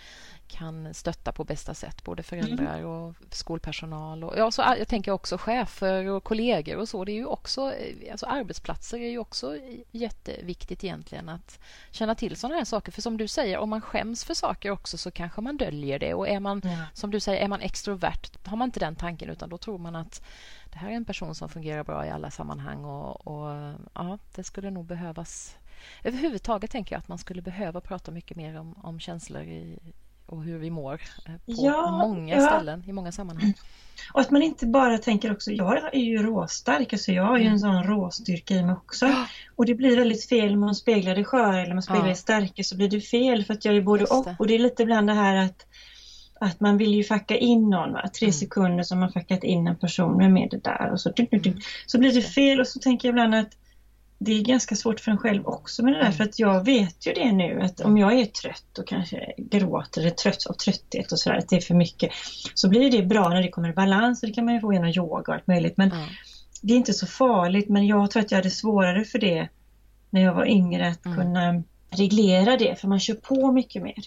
kan 0.48 0.94
stötta 0.94 1.32
på 1.32 1.44
bästa 1.44 1.74
sätt, 1.74 2.04
både 2.04 2.24
föräldrar 2.24 2.80
mm. 2.80 2.90
och 2.90 3.16
skolpersonal. 3.32 4.24
Och, 4.24 4.34
ja, 4.38 4.52
så 4.52 4.62
jag 4.62 4.88
tänker 4.88 5.12
också 5.12 5.38
chefer 5.38 6.06
och 6.06 6.24
kollegor 6.24 6.78
och 6.78 6.90
så. 6.90 7.06
Det 7.06 7.12
är 7.12 7.16
ju 7.16 7.26
också, 7.26 7.74
alltså 8.12 8.26
arbetsplatser 8.26 8.98
är 9.00 9.10
ju 9.10 9.18
också 9.18 9.58
jätteviktigt 9.92 10.84
egentligen 10.84 11.30
att 11.30 11.60
känna 11.92 12.16
till 12.16 12.36
sådana 12.36 12.58
här 12.58 12.66
saker. 12.66 12.92
För 12.92 13.02
som 13.02 13.18
du 13.18 13.28
säger, 13.28 13.58
om 13.58 13.70
man 13.70 13.82
skäms 13.82 14.24
för 14.24 14.34
saker 14.34 14.72
också 14.72 14.98
så 14.98 15.12
kanske 15.12 15.42
man 15.42 15.58
döljer 15.58 16.00
det. 16.00 16.14
Och 16.14 16.28
är 16.28 16.40
man, 16.40 16.62
ja. 16.64 16.86
som 16.94 17.12
du 17.12 17.20
säger, 17.20 17.44
är 17.44 17.48
man 17.48 17.62
extrovert 17.62 18.48
har 18.48 18.58
man 18.58 18.68
inte 18.68 18.80
den 18.80 18.96
tanken 18.96 19.30
utan 19.30 19.50
då 19.50 19.58
tror 19.58 19.78
man 19.78 19.96
att 19.96 20.22
det 20.72 20.78
här 20.78 20.90
är 20.90 20.94
en 20.94 21.06
person 21.06 21.36
som 21.36 21.50
fungerar 21.50 21.84
bra 21.84 22.06
i 22.06 22.10
alla 22.10 22.32
sammanhang 22.32 22.86
och, 22.86 23.28
och 23.28 23.74
ja, 23.94 24.18
det 24.36 24.44
skulle 24.44 24.72
nog 24.72 24.86
behövas 24.86 25.58
Överhuvudtaget 26.04 26.72
tänker 26.72 26.96
jag 26.96 27.00
att 27.00 27.08
man 27.08 27.18
skulle 27.18 27.42
behöva 27.42 27.82
prata 27.82 28.12
mycket 28.12 28.38
mer 28.38 28.60
om, 28.60 28.74
om 28.84 29.00
känslor 29.00 29.44
i, 29.44 29.80
och 30.28 30.44
hur 30.44 30.58
vi 30.58 30.70
mår 30.70 31.02
eh, 31.26 31.34
på 31.34 31.40
ja, 31.46 31.92
många 31.92 32.36
ja. 32.36 32.48
ställen, 32.48 32.84
i 32.88 32.94
många 32.94 33.12
sammanhang. 33.12 33.54
Och 34.14 34.22
att 34.22 34.32
man 34.32 34.42
inte 34.42 34.66
bara 34.66 34.98
tänker 34.98 35.32
också, 35.32 35.52
jag 35.52 35.96
är 35.96 36.00
ju 36.00 36.24
råstark, 36.24 36.94
alltså 36.94 37.12
jag 37.12 37.24
har 37.24 37.38
ju 37.38 37.44
en 37.44 37.48
mm. 37.48 37.60
sån 37.60 37.84
råstyrka 37.84 38.54
i 38.54 38.64
mig 38.64 38.76
också. 38.76 39.14
Och 39.56 39.66
det 39.66 39.76
blir 39.76 39.98
väldigt 39.98 40.30
fel 40.30 40.54
om 40.54 40.60
man 40.60 40.76
speglar 40.76 41.16
det 41.16 41.24
sköra 41.24 41.62
eller 41.62 41.74
man 41.74 41.84
speglar 41.84 42.04
ja. 42.04 42.10
det 42.10 42.16
starka 42.16 42.64
så 42.64 42.78
blir 42.78 42.90
det 42.90 43.02
fel 43.02 43.46
för 43.46 43.54
att 43.54 43.66
jag 43.66 43.76
är 43.76 43.82
både 43.82 44.06
och. 44.06 44.28
Och 44.40 44.48
det 44.48 44.56
är 44.56 44.60
lite 44.60 44.84
ibland 44.84 45.08
det 45.08 45.14
här 45.14 45.36
att 45.36 45.66
att 46.40 46.60
man 46.60 46.78
vill 46.78 46.94
ju 46.94 47.04
facka 47.04 47.38
in 47.38 47.70
någon, 47.70 47.94
va? 47.94 48.10
tre 48.20 48.26
mm. 48.26 48.34
sekunder 48.34 48.84
som 48.84 49.00
man 49.00 49.12
fackat 49.12 49.44
in 49.44 49.68
en 49.68 49.76
person, 49.76 50.18
vem 50.18 50.38
är 50.38 50.50
det 50.50 50.64
där? 50.64 50.92
Och 50.92 51.02
så, 51.02 51.12
mm. 51.18 51.60
så 51.86 51.98
blir 52.00 52.14
det 52.14 52.22
fel 52.22 52.60
och 52.60 52.68
så 52.68 52.80
tänker 52.80 53.08
jag 53.08 53.14
ibland 53.14 53.36
att 53.36 53.58
det 54.20 54.32
är 54.32 54.44
ganska 54.44 54.76
svårt 54.76 55.00
för 55.00 55.12
en 55.12 55.18
själv 55.18 55.48
också 55.48 55.84
med 55.84 55.94
det 55.94 55.98
där 55.98 56.06
mm. 56.06 56.18
för 56.18 56.24
att 56.24 56.40
jag 56.40 56.66
vet 56.66 57.08
ju 57.08 57.14
det 57.14 57.32
nu 57.32 57.62
att 57.62 57.80
om 57.80 57.98
jag 57.98 58.20
är 58.20 58.26
trött 58.26 58.78
och 58.80 58.88
kanske 58.88 59.34
gråter 59.38 60.02
eller 60.02 60.12
trött 60.12 60.46
av 60.46 60.54
trötthet 60.54 61.12
och 61.12 61.20
sådär, 61.20 61.38
att 61.38 61.50
det 61.50 61.56
är 61.56 61.62
för 61.62 61.76
mycket 61.76 62.12
så 62.54 62.70
blir 62.70 62.92
det 62.92 63.04
bra 63.04 63.30
när 63.30 63.42
det 63.42 63.50
kommer 63.50 63.70
i 63.70 63.74
balans 63.74 64.24
och 64.24 64.30
det 64.30 64.34
kan 64.34 64.46
man 64.46 64.54
ju 64.54 64.60
få 64.60 64.74
genom 64.74 64.90
yoga 64.90 65.20
och 65.20 65.30
allt 65.30 65.48
möjligt 65.48 65.78
men 65.78 65.92
mm. 65.92 66.08
det 66.62 66.74
är 66.74 66.78
inte 66.78 66.94
så 66.94 67.08
farligt 67.08 67.70
men 67.70 67.88
jag 67.88 68.12
tror 68.12 68.24
att 68.24 68.32
jag 68.32 68.38
hade 68.38 68.50
svårare 68.50 69.06
för 69.06 69.20
det 69.20 69.50
när 70.10 70.22
jag 70.22 70.34
var 70.34 70.46
yngre 70.46 70.88
att 70.88 71.06
mm. 71.06 71.18
kunna 71.18 71.64
reglera 71.90 72.58
det 72.58 72.80
för 72.80 72.88
man 72.88 73.00
kör 73.00 73.14
på 73.14 73.52
mycket 73.52 73.84
mer. 73.84 73.98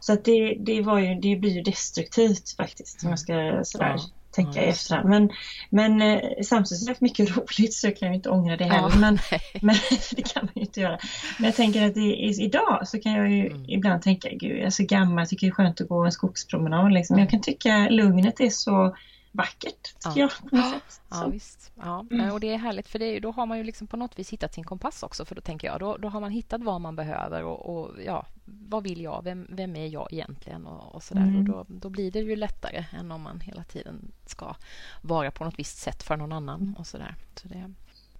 Så 0.00 0.12
att 0.12 0.24
det, 0.24 0.56
det, 0.60 0.82
var 0.82 0.98
ju, 0.98 1.14
det 1.14 1.36
blir 1.36 1.50
ju 1.50 1.62
destruktivt 1.62 2.56
faktiskt 2.56 3.04
om 3.04 3.10
jag 3.10 3.18
ska 3.18 3.60
sådär 3.64 3.94
ja 3.96 4.10
tänka 4.36 4.64
i 4.64 4.68
efterhand. 4.68 5.08
Men, 5.08 5.30
men 5.70 6.02
eh, 6.02 6.20
samtidigt 6.42 6.82
jag 6.82 6.88
haft 6.88 7.00
mycket 7.00 7.36
roligt 7.36 7.74
så 7.74 7.86
jag 7.86 7.96
kan 7.96 8.08
ju 8.08 8.14
inte 8.14 8.30
ångra 8.30 8.56
det 8.56 8.64
heller. 8.64 8.90
Ja, 8.92 8.98
men, 8.98 9.18
men 9.62 9.76
det 10.16 10.22
kan 10.22 10.44
man 10.44 10.52
ju 10.54 10.60
inte 10.60 10.80
göra. 10.80 10.98
Men 11.38 11.46
jag 11.46 11.56
tänker 11.56 11.86
att 11.86 11.96
i, 11.96 12.36
idag 12.40 12.88
så 12.88 13.00
kan 13.00 13.12
jag 13.12 13.30
ju 13.30 13.46
mm. 13.46 13.64
ibland 13.68 14.02
tänka, 14.02 14.28
gud 14.32 14.58
jag 14.58 14.66
är 14.66 14.70
så 14.70 14.84
gammal, 14.84 15.18
jag 15.18 15.28
tycker 15.28 15.46
det 15.46 15.50
är 15.50 15.54
skönt 15.54 15.80
att 15.80 15.88
gå 15.88 16.04
en 16.04 16.12
skogspromenad. 16.12 16.92
Liksom. 16.92 17.18
Jag 17.18 17.30
kan 17.30 17.40
tycka 17.40 17.88
lugnet 17.88 18.40
är 18.40 18.50
så 18.50 18.96
vackert, 19.36 19.94
tycker 20.00 20.20
ja. 20.20 20.30
jag. 20.40 20.50
På 20.50 20.70
sätt. 20.70 21.00
Ja, 21.08 21.26
visst. 21.26 21.72
Ja, 21.74 22.06
mm. 22.10 22.30
och 22.30 22.40
det 22.40 22.54
är 22.54 22.58
härligt 22.58 22.88
för 22.88 22.98
det, 22.98 23.20
då 23.20 23.30
har 23.30 23.46
man 23.46 23.58
ju 23.58 23.64
liksom 23.64 23.86
på 23.86 23.96
något 23.96 24.18
vis 24.18 24.30
hittat 24.30 24.54
sin 24.54 24.64
kompass 24.64 25.02
också 25.02 25.24
för 25.24 25.34
då 25.34 25.40
tänker 25.40 25.66
jag 25.68 25.80
då, 25.80 25.96
då 25.96 26.08
har 26.08 26.20
man 26.20 26.30
hittat 26.30 26.62
vad 26.62 26.80
man 26.80 26.96
behöver 26.96 27.44
och, 27.44 27.76
och 27.76 28.02
ja, 28.02 28.26
vad 28.44 28.82
vill 28.82 29.00
jag, 29.00 29.24
vem, 29.24 29.46
vem 29.50 29.76
är 29.76 29.86
jag 29.86 30.12
egentligen 30.12 30.66
och, 30.66 30.94
och 30.94 31.02
sådär 31.02 31.22
mm. 31.22 31.38
och 31.38 31.44
då, 31.44 31.66
då 31.68 31.88
blir 31.88 32.10
det 32.10 32.20
ju 32.20 32.36
lättare 32.36 32.84
än 32.92 33.12
om 33.12 33.22
man 33.22 33.40
hela 33.40 33.64
tiden 33.64 34.12
ska 34.26 34.54
vara 35.02 35.30
på 35.30 35.44
något 35.44 35.58
visst 35.58 35.78
sätt 35.78 36.02
för 36.02 36.16
någon 36.16 36.32
annan 36.32 36.60
mm. 36.60 36.74
och 36.74 36.86
sådär. 36.86 37.14
Så 37.34 37.48
det, 37.48 37.74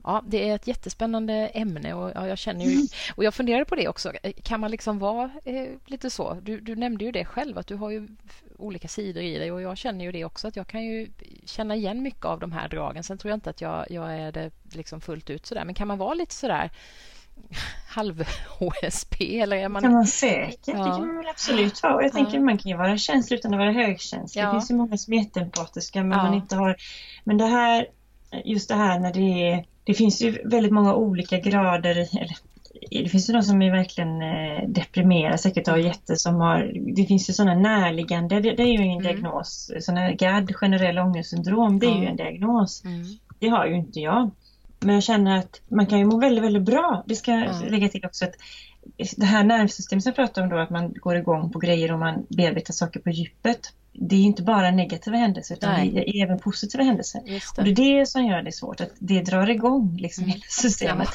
Ja, 0.06 0.22
det 0.26 0.48
är 0.48 0.54
ett 0.54 0.66
jättespännande 0.66 1.32
ämne 1.32 1.94
och 1.94 2.12
ja, 2.14 2.28
jag 2.28 2.38
känner 2.38 2.64
ju, 2.64 2.72
mm. 2.72 2.86
och 3.16 3.24
jag 3.24 3.34
funderade 3.34 3.64
på 3.64 3.74
det 3.74 3.88
också. 3.88 4.12
Kan 4.42 4.60
man 4.60 4.70
liksom 4.70 4.98
vara 4.98 5.30
eh, 5.44 5.68
lite 5.86 6.10
så? 6.10 6.34
Du, 6.42 6.60
du 6.60 6.76
nämnde 6.76 7.04
ju 7.04 7.12
det 7.12 7.24
själv 7.24 7.58
att 7.58 7.66
du 7.66 7.74
har 7.74 7.90
ju 7.90 8.08
olika 8.58 8.88
sidor 8.88 9.22
i 9.22 9.38
dig 9.38 9.52
och 9.52 9.62
jag 9.62 9.76
känner 9.76 10.04
ju 10.04 10.12
det 10.12 10.24
också 10.24 10.48
att 10.48 10.56
jag 10.56 10.66
kan 10.66 10.84
ju 10.84 11.08
känna 11.44 11.76
igen 11.76 12.02
mycket 12.02 12.24
av 12.24 12.40
de 12.40 12.52
här 12.52 12.68
dragen. 12.68 13.02
Sen 13.02 13.18
tror 13.18 13.30
jag 13.30 13.36
inte 13.36 13.50
att 13.50 13.60
jag, 13.60 13.86
jag 13.90 14.14
är 14.14 14.32
det 14.32 14.50
liksom 14.72 15.00
fullt 15.00 15.30
ut 15.30 15.46
sådär. 15.46 15.64
Men 15.64 15.74
kan 15.74 15.88
man 15.88 15.98
vara 15.98 16.14
lite 16.14 16.34
sådär 16.34 16.70
halv-HSP 17.88 19.40
eller 19.40 19.56
är 19.56 19.68
man... 19.68 19.82
kan 19.82 19.92
man 19.92 20.06
säkert, 20.06 20.68
ja. 20.68 20.72
det 20.72 20.90
kan 20.90 21.06
man 21.06 21.16
väl 21.16 21.28
absolut 21.28 21.82
vara. 21.82 22.02
Jag 22.02 22.12
tänker 22.12 22.34
ja. 22.34 22.40
man 22.40 22.58
kan 22.58 22.70
ju 22.70 22.76
vara 22.76 22.98
känslig 22.98 23.38
utan 23.38 23.54
att 23.54 23.58
vara 23.58 23.72
högkänslig. 23.72 24.42
Ja. 24.42 24.46
Det 24.46 24.52
finns 24.52 24.70
ju 24.70 24.74
många 24.74 24.96
som 24.96 25.12
är 25.12 25.18
jätteempatiska 25.18 26.04
men 26.04 26.18
man 26.18 26.34
inte 26.34 26.56
har... 26.56 26.76
Men 27.24 27.38
det 27.38 27.46
här, 27.46 27.86
just 28.44 28.68
det 28.68 28.74
här 28.74 28.98
när 28.98 29.12
det 29.12 29.50
är... 29.50 29.66
Det 29.84 29.94
finns 29.94 30.22
ju 30.22 30.42
väldigt 30.44 30.72
många 30.72 30.94
olika 30.94 31.38
grader 31.38 31.90
eller 31.90 32.36
det 32.90 33.08
finns 33.08 33.28
ju 33.28 33.32
de 33.32 33.42
som 33.42 33.62
är 33.62 33.70
verkligen 33.70 34.22
eh, 34.22 34.68
deprimerade, 34.68 35.38
säkert 35.38 35.68
har 35.68 35.76
jätte 35.76 36.16
som 36.16 36.34
har, 36.34 36.72
det 36.96 37.06
finns 37.06 37.30
ju 37.30 37.32
sådana 37.32 37.54
närliggande, 37.54 38.40
det, 38.40 38.52
det 38.52 38.62
är 38.62 38.66
ju 38.66 38.84
ingen 38.84 39.00
mm. 39.00 39.12
diagnos, 39.12 39.70
sådana 39.80 40.12
GAD, 40.12 40.54
generell 40.54 40.98
ångestsyndrom, 40.98 41.78
det 41.78 41.86
är 41.86 41.90
mm. 41.90 42.02
ju 42.02 42.08
en 42.08 42.16
diagnos. 42.16 42.84
Mm. 42.84 43.04
Det 43.38 43.48
har 43.48 43.66
ju 43.66 43.76
inte 43.76 44.00
jag. 44.00 44.30
Men 44.80 44.94
jag 44.94 45.04
känner 45.04 45.38
att 45.38 45.60
man 45.68 45.86
kan 45.86 45.98
ju 45.98 46.04
må 46.04 46.18
väldigt, 46.18 46.44
väldigt 46.44 46.62
bra. 46.62 47.04
Det 47.06 47.14
ska 47.14 47.32
jag 47.32 47.70
lägga 47.70 47.88
till 47.88 48.06
också 48.06 48.24
att 48.24 48.34
det 49.16 49.26
här 49.26 49.44
nervsystemet 49.44 50.02
som 50.02 50.10
jag 50.10 50.16
pratar 50.16 50.42
om 50.42 50.48
då, 50.48 50.58
att 50.58 50.70
man 50.70 50.92
går 50.92 51.16
igång 51.16 51.52
på 51.52 51.58
grejer 51.58 51.92
och 51.92 51.98
man 51.98 52.26
bearbetar 52.28 52.72
saker 52.72 53.00
på 53.00 53.10
djupet. 53.10 53.72
Det 53.92 54.16
är 54.16 54.20
inte 54.20 54.42
bara 54.42 54.70
negativa 54.70 55.16
händelser 55.16 55.54
utan 55.54 55.72
Nej. 55.72 55.90
det 55.90 56.18
är 56.18 56.24
även 56.24 56.38
positiva 56.38 56.84
händelser. 56.84 57.22
Det. 57.26 57.58
Och 57.58 57.64
det 57.64 57.70
är 57.70 57.98
det 57.98 58.06
som 58.06 58.24
gör 58.26 58.42
det 58.42 58.52
svårt, 58.52 58.80
att 58.80 58.92
det 58.98 59.22
drar 59.22 59.50
igång 59.50 59.96
liksom 59.96 60.24
mm. 60.24 60.32
hela 60.32 60.44
systemet. 60.48 61.08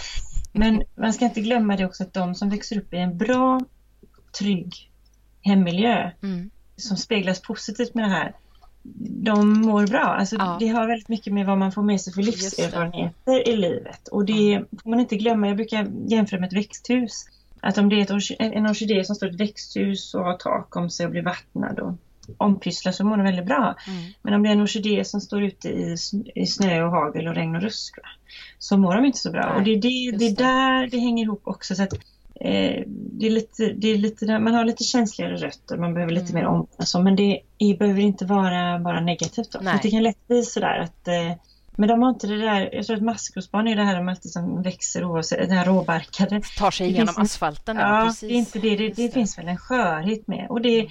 Men 0.52 0.84
man 0.96 1.14
ska 1.14 1.26
inte 1.26 1.42
glömma 1.42 1.76
det 1.76 1.86
också 1.86 2.04
att 2.04 2.14
de 2.14 2.36
som 2.36 2.50
växer 2.50 2.78
upp 2.78 2.94
i 2.94 2.98
en 2.98 3.18
bra, 3.18 3.60
trygg 4.40 4.92
hemmiljö 5.42 6.12
mm. 6.24 6.50
som 6.76 6.98
speglas 6.98 7.42
positivt 7.42 7.94
med 7.94 8.04
det 8.04 8.10
här, 8.10 8.36
de 9.24 9.62
mår 9.62 9.88
bra. 9.88 10.00
Alltså, 10.00 10.36
ja. 10.36 10.58
Det 10.60 10.68
har 10.68 10.88
väldigt 10.88 11.10
mycket 11.10 11.34
med 11.34 11.46
vad 11.46 11.58
man 11.58 11.72
får 11.72 11.82
med 11.82 12.02
sig 12.02 12.14
för 12.14 12.22
livserfarenheter 12.22 13.50
i 13.50 13.58
livet. 13.58 14.08
Och 14.08 14.26
det 14.26 14.64
får 14.84 14.90
man 14.90 15.00
inte 15.00 15.16
glömma. 15.16 15.48
Jag 15.48 15.56
brukar 15.56 15.88
jämföra 16.08 16.40
med 16.40 16.48
ett 16.48 16.58
växthus. 16.58 17.26
Att 17.60 17.78
om 17.78 17.90
det 17.90 17.96
är 17.96 18.02
ett, 18.02 18.40
en 18.40 18.66
orkidé 18.66 19.04
som 19.04 19.16
står 19.16 19.30
i 19.30 19.32
ett 19.32 19.40
växthus 19.40 20.14
och 20.14 20.24
har 20.24 20.38
tak 20.38 20.76
om 20.76 20.90
sig 20.90 21.06
och 21.06 21.12
blir 21.12 21.22
vattnad 21.22 21.80
och 21.80 21.94
ompysslar 22.38 22.92
så 22.92 23.04
mår 23.04 23.18
den 23.18 23.26
väldigt 23.26 23.46
bra. 23.46 23.76
Mm. 23.88 24.04
Men 24.22 24.34
om 24.34 24.44
det 24.44 24.50
är 24.50 24.54
en 24.54 24.62
orkidé 24.62 25.06
som 25.06 25.22
står 25.22 25.44
ute 25.44 25.70
i, 25.70 25.96
i 26.36 26.48
snö 26.48 26.84
och 26.84 26.92
hagel 26.92 27.28
och 27.28 27.36
regn 27.36 27.56
och 27.56 27.62
rusk 27.62 27.96
så 28.60 28.78
mår 28.78 28.96
de 28.96 29.06
inte 29.06 29.18
så 29.18 29.32
bra. 29.32 29.50
Nej, 29.50 29.58
och 29.58 29.64
det 29.64 29.72
är, 29.72 29.82
det, 29.82 30.18
det 30.18 30.26
är 30.26 30.36
där 30.36 30.88
det 30.88 30.98
hänger 30.98 31.24
ihop 31.24 31.42
också. 31.44 31.76
Så 31.76 31.84
att, 31.84 31.94
eh, 32.36 32.84
det 32.88 33.28
är 33.28 33.32
lite, 33.32 33.74
det 33.74 33.88
är 33.88 33.98
lite, 33.98 34.40
man 34.40 34.54
har 34.54 34.66
lite 34.66 34.84
känsligare 34.84 35.36
rötter, 35.36 35.78
man 35.78 35.94
behöver 35.94 36.14
lite 36.14 36.32
mm. 36.32 36.44
mer 36.44 36.50
om. 36.50 36.68
Alltså, 36.78 37.02
men 37.02 37.16
det 37.16 37.42
är, 37.58 37.78
behöver 37.78 38.02
inte 38.02 38.26
vara 38.26 38.80
bara 38.80 39.00
negativt. 39.00 39.52
Då. 39.52 39.60
Det 39.84 39.90
kan 39.90 40.04
lätt 40.04 40.28
bli 40.28 40.44
sådär 40.44 40.80
att 40.80 41.08
eh, 41.08 41.38
men 41.76 41.88
de 41.88 42.02
har 42.02 42.10
inte 42.10 42.28
det 42.28 42.38
där, 42.38 42.70
jag 42.74 42.86
tror 42.86 42.98
att 42.98 43.04
maskrosbarn 43.04 43.68
är 43.68 43.76
det 43.76 43.84
här 43.84 43.96
de 43.96 44.10
alltid 44.10 44.32
som 44.32 44.62
växer 44.62 45.04
oavsett, 45.04 45.50
det 45.50 45.56
här 45.56 45.66
råbarkade. 45.66 46.42
Tar 46.58 46.72
sig 46.72 46.88
igenom 46.88 47.16
asfalten. 47.18 47.78
Ja, 47.78 48.04
precis. 48.08 48.30
det 48.30 48.36
är 48.36 48.38
inte 48.38 48.60
det. 48.60 48.76
Det, 48.76 48.90
det 48.90 49.14
finns 49.14 49.38
väl 49.38 49.48
en 49.48 49.58
skörhet 49.58 50.28
med. 50.28 50.48
Och 50.50 50.62
det. 50.62 50.88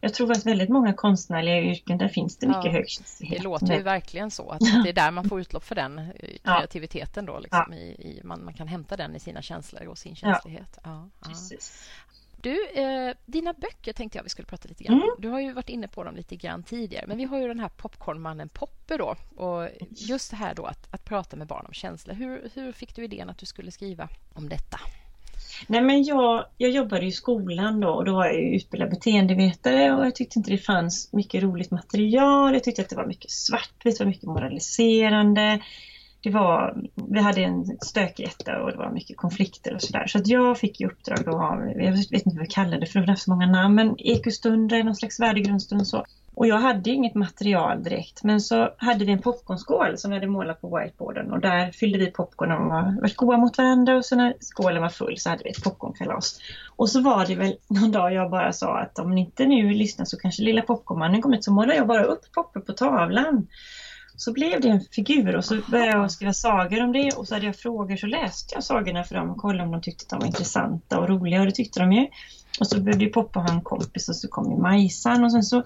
Jag 0.00 0.14
tror 0.14 0.32
att 0.32 0.46
väldigt 0.46 0.68
många 0.68 0.92
konstnärliga 0.92 1.60
yrken, 1.60 1.98
där 1.98 2.08
finns 2.08 2.36
det 2.36 2.46
mycket 2.46 2.64
ja, 2.64 2.70
högkänslighet. 2.70 3.38
Det 3.38 3.44
låter 3.44 3.76
ju 3.76 3.82
verkligen 3.82 4.30
så, 4.30 4.50
att 4.50 4.60
det 4.84 4.88
är 4.88 4.92
där 4.92 5.10
man 5.10 5.28
får 5.28 5.40
utlopp 5.40 5.64
för 5.64 5.74
den 5.74 5.98
eh, 5.98 6.04
kreativiteten 6.42 7.26
då. 7.26 7.38
Liksom, 7.38 7.64
ja. 7.68 7.76
i, 7.76 7.80
i, 7.80 8.20
man, 8.24 8.44
man 8.44 8.54
kan 8.54 8.68
hämta 8.68 8.96
den 8.96 9.16
i 9.16 9.20
sina 9.20 9.42
känslor 9.42 9.86
och 9.86 9.98
sin 9.98 10.16
känslighet. 10.16 10.78
Ja, 10.84 11.08
precis. 11.20 11.88
Du, 12.42 12.68
eh, 12.68 13.14
dina 13.26 13.52
böcker 13.52 13.92
tänkte 13.92 14.18
jag 14.18 14.22
vi 14.22 14.28
skulle 14.28 14.46
prata 14.46 14.68
lite 14.68 14.84
grann 14.84 14.96
mm. 14.96 15.10
Du 15.18 15.28
har 15.28 15.40
ju 15.40 15.52
varit 15.52 15.68
inne 15.68 15.88
på 15.88 16.04
dem 16.04 16.16
lite 16.16 16.36
grann 16.36 16.62
tidigare, 16.62 17.06
men 17.06 17.16
vi 17.16 17.24
har 17.24 17.38
ju 17.38 17.48
den 17.48 17.60
här 17.60 17.68
popcornmannen 17.68 18.48
Poppe 18.48 18.96
då. 18.96 19.16
Och 19.36 19.68
just 19.90 20.30
det 20.30 20.36
här 20.36 20.54
då 20.54 20.64
att, 20.66 20.94
att 20.94 21.04
prata 21.04 21.36
med 21.36 21.46
barn 21.46 21.66
om 21.66 21.72
känslor. 21.72 22.14
Hur, 22.14 22.50
hur 22.54 22.72
fick 22.72 22.96
du 22.96 23.04
idén 23.04 23.30
att 23.30 23.38
du 23.38 23.46
skulle 23.46 23.70
skriva 23.70 24.08
om 24.34 24.48
detta? 24.48 24.80
Nej 25.66 25.80
men 25.80 26.04
jag, 26.04 26.44
jag 26.56 26.70
jobbade 26.70 27.06
i 27.06 27.12
skolan 27.12 27.80
då 27.80 27.88
och 27.90 28.04
då 28.04 28.14
var 28.14 28.26
jag 28.26 28.54
utbildad 28.54 28.90
beteendevetare 28.90 29.92
och 29.92 30.06
jag 30.06 30.14
tyckte 30.14 30.38
inte 30.38 30.50
det 30.50 30.58
fanns 30.58 31.12
mycket 31.12 31.42
roligt 31.42 31.70
material. 31.70 32.54
Jag 32.54 32.64
tyckte 32.64 32.82
att 32.82 32.88
det 32.88 32.96
var 32.96 33.06
mycket 33.06 33.30
svartvitt, 33.30 33.98
det 33.98 34.04
var 34.04 34.10
mycket 34.10 34.28
moraliserande. 34.28 35.60
Det 36.22 36.30
var, 36.30 36.82
vi 37.10 37.20
hade 37.20 37.40
en 37.42 37.64
stökig 37.80 38.24
etta 38.24 38.62
och 38.62 38.72
det 38.72 38.78
var 38.78 38.90
mycket 38.90 39.16
konflikter 39.16 39.74
och 39.74 39.82
sådär. 39.82 40.06
Så 40.06 40.18
att 40.18 40.28
jag 40.28 40.58
fick 40.58 40.80
i 40.80 40.86
uppdrag 40.86 41.18
då 41.24 41.32
jag 41.76 41.92
vet 41.92 42.12
inte 42.12 42.36
vad 42.36 42.40
vi 42.40 42.46
kallade 42.46 42.80
det 42.80 42.86
för 42.86 43.00
det 43.00 43.06
var 43.06 43.14
så 43.14 43.30
många 43.30 43.46
namn, 43.46 43.74
men 43.74 44.00
ekostunder, 44.00 44.82
någon 44.82 44.96
slags 44.96 45.20
värdegrundsstund 45.20 45.80
och 45.80 45.86
så. 45.86 46.04
Och 46.34 46.46
jag 46.46 46.58
hade 46.58 46.90
inget 46.90 47.14
material 47.14 47.82
direkt 47.82 48.24
men 48.24 48.40
så 48.40 48.74
hade 48.76 49.04
vi 49.04 49.12
en 49.12 49.22
popcornskål 49.22 49.98
som 49.98 50.10
vi 50.10 50.16
hade 50.16 50.26
målat 50.26 50.60
på 50.60 50.78
whiteboarden 50.78 51.32
och 51.32 51.40
där 51.40 51.70
fyllde 51.72 51.98
vi 51.98 52.10
popcorn 52.10 52.52
och 52.52 52.66
var, 52.66 53.16
goda 53.16 53.38
mot 53.38 53.58
varandra 53.58 53.96
och 53.96 54.04
så 54.04 54.16
när 54.16 54.34
skålen 54.40 54.82
var 54.82 54.88
full 54.88 55.18
så 55.18 55.30
hade 55.30 55.44
vi 55.44 55.50
ett 55.50 55.64
popcornkalas. 55.64 56.40
Och 56.76 56.90
så 56.90 57.00
var 57.00 57.26
det 57.26 57.34
väl 57.34 57.56
någon 57.68 57.92
dag 57.92 58.12
jag 58.12 58.30
bara 58.30 58.52
sa 58.52 58.78
att 58.78 58.98
om 58.98 59.14
ni 59.14 59.20
inte 59.20 59.46
nu 59.46 59.70
lyssnar 59.70 60.04
så 60.04 60.16
kanske 60.16 60.42
lilla 60.42 60.62
popcornmannen 60.62 61.22
kommer 61.22 61.40
så 61.40 61.52
målar 61.52 61.74
jag 61.74 61.86
bara 61.86 62.04
upp 62.04 62.32
Poppe 62.32 62.60
på 62.60 62.72
tavlan. 62.72 63.46
Så 64.16 64.32
blev 64.32 64.60
det 64.60 64.68
en 64.68 64.80
figur 64.80 65.36
och 65.36 65.44
så 65.44 65.60
började 65.70 65.90
jag 65.90 66.10
skriva 66.10 66.32
sagor 66.32 66.82
om 66.82 66.92
det 66.92 67.12
och 67.16 67.28
så 67.28 67.34
hade 67.34 67.46
jag 67.46 67.56
frågor 67.56 67.96
så 67.96 68.06
läste 68.06 68.54
jag 68.54 68.64
sagorna 68.64 69.04
för 69.04 69.14
dem 69.14 69.30
och 69.30 69.36
kollade 69.36 69.64
om 69.64 69.70
de 69.70 69.80
tyckte 69.80 70.04
att 70.04 70.10
de 70.10 70.18
var 70.18 70.26
intressanta 70.26 70.98
och 70.98 71.08
roliga 71.08 71.40
och 71.40 71.46
det 71.46 71.52
tyckte 71.52 71.80
de 71.80 71.92
ju. 71.92 72.06
Och 72.60 72.66
så 72.66 72.80
började 72.80 73.04
ju 73.04 73.10
Poppa 73.10 73.40
ha 73.40 73.48
en 73.48 73.60
kompis 73.60 74.08
och 74.08 74.16
så 74.16 74.28
kom 74.28 74.50
ju 74.50 74.58
Majsan 74.58 75.24
och 75.24 75.32
sen 75.32 75.42
så 75.42 75.62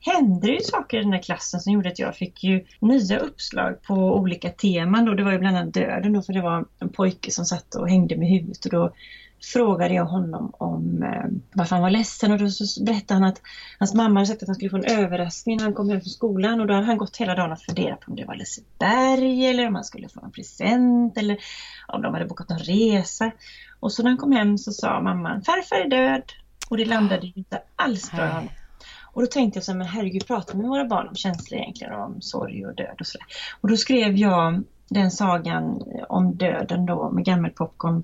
hände 0.00 0.46
det 0.46 0.52
ju 0.52 0.60
saker 0.60 0.98
i 0.98 1.02
den 1.02 1.12
här 1.12 1.22
klassen 1.22 1.60
som 1.60 1.72
gjorde 1.72 1.88
att 1.88 1.98
jag 1.98 2.16
fick 2.16 2.44
ju 2.44 2.64
nya 2.80 3.18
uppslag 3.18 3.82
på 3.82 3.94
olika 3.94 4.50
teman. 4.50 5.04
Då. 5.04 5.14
Det 5.14 5.22
var 5.22 5.32
ju 5.32 5.38
bland 5.38 5.56
annat 5.56 5.74
döden 5.74 6.12
då, 6.12 6.22
för 6.22 6.32
det 6.32 6.40
var 6.40 6.64
en 6.78 6.88
pojke 6.88 7.30
som 7.30 7.44
satt 7.44 7.74
och 7.74 7.88
hängde 7.88 8.16
med 8.16 8.28
huvudet 8.28 8.64
och 8.64 8.70
då 8.70 8.92
frågade 9.42 9.94
jag 9.94 10.04
honom 10.04 10.52
om 10.58 11.02
eh, 11.02 11.24
varför 11.52 11.76
han 11.76 11.82
var 11.82 11.90
ledsen 11.90 12.32
och 12.32 12.38
då 12.38 12.48
så 12.48 12.84
berättade 12.84 13.20
han 13.20 13.30
att 13.30 13.40
hans 13.78 13.94
mamma 13.94 14.20
hade 14.20 14.26
sagt 14.26 14.42
att 14.42 14.48
han 14.48 14.54
skulle 14.54 14.70
få 14.70 14.76
en 14.76 14.98
överraskning 14.98 15.56
när 15.56 15.64
han 15.64 15.74
kom 15.74 15.90
hem 15.90 16.00
från 16.00 16.10
skolan 16.10 16.60
och 16.60 16.66
då 16.66 16.74
hade 16.74 16.86
han 16.86 16.98
gått 16.98 17.16
hela 17.16 17.34
dagen 17.34 17.52
och 17.52 17.60
funderat 17.60 18.00
på 18.00 18.10
om 18.10 18.16
det 18.16 18.24
var 18.24 18.34
Liseberg 18.34 19.46
eller 19.46 19.66
om 19.66 19.74
han 19.74 19.84
skulle 19.84 20.08
få 20.08 20.20
en 20.24 20.32
present 20.32 21.18
eller 21.18 21.38
om 21.88 22.02
de 22.02 22.14
hade 22.14 22.26
bokat 22.26 22.50
en 22.50 22.58
resa. 22.58 23.30
Och 23.80 23.92
så 23.92 24.02
när 24.02 24.10
han 24.10 24.18
kom 24.18 24.32
hem 24.32 24.58
så 24.58 24.72
sa 24.72 25.00
mamman 25.00 25.42
farfar 25.42 25.76
är 25.76 25.88
död 25.88 26.22
och 26.70 26.76
det 26.76 26.84
landade 26.84 27.26
ju 27.26 27.32
inte 27.36 27.60
alls 27.76 28.12
bra. 28.12 28.42
Och 29.18 29.24
då 29.24 29.30
tänkte 29.30 29.56
jag 29.56 29.64
så 29.64 29.72
här, 29.72 29.78
men 29.78 29.86
herregud, 29.86 30.26
prata 30.26 30.56
med 30.56 30.66
våra 30.66 30.84
barn 30.84 31.08
om 31.08 31.14
känslor 31.14 31.60
egentligen, 31.60 31.92
om 31.92 32.20
sorg 32.20 32.66
och 32.66 32.74
död 32.74 32.96
och 33.00 33.06
sådär. 33.06 33.26
Och 33.60 33.68
då 33.68 33.76
skrev 33.76 34.16
jag 34.16 34.62
den 34.88 35.10
sagan 35.10 35.82
om 36.08 36.34
döden 36.34 36.86
då 36.86 37.10
med 37.10 37.24
gammelpopcorn 37.24 38.02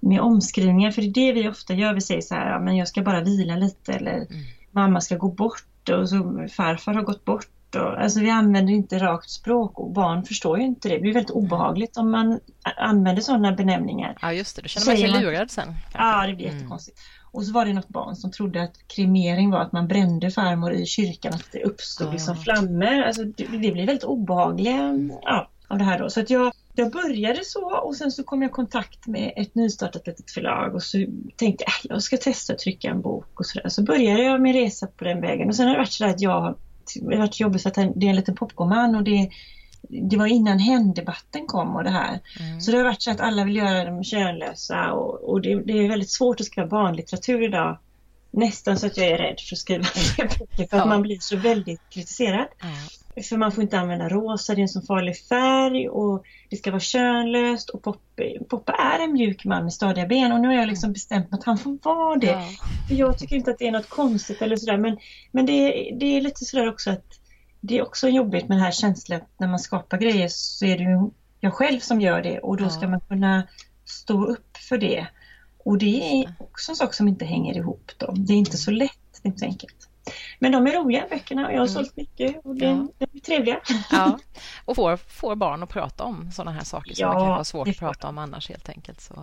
med 0.00 0.20
omskrivningar, 0.20 0.90
för 0.90 1.02
det 1.02 1.08
är 1.08 1.34
det 1.34 1.42
vi 1.42 1.48
ofta 1.48 1.74
gör. 1.74 1.94
Vi 1.94 2.00
säger 2.00 2.20
så 2.20 2.34
här, 2.34 2.50
ja, 2.50 2.58
men 2.60 2.76
jag 2.76 2.88
ska 2.88 3.02
bara 3.02 3.20
vila 3.20 3.56
lite 3.56 3.92
eller 3.92 4.16
mm. 4.16 4.26
mamma 4.70 5.00
ska 5.00 5.16
gå 5.16 5.28
bort 5.28 5.88
och 5.88 6.08
så 6.08 6.48
farfar 6.56 6.94
har 6.94 7.02
gått 7.02 7.24
bort. 7.24 7.74
Och, 7.74 8.02
alltså 8.02 8.20
vi 8.20 8.30
använder 8.30 8.72
inte 8.72 8.98
rakt 8.98 9.30
språk 9.30 9.78
och 9.78 9.92
barn 9.92 10.24
förstår 10.24 10.58
ju 10.58 10.64
inte 10.64 10.88
det. 10.88 10.94
Det 10.94 11.00
blir 11.00 11.14
väldigt 11.14 11.34
mm. 11.34 11.44
obehagligt 11.44 11.96
om 11.96 12.10
man 12.10 12.40
använder 12.76 13.22
sådana 13.22 13.52
benämningar. 13.52 14.16
Ja 14.22 14.32
just 14.32 14.56
det, 14.56 14.62
då 14.62 14.68
känner 14.68 14.86
man 14.86 14.96
sig 14.96 15.22
lurad 15.22 15.50
sen. 15.50 15.64
Kanske. 15.64 15.98
Ja, 15.98 16.26
det 16.26 16.34
blir 16.34 16.46
mm. 16.46 16.56
jättekonstigt. 16.56 17.00
Och 17.34 17.44
så 17.44 17.52
var 17.52 17.64
det 17.64 17.72
något 17.72 17.88
barn 17.88 18.16
som 18.16 18.30
trodde 18.30 18.62
att 18.62 18.88
kremering 18.88 19.50
var 19.50 19.58
att 19.58 19.72
man 19.72 19.88
brände 19.88 20.30
farmor 20.30 20.72
i 20.72 20.86
kyrkan, 20.86 21.34
att 21.34 21.48
det 21.52 21.62
uppstod 21.62 22.12
liksom 22.12 22.36
flammor. 22.36 23.02
Alltså 23.02 23.24
det, 23.24 23.46
det 23.46 23.58
blev 23.58 23.74
väldigt 23.74 24.04
obehagliga 24.04 24.98
ja, 25.22 25.50
av 25.68 25.78
det 25.78 25.84
här 25.84 25.98
då. 25.98 26.10
Så 26.10 26.20
att 26.20 26.30
jag, 26.30 26.52
jag 26.74 26.92
började 26.92 27.44
så 27.44 27.76
och 27.76 27.96
sen 27.96 28.10
så 28.10 28.24
kom 28.24 28.42
jag 28.42 28.48
i 28.48 28.52
kontakt 28.52 29.06
med 29.06 29.32
ett 29.36 29.54
nystartat 29.54 30.06
litet 30.06 30.30
förlag 30.30 30.74
och 30.74 30.82
så 30.82 30.98
tänkte 31.36 31.64
jag 31.64 31.90
äh, 31.90 31.94
jag 31.94 32.02
ska 32.02 32.16
testa 32.16 32.52
att 32.52 32.58
trycka 32.58 32.88
en 32.88 33.00
bok 33.00 33.40
och 33.40 33.46
sådär. 33.46 33.68
Så 33.68 33.82
började 33.82 34.22
jag 34.22 34.40
min 34.40 34.54
resa 34.54 34.86
på 34.86 35.04
den 35.04 35.20
vägen 35.20 35.48
och 35.48 35.56
sen 35.56 35.66
har 35.66 35.74
det 35.74 35.78
varit 35.78 35.92
så 35.92 36.04
att 36.04 36.20
jag 36.20 36.54
det 37.00 37.14
har 37.14 37.22
varit 37.22 37.40
jobbigt 37.40 37.62
för 37.62 37.68
att 37.68 37.74
det 37.74 38.06
är 38.06 38.10
en 38.10 38.16
liten 38.16 38.34
popcornman 38.34 38.94
och 38.94 39.02
det 39.02 39.30
det 39.88 40.16
var 40.16 40.26
innan 40.26 40.58
hen-debatten 40.58 41.46
kom 41.46 41.76
och 41.76 41.84
det 41.84 41.90
här. 41.90 42.20
Mm. 42.40 42.60
Så 42.60 42.70
det 42.70 42.76
har 42.76 42.84
varit 42.84 43.02
så 43.02 43.10
att 43.10 43.20
alla 43.20 43.44
vill 43.44 43.56
göra 43.56 43.84
dem 43.84 44.04
könlösa 44.04 44.92
och, 44.92 45.30
och 45.30 45.40
det, 45.40 45.54
det, 45.54 45.72
är 45.72 45.88
väldigt 45.88 46.10
svårt 46.10 46.40
att 46.40 46.46
skriva 46.46 46.68
barnlitteratur 46.68 47.42
idag. 47.42 47.78
Nästan 48.30 48.78
så 48.78 48.86
att 48.86 48.96
jag 48.96 49.06
är 49.06 49.18
rädd 49.18 49.40
för 49.40 49.54
att 49.54 49.58
skriva 49.58 49.84
böcker 50.16 50.66
för 50.66 50.76
att 50.76 50.88
man 50.88 51.02
blir 51.02 51.18
så 51.20 51.36
väldigt 51.36 51.80
kritiserad. 51.90 52.46
Mm. 52.62 52.74
För 53.28 53.36
man 53.36 53.52
får 53.52 53.62
inte 53.62 53.78
använda 53.78 54.08
rosa, 54.08 54.54
det 54.54 54.60
är 54.60 54.62
en 54.62 54.68
så 54.68 54.80
farlig 54.80 55.18
färg 55.18 55.88
och 55.88 56.24
det 56.50 56.56
ska 56.56 56.70
vara 56.70 56.80
könlöst 56.80 57.70
och 57.70 57.82
Poppe, 57.82 58.38
Poppe 58.48 58.72
är 58.72 59.04
en 59.04 59.12
mjuk 59.12 59.44
man 59.44 59.62
med 59.62 59.72
stadiga 59.72 60.06
ben 60.06 60.32
och 60.32 60.40
nu 60.40 60.48
har 60.48 60.54
jag 60.54 60.68
liksom 60.68 60.92
bestämt 60.92 61.30
mig 61.30 61.38
att 61.38 61.44
han 61.44 61.58
får 61.58 61.78
vara 61.82 62.16
det. 62.16 62.26
Ja. 62.26 62.48
För 62.88 62.94
jag 62.94 63.18
tycker 63.18 63.36
inte 63.36 63.50
att 63.50 63.58
det 63.58 63.66
är 63.66 63.72
något 63.72 63.88
konstigt 63.88 64.42
eller 64.42 64.56
sådär 64.56 64.76
men, 64.76 64.98
men 65.30 65.46
det, 65.46 65.90
det 66.00 66.06
är 66.06 66.20
lite 66.20 66.44
sådär 66.44 66.68
också 66.68 66.90
att 66.90 67.23
det 67.66 67.78
är 67.78 67.82
också 67.82 68.08
jobbigt 68.08 68.48
med 68.48 68.58
det 68.58 68.62
här 68.62 68.70
känslan 68.70 69.20
när 69.36 69.48
man 69.48 69.58
skapar 69.58 69.98
grejer 69.98 70.28
så 70.28 70.64
är 70.64 70.78
det 70.78 70.84
ju 70.84 71.10
jag 71.40 71.54
själv 71.54 71.80
som 71.80 72.00
gör 72.00 72.22
det 72.22 72.38
och 72.38 72.56
då 72.56 72.64
ja. 72.64 72.70
ska 72.70 72.88
man 72.88 73.00
kunna 73.00 73.46
stå 73.84 74.24
upp 74.24 74.56
för 74.56 74.78
det. 74.78 75.06
Och 75.64 75.78
det 75.78 76.22
är 76.22 76.34
också 76.38 76.72
en 76.72 76.76
sak 76.76 76.94
som 76.94 77.08
inte 77.08 77.24
hänger 77.24 77.56
ihop 77.56 77.92
då. 77.98 78.12
Det 78.16 78.32
är 78.32 78.36
inte 78.36 78.56
så 78.56 78.70
lätt, 78.70 78.90
det 79.22 79.28
är 79.28 79.30
inte 79.30 79.38
så 79.38 79.44
enkelt. 79.44 79.88
Men 80.38 80.52
de 80.52 80.66
är 80.66 80.72
roliga 80.72 81.06
böckerna 81.10 81.46
och 81.46 81.52
jag 81.52 81.58
har 81.58 81.66
mm. 81.66 81.74
sålt 81.74 81.96
mycket 81.96 82.44
och 82.44 82.56
det, 82.56 82.66
ja. 82.66 82.88
de 82.98 83.04
är 83.12 83.20
trevliga. 83.20 83.60
Ja. 83.90 84.18
Och 84.64 84.76
får, 84.76 84.96
får 84.96 85.36
barn 85.36 85.62
att 85.62 85.68
prata 85.68 86.04
om 86.04 86.30
sådana 86.32 86.50
här 86.50 86.64
saker 86.64 86.94
som 86.94 87.02
ja, 87.02 87.12
kan 87.12 87.26
ha 87.26 87.44
svårt 87.44 87.68
att 87.68 87.78
prata 87.78 88.08
om 88.08 88.18
annars 88.18 88.48
helt 88.48 88.68
enkelt. 88.68 89.00
Så 89.00 89.14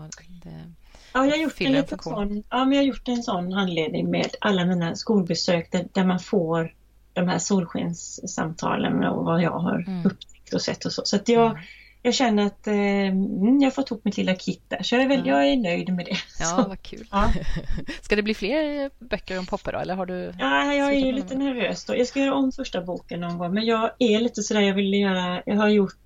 det 0.44 0.74
ja, 1.14 1.26
jag 1.26 1.32
har 1.32 1.38
gjort 1.38 1.62
en, 1.62 1.72
liten 1.72 2.00
sån, 2.00 2.44
ja, 2.50 2.66
men 2.66 2.72
jag 2.72 2.80
har 2.80 2.88
gjort 2.88 3.08
en 3.08 3.24
sån 3.24 3.54
handledning 3.54 4.12
med 4.12 4.36
alla 4.42 4.66
mina 4.66 4.96
skolbesök 4.96 5.72
där, 5.72 5.88
där 5.94 6.06
man 6.06 6.20
får 6.20 6.74
de 7.14 7.28
här 7.28 7.40
solskenssamtalen 7.40 9.04
och 9.04 9.26
vad 9.26 9.42
jag 9.42 9.60
har 9.60 9.86
mm. 9.88 10.06
upptäckt 10.06 10.54
och 10.54 10.62
sett 10.62 10.86
och 10.86 10.94
så. 10.94 11.02
Så 11.06 11.16
att 11.16 11.30
jag, 11.30 11.52
mm. 11.52 11.64
jag 12.02 12.14
känner 12.14 12.46
att 12.46 12.68
eh, 12.68 12.74
mm, 12.74 13.60
jag 13.60 13.66
har 13.66 13.72
fått 13.72 13.92
ihop 13.92 14.06
mitt 14.06 14.18
lilla 14.18 14.36
kit 14.36 14.64
där, 14.68 14.84
så 14.84 14.96
jag 14.96 15.04
är, 15.04 15.08
väl, 15.08 15.28
jag 15.28 15.48
är 15.48 15.58
nöjd 15.58 15.94
med 15.94 16.06
det. 16.06 16.18
Ja, 16.40 16.46
så, 16.46 16.56
vad 16.56 16.82
kul. 16.82 17.08
Ja. 17.12 17.32
Ska 18.02 18.16
det 18.16 18.24
bli 18.24 18.34
fler 18.34 18.92
böcker 19.06 19.40
om 19.40 19.46
Poppe 19.46 19.72
då, 19.72 19.78
eller 19.78 19.96
har 19.96 20.06
du? 20.06 20.34
Ja, 20.40 20.74
jag 20.74 20.94
är 20.94 21.06
ju 21.06 21.12
lite 21.12 21.36
nervös 21.36 21.86
då. 21.86 21.98
Jag 21.98 22.08
ska 22.08 22.20
göra 22.20 22.36
om 22.36 22.52
första 22.52 22.82
boken 22.82 23.20
någon 23.20 23.38
gång, 23.38 23.54
men 23.54 23.66
jag 23.66 23.92
är 24.00 24.20
lite 24.20 24.44
sådär, 24.44 24.62
jag 24.62 24.76
vill 24.76 24.94
göra, 24.94 25.44
jag 25.46 25.56
har 25.56 25.70
gjort 25.70 25.98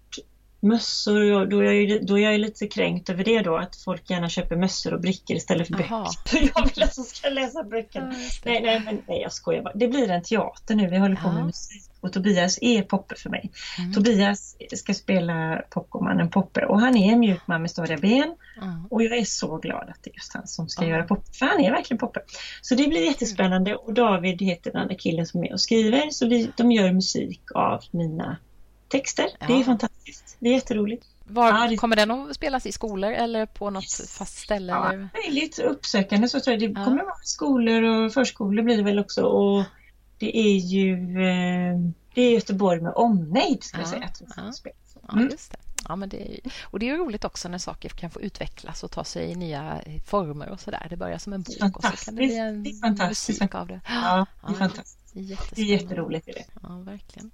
mössor 0.66 1.32
och 1.32 1.50
då 1.50 1.60
är, 1.60 1.72
jag, 1.72 2.06
då 2.06 2.20
är 2.20 2.32
jag 2.32 2.40
lite 2.40 2.68
kränkt 2.68 3.10
över 3.10 3.24
det 3.24 3.42
då 3.42 3.58
att 3.58 3.76
folk 3.76 4.10
gärna 4.10 4.30
köper 4.30 4.56
mössor 4.56 4.94
och 4.94 5.02
brickor 5.02 5.38
istället 5.38 5.68
för 5.68 5.84
Aha. 5.84 6.12
böcker. 6.32 6.52
Jag 6.56 6.70
vill 6.76 6.84
att 6.84 6.96
de 6.96 7.04
ska 7.04 7.30
läsa 7.30 7.64
böckerna. 7.64 8.14
Ja, 8.14 8.30
nej, 8.44 8.62
nej, 8.62 8.82
men, 8.86 9.02
nej, 9.08 9.22
jag 9.22 9.34
skojar 9.34 9.62
bara. 9.62 9.74
Det 9.74 9.88
blir 9.88 10.10
en 10.10 10.24
teater 10.24 10.76
nu. 10.76 10.88
Vi 10.88 10.98
håller 10.98 11.16
på 11.16 11.28
ja. 11.28 11.34
med 11.34 11.46
musik 11.46 11.84
och 12.06 12.14
Tobias 12.14 12.60
är 12.62 12.82
Poppe 12.82 13.16
för 13.16 13.30
mig. 13.30 13.52
Mm. 13.80 13.94
Tobias 13.94 14.56
ska 14.76 14.94
spela 14.94 15.62
Pocomannen 15.70 16.30
Poppe 16.30 16.66
och 16.66 16.80
han 16.80 16.98
är 16.98 17.14
en 17.14 17.20
mjuk 17.20 17.48
man 17.48 17.62
med 17.62 17.72
stadiga 17.72 17.98
ben. 17.98 18.36
Mm. 18.62 18.86
Och 18.90 19.04
jag 19.04 19.18
är 19.18 19.26
så 19.26 19.58
glad 19.58 19.90
att 19.90 20.04
det 20.04 20.10
är 20.10 20.16
just 20.16 20.34
han 20.34 20.48
som 20.48 20.70
ska 20.70 20.82
mm. 20.82 20.96
göra 20.96 21.04
Poppe, 21.04 21.32
för 21.34 21.46
han 21.46 21.60
är 21.60 21.72
verkligen 21.72 21.98
Poppe. 21.98 22.20
Så 22.62 22.76
det 22.76 22.88
blir 22.88 23.06
jättespännande 23.06 23.76
och 23.76 23.94
David 23.94 24.42
heter 24.42 24.72
den 24.72 24.82
andra 24.82 24.96
killen 24.96 25.26
som 25.26 25.44
är 25.44 25.54
och 25.54 25.62
skriver 25.62 26.10
så 26.10 26.28
vi, 26.28 26.52
de 26.58 26.72
gör 26.72 26.92
musik 26.92 27.42
av 27.56 27.84
mina 27.92 28.38
texter. 29.00 29.28
Ja. 29.40 29.48
Det 29.48 29.54
är 29.54 29.64
fantastiskt. 29.64 30.38
Det 30.40 30.50
är 30.50 30.54
jätteroligt. 30.54 31.06
Var, 31.28 31.48
ja, 31.48 31.68
det... 31.70 31.78
Kommer 31.78 31.96
den 31.96 32.12
att 32.12 32.36
spelas 32.36 32.66
i 32.66 32.72
skolor 32.72 33.12
eller 33.12 33.46
på 33.46 33.70
något 33.70 33.84
yes. 33.84 34.18
fast 34.18 34.38
ställe? 34.38 34.72
Ja, 34.72 34.90
eller? 34.90 35.10
möjligt 35.14 35.60
uppsökande 35.60 36.30
så 36.30 36.40
tror 36.40 36.54
jag. 36.54 36.74
Det 36.74 36.80
ja. 36.80 36.86
kommer 36.86 37.00
att 37.00 37.06
vara 37.06 37.24
skolor 37.24 37.84
och 37.84 38.14
förskolor 38.14 38.64
blir 38.64 38.78
det 38.78 38.84
väl 38.84 39.00
också. 39.00 39.24
Och 39.24 39.64
det 40.18 40.38
är 40.38 40.58
ju 40.58 40.94
eh, 41.22 41.80
det 42.14 42.22
är 42.22 42.32
Göteborg 42.32 42.82
med 42.82 42.94
omnejd 42.96 43.64
ska 43.64 43.78
ja. 43.78 43.82
jag 43.82 43.90
säga. 43.90 44.06
Att 44.06 44.22
ja. 44.36 44.44
Mm. 45.14 45.26
ja, 45.26 45.32
just 45.32 45.52
det. 45.52 45.58
Ja, 45.88 45.96
men 45.96 46.10
det 46.10 46.38
är, 46.38 46.40
och 46.64 46.80
det 46.80 46.90
är 46.90 46.98
roligt 46.98 47.26
också 47.26 47.50
när 47.50 47.58
saker 47.58 47.90
kan 47.90 48.10
få 48.10 48.22
utvecklas 48.22 48.84
och 48.84 48.92
ta 48.92 49.04
sig 49.04 49.32
i 49.32 49.36
nya 49.36 49.82
former 50.06 50.50
och 50.50 50.60
sådär. 50.60 50.88
Det 50.90 50.98
börjar 50.98 51.18
som 51.18 51.34
en 51.34 51.42
bok 51.42 51.78
och 51.78 51.84
så 51.84 52.06
kan 52.06 52.16
det 52.16 52.26
bli 52.26 52.38
en 52.38 52.64
det 52.64 53.08
musik 53.08 53.56
av 53.56 53.68
det. 53.68 53.82
Ja, 53.88 54.26
det 54.48 54.54
är 54.54 54.58
fantastiskt. 54.58 55.00
Det 55.56 55.62
är 55.62 55.66
jätteroligt. 55.66 56.28
Är 56.28 56.34
det. 56.34 56.46
Ja, 56.64 56.70
verkligen. 56.70 57.32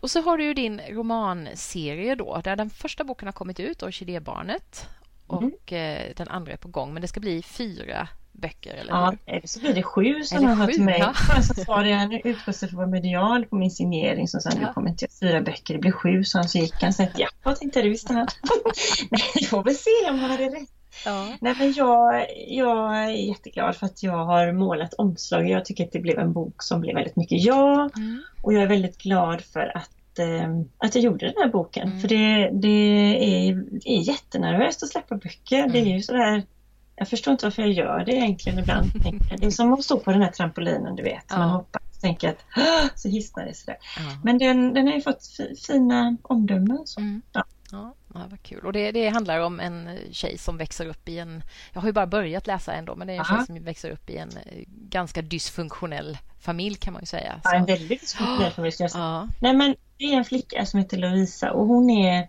Och 0.00 0.10
så 0.10 0.20
har 0.20 0.38
du 0.38 0.44
ju 0.44 0.54
din 0.54 0.80
romanserie 0.80 2.14
då, 2.14 2.40
där 2.44 2.56
den 2.56 2.70
första 2.70 3.04
boken 3.04 3.28
har 3.28 3.32
kommit 3.32 3.60
ut, 3.60 3.82
Orkidébarnet, 3.82 4.88
och 5.26 5.72
mm. 5.72 6.12
den 6.16 6.28
andra 6.28 6.52
är 6.52 6.56
på 6.56 6.68
gång. 6.68 6.92
Men 6.92 7.02
det 7.02 7.08
ska 7.08 7.20
bli 7.20 7.42
fyra 7.42 8.08
böcker, 8.40 8.74
eller 8.74 8.92
Ja, 8.92 9.14
eller 9.26 9.46
så 9.46 9.60
blir 9.60 9.74
det 9.74 9.82
sju 9.82 10.22
som 10.24 10.44
har 10.44 10.54
hört 10.54 10.78
mig. 10.78 10.98
Ja. 10.98 11.42
Så 11.42 11.54
sa 11.54 11.82
det, 11.82 12.20
utgår 12.24 12.52
sig 12.52 12.68
för 12.68 12.74
att 12.74 12.78
vara 12.78 12.86
medial 12.86 13.44
på 13.46 13.56
min 13.56 13.70
signering, 13.70 14.28
så 14.28 14.40
sa 14.40 14.50
ja. 14.52 14.60
nu 14.60 14.72
kommer 14.74 14.90
inte 14.90 15.04
jag 15.04 15.12
fyra 15.20 15.40
böcker, 15.40 15.74
det 15.74 15.80
blir 15.80 15.92
sju, 15.92 16.24
så 16.24 16.38
han 16.38 16.48
så 16.48 16.58
gick 16.58 16.82
han. 16.82 16.92
Så 16.92 17.06
ja, 17.16 17.28
jag 17.44 17.56
tänkte 17.56 17.82
det 17.82 17.88
visste 17.88 18.12
han. 18.12 18.26
Nej, 19.10 19.22
vi 19.34 19.44
får 19.44 19.64
väl 19.64 19.74
se 19.74 20.10
om 20.10 20.18
han 20.18 20.30
hade 20.30 20.44
rätt. 20.44 20.68
Ja. 21.04 21.36
Nej, 21.40 21.54
men 21.58 21.72
jag, 21.72 22.26
jag 22.48 22.96
är 22.96 23.10
jätteglad 23.10 23.76
för 23.76 23.86
att 23.86 24.02
jag 24.02 24.24
har 24.24 24.52
målat 24.52 24.94
omslag. 24.94 25.48
Jag 25.48 25.64
tycker 25.64 25.84
att 25.84 25.92
det 25.92 26.00
blev 26.00 26.18
en 26.18 26.32
bok 26.32 26.62
som 26.62 26.80
blev 26.80 26.94
väldigt 26.94 27.16
mycket 27.16 27.44
jag. 27.44 27.96
Mm. 27.96 28.22
Och 28.42 28.54
jag 28.54 28.62
är 28.62 28.66
väldigt 28.66 28.98
glad 28.98 29.40
för 29.40 29.76
att, 29.76 30.18
eh, 30.18 30.60
att 30.78 30.94
jag 30.94 31.04
gjorde 31.04 31.26
den 31.26 31.34
här 31.42 31.48
boken. 31.48 31.88
Mm. 31.88 32.00
För 32.00 32.08
det, 32.08 32.50
det, 32.52 32.68
är, 33.48 33.64
är 33.84 34.08
jättenervöst 34.08 34.82
att 34.82 34.88
släppa 34.88 35.14
böcker. 35.14 35.58
Mm. 35.58 35.72
Det 35.72 35.78
är 35.78 35.84
ju 35.84 36.02
sådär 36.02 36.42
jag 37.00 37.08
förstår 37.08 37.32
inte 37.32 37.46
varför 37.46 37.62
jag 37.62 37.72
gör 37.72 38.04
det 38.04 38.12
egentligen 38.12 38.58
ibland. 38.58 38.90
Det 39.38 39.46
är 39.46 39.50
som 39.50 39.72
att 39.72 39.84
stå 39.84 40.00
på 40.00 40.12
den 40.12 40.22
här 40.22 40.30
trampolinen, 40.30 40.96
du 40.96 41.02
vet. 41.02 41.24
Ja. 41.28 41.38
Man 41.38 41.50
hoppar 41.50 41.80
och 41.90 42.00
tänker 42.00 42.28
att 42.28 43.00
så 43.00 43.08
hissnar 43.08 43.44
det 43.44 43.54
sådär. 43.54 43.76
Ja. 43.96 44.20
Men 44.24 44.38
den, 44.38 44.74
den 44.74 44.86
har 44.86 44.94
ju 44.94 45.00
fått 45.00 45.22
fina 45.66 46.16
omdömen. 46.22 46.78
Så. 46.84 47.00
Mm. 47.00 47.22
Ja. 47.32 47.44
Ja, 47.72 47.94
ja, 48.14 48.20
vad 48.30 48.42
kul. 48.42 48.66
Och 48.66 48.72
det, 48.72 48.90
det, 48.90 49.08
handlar 49.08 49.40
om 49.40 49.60
en 49.60 49.98
tjej 50.10 50.38
som 50.38 50.56
växer 50.58 50.86
upp 50.86 51.08
i 51.08 51.18
en... 51.18 51.42
Jag 51.72 51.80
har 51.80 51.88
ju 51.88 51.92
bara 51.92 52.06
börjat 52.06 52.46
läsa 52.46 52.72
ändå, 52.72 52.94
men 52.94 53.06
det 53.06 53.12
är 53.12 53.14
en 53.14 53.20
Aha. 53.20 53.36
tjej 53.36 53.46
som 53.46 53.64
växer 53.64 53.90
upp 53.90 54.10
i 54.10 54.16
en 54.16 54.28
eh, 54.28 54.64
ganska 54.68 55.22
dysfunktionell 55.22 56.18
familj 56.40 56.76
kan 56.76 56.92
man 56.92 57.02
ju 57.02 57.06
säga. 57.06 57.40
Ja, 57.44 57.54
en 57.54 57.64
väldigt 57.64 58.00
dysfunktionell 58.00 58.52
familj. 58.52 58.74
Ja. 58.78 59.28
Nej, 59.40 59.52
men 59.52 59.74
det 59.96 60.04
är 60.04 60.16
en 60.16 60.24
flicka 60.24 60.66
som 60.66 60.80
heter 60.80 60.96
Lovisa 60.96 61.52
och 61.52 61.66
hon 61.66 61.90
är 61.90 62.28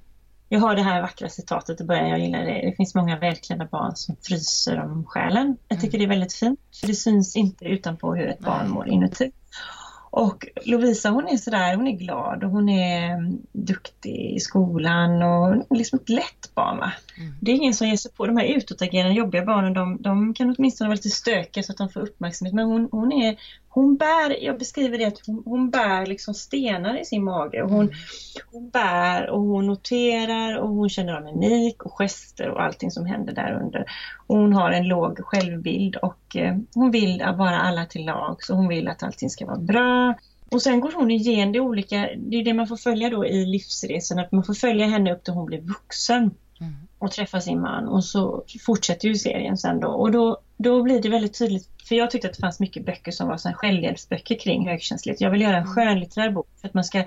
jag 0.54 0.60
har 0.60 0.76
det 0.76 0.82
här 0.82 1.02
vackra 1.02 1.30
citatet 1.30 1.82
i 1.82 1.84
början, 1.84 2.10
jag 2.10 2.20
gillar 2.20 2.46
det. 2.46 2.62
Det 2.70 2.74
finns 2.78 2.96
många 2.96 3.20
välklädda 3.20 3.66
barn 3.66 3.96
som 3.96 4.16
fryser 4.22 4.82
om 4.82 5.06
själen. 5.06 5.58
Jag 5.68 5.82
tycker 5.82 5.98
det 5.98 6.04
är 6.04 6.08
väldigt 6.08 6.34
fint, 6.34 6.60
för 6.80 6.88
det 6.88 6.96
syns 6.96 7.36
inte 7.36 7.66
utanpå 7.66 8.16
hur 8.16 8.28
ett 8.28 8.40
barn 8.40 8.70
mår 8.70 8.88
inuti. 8.88 9.32
Och 10.12 10.48
Lovisa 10.66 11.10
hon 11.10 11.28
är 11.28 11.38
sådär, 11.38 11.76
hon 11.76 11.88
är 11.88 11.98
glad 11.98 12.44
och 12.44 12.50
hon 12.50 12.70
är 12.70 13.14
mm, 13.14 13.38
duktig 13.52 14.36
i 14.36 14.40
skolan 14.40 15.22
och 15.22 15.78
liksom 15.78 16.00
ett 16.00 16.10
lätt 16.10 16.56
barn. 16.56 16.78
Va? 16.78 16.92
Mm. 17.18 17.34
Det 17.42 17.52
är 17.52 17.56
ingen 17.56 17.74
som 17.74 17.88
ger 17.88 17.98
sig 17.98 18.12
på 18.12 18.28
de 18.28 18.38
här 18.38 18.46
utåtagerande 18.46 19.14
jobbiga 19.14 19.46
barnen. 19.46 19.74
De, 19.74 20.02
de 20.02 20.34
kan 20.34 20.56
åtminstone 20.58 20.88
vara 20.88 20.96
lite 20.96 21.10
stökiga 21.10 21.64
så 21.64 21.72
att 21.72 21.78
de 21.78 21.90
får 21.90 22.00
uppmärksamhet. 22.00 22.54
Men 22.56 22.66
hon, 22.66 22.90
hon 22.92 23.12
är, 23.12 23.36
hon 23.74 23.98
bär, 23.98 24.44
jag 24.44 24.60
beskriver 24.60 24.98
det 24.98 25.06
att 25.06 25.26
hon, 25.26 25.44
hon 25.46 25.70
bär 25.70 26.06
liksom 26.06 26.34
stenar 26.34 27.02
i 27.02 27.06
sin 27.06 27.24
mage. 27.24 27.64
Och 27.64 27.70
hon, 27.70 27.92
hon 28.52 28.70
bär 28.70 29.30
och 29.30 29.42
hon 29.42 29.68
noterar 29.68 30.58
och 30.58 30.70
hon 30.70 30.90
känner 30.90 31.14
av 31.14 31.24
mimik 31.24 31.84
och 31.84 31.92
gester 31.98 32.50
och 32.50 32.64
allting 32.64 32.92
som 32.92 33.06
händer 33.06 33.34
där 33.34 33.62
under. 33.64 33.86
Och 34.28 34.38
hon 34.38 34.54
har 34.54 34.72
en 34.72 34.88
låg 34.88 35.20
självbild 35.20 35.96
och 35.96 36.36
eh, 36.36 36.58
hon 36.74 36.92
vill 36.92 37.24
vara 37.38 37.60
alla 37.60 37.86
till 37.86 38.06
lag 38.06 38.44
så 38.44 38.54
hon 38.54 38.68
vill 38.68 38.88
att 38.88 39.04
allting 39.04 39.30
ska 39.30 39.46
vara 39.46 39.60
bra. 39.60 40.16
Och 40.52 40.62
sen 40.62 40.80
går 40.80 40.92
hon 40.96 41.12
igen 41.12 41.52
det 41.52 41.60
olika, 41.60 42.10
det 42.18 42.38
är 42.38 42.44
det 42.44 42.54
man 42.54 42.68
får 42.68 42.78
följa 42.78 43.10
då 43.10 43.26
i 43.26 43.46
livsresan, 43.46 44.20
att 44.20 44.32
man 44.32 44.44
får 44.44 44.54
följa 44.54 44.88
henne 44.88 45.14
upp 45.14 45.24
till 45.24 45.34
hon 45.34 45.46
blir 45.46 45.62
vuxen. 45.62 46.32
Mm. 46.62 46.74
och 47.00 47.12
träffa 47.12 47.42
sin 47.42 47.62
man 47.62 47.88
och 47.88 48.04
så 48.04 48.44
fortsätter 48.66 49.08
ju 49.08 49.16
serien 49.16 49.58
sen 49.58 49.80
då 49.80 49.88
och 49.88 50.12
då, 50.12 50.38
då 50.62 50.84
blir 50.84 51.02
det 51.02 51.10
väldigt 51.10 51.38
tydligt 51.38 51.70
för 51.92 51.96
jag 51.96 52.12
tyckte 52.12 52.28
att 52.28 52.34
det 52.34 52.42
fanns 52.42 52.60
mycket 52.60 52.86
böcker 52.86 53.12
som 53.12 53.28
var 53.28 53.54
självhjälpsböcker 53.54 54.36
kring 54.36 54.68
högkänslighet. 54.68 55.22
Jag 55.22 55.32
vill 55.32 55.42
göra 55.42 55.58
en 55.58 55.64
mm. 55.64 55.74
skönlitterär 55.74 56.32
bok 56.32 56.48
för 56.62 56.68
att 56.68 56.74
man 56.74 56.84
ska 56.84 57.04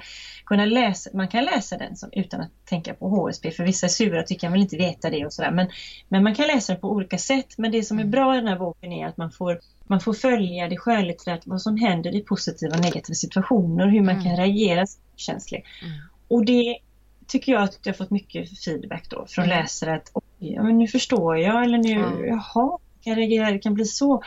kunna 0.47 0.65
läsa, 0.65 1.11
man 1.15 1.29
kan 1.29 1.45
läsa 1.45 1.79
den 1.79 1.97
som, 1.97 2.09
utan 2.13 2.41
att 2.41 2.51
tänka 2.65 2.95
på 2.95 3.09
HSB 3.09 3.51
för 3.51 3.65
vissa 3.65 3.87
är 3.87 3.91
sura 3.91 4.21
och 4.21 4.27
tycker 4.27 4.47
jag 4.47 4.53
vill 4.53 4.63
inte 4.63 4.77
veta 4.77 5.11
det 5.11 5.27
och 5.27 5.33
sådär. 5.33 5.51
Men, 5.51 5.69
men 6.09 6.23
man 6.23 6.35
kan 6.35 6.47
läsa 6.47 6.73
den 6.73 6.81
på 6.81 6.91
olika 6.91 7.19
sätt. 7.19 7.55
Men 7.59 7.73
det 7.73 7.83
som 7.83 7.99
är 7.99 8.03
mm. 8.03 8.11
bra 8.11 8.35
i 8.35 8.39
den 8.39 8.49
här 8.49 8.59
boken 8.59 8.93
är 8.93 9.07
att 9.07 9.17
man 9.17 9.31
får, 9.31 9.61
man 9.87 10.01
får 10.01 10.15
följa 10.15 10.69
det 10.69 10.77
skönlitterärt, 10.77 11.43
vad 11.45 11.63
som 11.63 11.77
händer 11.77 12.15
i 12.15 12.21
positiva 12.21 12.77
och 12.77 12.83
negativa 12.83 13.15
situationer, 13.15 13.87
hur 13.87 14.01
man 14.01 14.15
mm. 14.15 14.25
kan 14.25 14.37
reagera 14.37 14.87
känsligt. 15.17 15.65
Mm. 15.83 15.99
Och 16.29 16.45
det 16.45 16.79
tycker 17.27 17.53
jag 17.53 17.63
att 17.63 17.79
jag 17.83 17.93
har 17.93 17.97
fåt 17.97 18.11
mycket 18.11 18.65
feedback 18.65 19.11
då 19.11 19.27
från 19.29 19.45
mm. 19.45 19.59
läsare 19.59 19.95
att 19.95 20.13
ja, 20.39 20.63
men 20.63 20.79
nu 20.79 20.89
förstår 20.89 21.39
jag 21.39 21.65
eller 21.65 21.79
nu, 21.79 21.93
mm. 21.93 22.27
jaha, 22.27 22.79
kan 23.05 23.15
reagera, 23.15 23.51
det 23.51 23.59
kan 23.59 23.75
bli 23.75 23.85
så. 23.85 24.23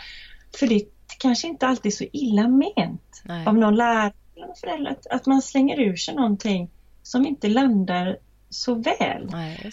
För 0.59 0.67
det 0.67 0.82
kanske 1.19 1.47
inte 1.47 1.67
alltid 1.67 1.91
är 1.91 1.95
så 1.95 2.05
illa 2.13 2.47
ment 2.47 3.21
Nej. 3.23 3.47
av 3.47 3.57
någon 3.57 3.75
lärare 3.75 4.13
eller 4.36 4.53
förälder 4.61 4.91
att, 4.91 5.07
att 5.07 5.25
man 5.25 5.41
slänger 5.41 5.80
ur 5.80 5.95
sig 5.95 6.15
någonting 6.15 6.69
som 7.03 7.25
inte 7.25 7.47
landar 7.47 8.17
så 8.49 8.75
väl. 8.75 9.30
Nej, 9.32 9.71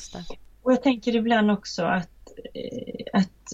Och 0.62 0.72
jag 0.72 0.82
tänker 0.82 1.16
ibland 1.16 1.50
också 1.50 1.84
att, 1.84 2.28
eh, 2.54 3.20
att 3.20 3.52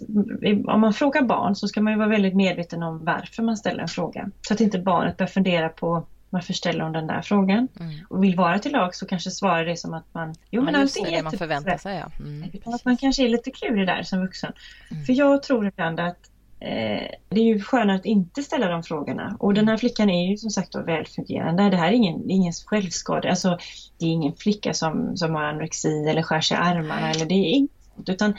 om 0.66 0.80
man 0.80 0.92
frågar 0.92 1.22
barn 1.22 1.54
så 1.54 1.68
ska 1.68 1.80
man 1.80 1.92
ju 1.92 1.98
vara 1.98 2.08
väldigt 2.08 2.36
medveten 2.36 2.82
om 2.82 3.04
varför 3.04 3.42
man 3.42 3.56
ställer 3.56 3.82
en 3.82 3.88
fråga. 3.88 4.30
Så 4.42 4.54
att 4.54 4.60
inte 4.60 4.78
barnet 4.78 5.16
börjar 5.16 5.30
fundera 5.30 5.68
på 5.68 6.06
varför 6.30 6.52
ställer 6.52 6.84
hon 6.84 6.92
den 6.92 7.06
där 7.06 7.22
frågan? 7.22 7.68
Mm. 7.80 7.94
Och 8.08 8.24
vill 8.24 8.36
vara 8.36 8.58
till 8.58 8.72
lag 8.72 8.94
så 8.94 9.06
kanske 9.06 9.30
svarar 9.30 9.64
det 9.64 9.76
som 9.76 9.94
att 9.94 10.14
man... 10.14 10.34
Jo 10.50 10.62
men 10.62 10.74
ja, 10.74 10.80
allting 10.80 11.04
är 11.04 11.10
det 11.10 11.22
man 11.22 11.32
förväntar 11.32 11.76
sig. 11.76 11.96
Ja. 11.96 12.10
Mm, 12.24 12.50
att 12.64 12.84
man 12.84 12.96
kanske 12.96 13.24
är 13.24 13.28
lite 13.28 13.50
klurig 13.50 13.86
där 13.86 14.02
som 14.02 14.20
vuxen. 14.20 14.52
Mm. 14.90 15.04
För 15.04 15.12
jag 15.12 15.42
tror 15.42 15.66
ibland 15.66 16.00
att 16.00 16.30
eh, 16.60 17.08
det 17.28 17.40
är 17.40 17.44
ju 17.44 17.60
skönare 17.60 17.96
att 17.96 18.04
inte 18.04 18.42
ställa 18.42 18.68
de 18.68 18.82
frågorna. 18.82 19.36
Och 19.40 19.54
den 19.54 19.68
här 19.68 19.76
flickan 19.76 20.10
är 20.10 20.30
ju 20.30 20.36
som 20.36 20.50
sagt 20.50 20.72
då 20.72 20.82
välfungerande. 20.82 21.70
Det 21.70 21.76
här 21.76 21.88
är 21.88 21.92
ingen, 21.92 22.30
ingen 22.30 22.52
självskada. 22.52 23.30
Alltså, 23.30 23.58
det 23.98 24.06
är 24.06 24.10
ingen 24.10 24.34
flicka 24.34 24.74
som, 24.74 25.16
som 25.16 25.34
har 25.34 25.42
anorexi 25.42 26.08
eller 26.08 26.22
skär 26.22 26.40
sig 26.40 26.56
i 26.56 26.60
armarna. 26.60 27.10
Eller 27.10 27.26
det 27.26 27.34
är 27.34 27.54
inget, 27.54 28.08
utan 28.08 28.34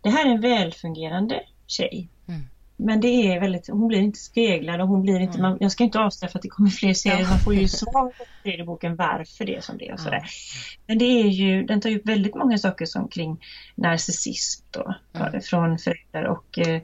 det 0.00 0.10
här 0.10 0.26
är 0.26 0.30
en 0.30 0.40
välfungerande 0.40 1.42
tjej. 1.66 2.08
Mm. 2.28 2.40
Men 2.84 3.00
det 3.00 3.08
är 3.08 3.40
väldigt, 3.40 3.68
hon 3.68 3.88
blir 3.88 3.98
inte 3.98 4.18
speglad 4.18 4.80
och 4.80 4.88
hon 4.88 5.02
blir 5.02 5.20
inte, 5.20 5.38
mm. 5.38 5.50
man, 5.50 5.58
jag 5.60 5.72
ska 5.72 5.84
inte 5.84 6.00
avslöja 6.00 6.30
för 6.30 6.38
att 6.38 6.42
det 6.42 6.48
kommer 6.48 6.70
fler 6.70 6.94
serier, 6.94 7.28
man 7.28 7.38
får 7.38 7.54
ju 7.54 7.68
svar 7.68 8.12
på 8.42 8.48
i 8.48 8.62
boken 8.62 8.96
varför 8.96 9.44
det 9.44 9.56
är 9.56 9.60
som 9.60 9.78
det 9.78 9.88
är 9.88 9.92
och 9.92 10.00
sådär. 10.00 10.20
Ja. 10.22 10.28
Men 10.86 10.98
det 10.98 11.04
är 11.04 11.26
ju, 11.26 11.62
den 11.62 11.80
tar 11.80 11.90
upp 11.90 12.06
väldigt 12.06 12.34
många 12.34 12.58
saker 12.58 12.86
som 12.86 13.08
kring 13.08 13.40
narcissism 13.74 14.64
då, 14.70 14.94
mm. 15.12 15.40
från 15.40 15.78
föräldrar 15.78 16.24
och 16.24 16.58
eh, 16.58 16.80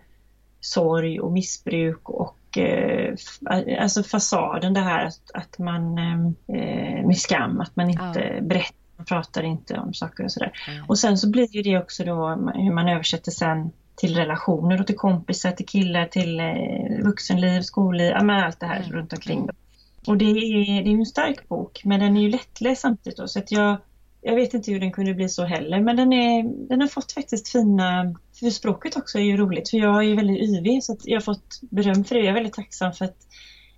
sorg 0.60 1.20
och 1.20 1.32
missbruk 1.32 2.08
och 2.10 2.58
eh, 2.58 3.14
alltså 3.80 4.02
fasaden 4.02 4.74
det 4.74 4.80
här 4.80 5.06
att, 5.06 5.30
att 5.34 5.58
man 5.58 5.98
eh, 6.48 7.06
med 7.06 7.16
skam, 7.16 7.60
att 7.60 7.76
man 7.76 7.90
inte 7.90 8.38
berättar, 8.42 8.76
man 8.96 9.06
pratar 9.06 9.42
inte 9.42 9.78
om 9.78 9.94
saker 9.94 10.24
och 10.24 10.32
sådär. 10.32 10.52
Mm. 10.68 10.84
Och 10.88 10.98
sen 10.98 11.18
så 11.18 11.30
blir 11.30 11.56
ju 11.56 11.62
det 11.62 11.78
också 11.78 12.04
då 12.04 12.28
hur 12.54 12.72
man 12.72 12.88
översätter 12.88 13.30
sen 13.30 13.70
till 14.00 14.16
relationer 14.16 14.80
och 14.80 14.86
till 14.86 14.96
kompisar, 14.96 15.52
till 15.52 15.66
killar, 15.66 16.06
till 16.06 16.40
eh, 16.40 17.04
vuxenliv, 17.04 17.60
skolliv, 17.60 18.06
ja, 18.06 18.22
men 18.22 18.44
allt 18.44 18.60
det 18.60 18.66
här 18.66 18.80
mm. 18.80 18.92
runt 18.92 19.12
omkring. 19.12 19.48
Och 20.06 20.16
det 20.16 20.24
är, 20.24 20.82
det 20.84 20.90
är 20.90 20.94
en 20.94 21.06
stark 21.06 21.48
bok 21.48 21.82
men 21.84 22.00
den 22.00 22.16
är 22.16 22.20
ju 22.20 22.30
lättläst 22.30 22.82
samtidigt 22.82 23.16
då, 23.16 23.28
så 23.28 23.38
att 23.38 23.52
jag, 23.52 23.78
jag 24.20 24.34
vet 24.34 24.54
inte 24.54 24.70
hur 24.70 24.80
den 24.80 24.92
kunde 24.92 25.14
bli 25.14 25.28
så 25.28 25.44
heller, 25.44 25.80
men 25.80 25.96
den, 25.96 26.12
är, 26.12 26.68
den 26.68 26.80
har 26.80 26.88
fått 26.88 27.12
faktiskt 27.12 27.48
fina... 27.48 28.14
För 28.40 28.50
språket 28.50 28.96
också 28.96 29.18
är 29.18 29.22
ju 29.22 29.36
roligt, 29.36 29.70
för 29.70 29.76
jag 29.76 29.96
är 29.96 30.02
ju 30.02 30.16
väldigt 30.16 30.42
yvig 30.42 30.84
så 30.84 30.96
jag 31.04 31.16
har 31.16 31.24
fått 31.24 31.60
beröm 31.70 32.04
för 32.04 32.14
det. 32.14 32.20
Jag 32.20 32.28
är 32.28 32.34
väldigt 32.34 32.54
tacksam 32.54 32.92
för 32.92 33.04
att 33.04 33.26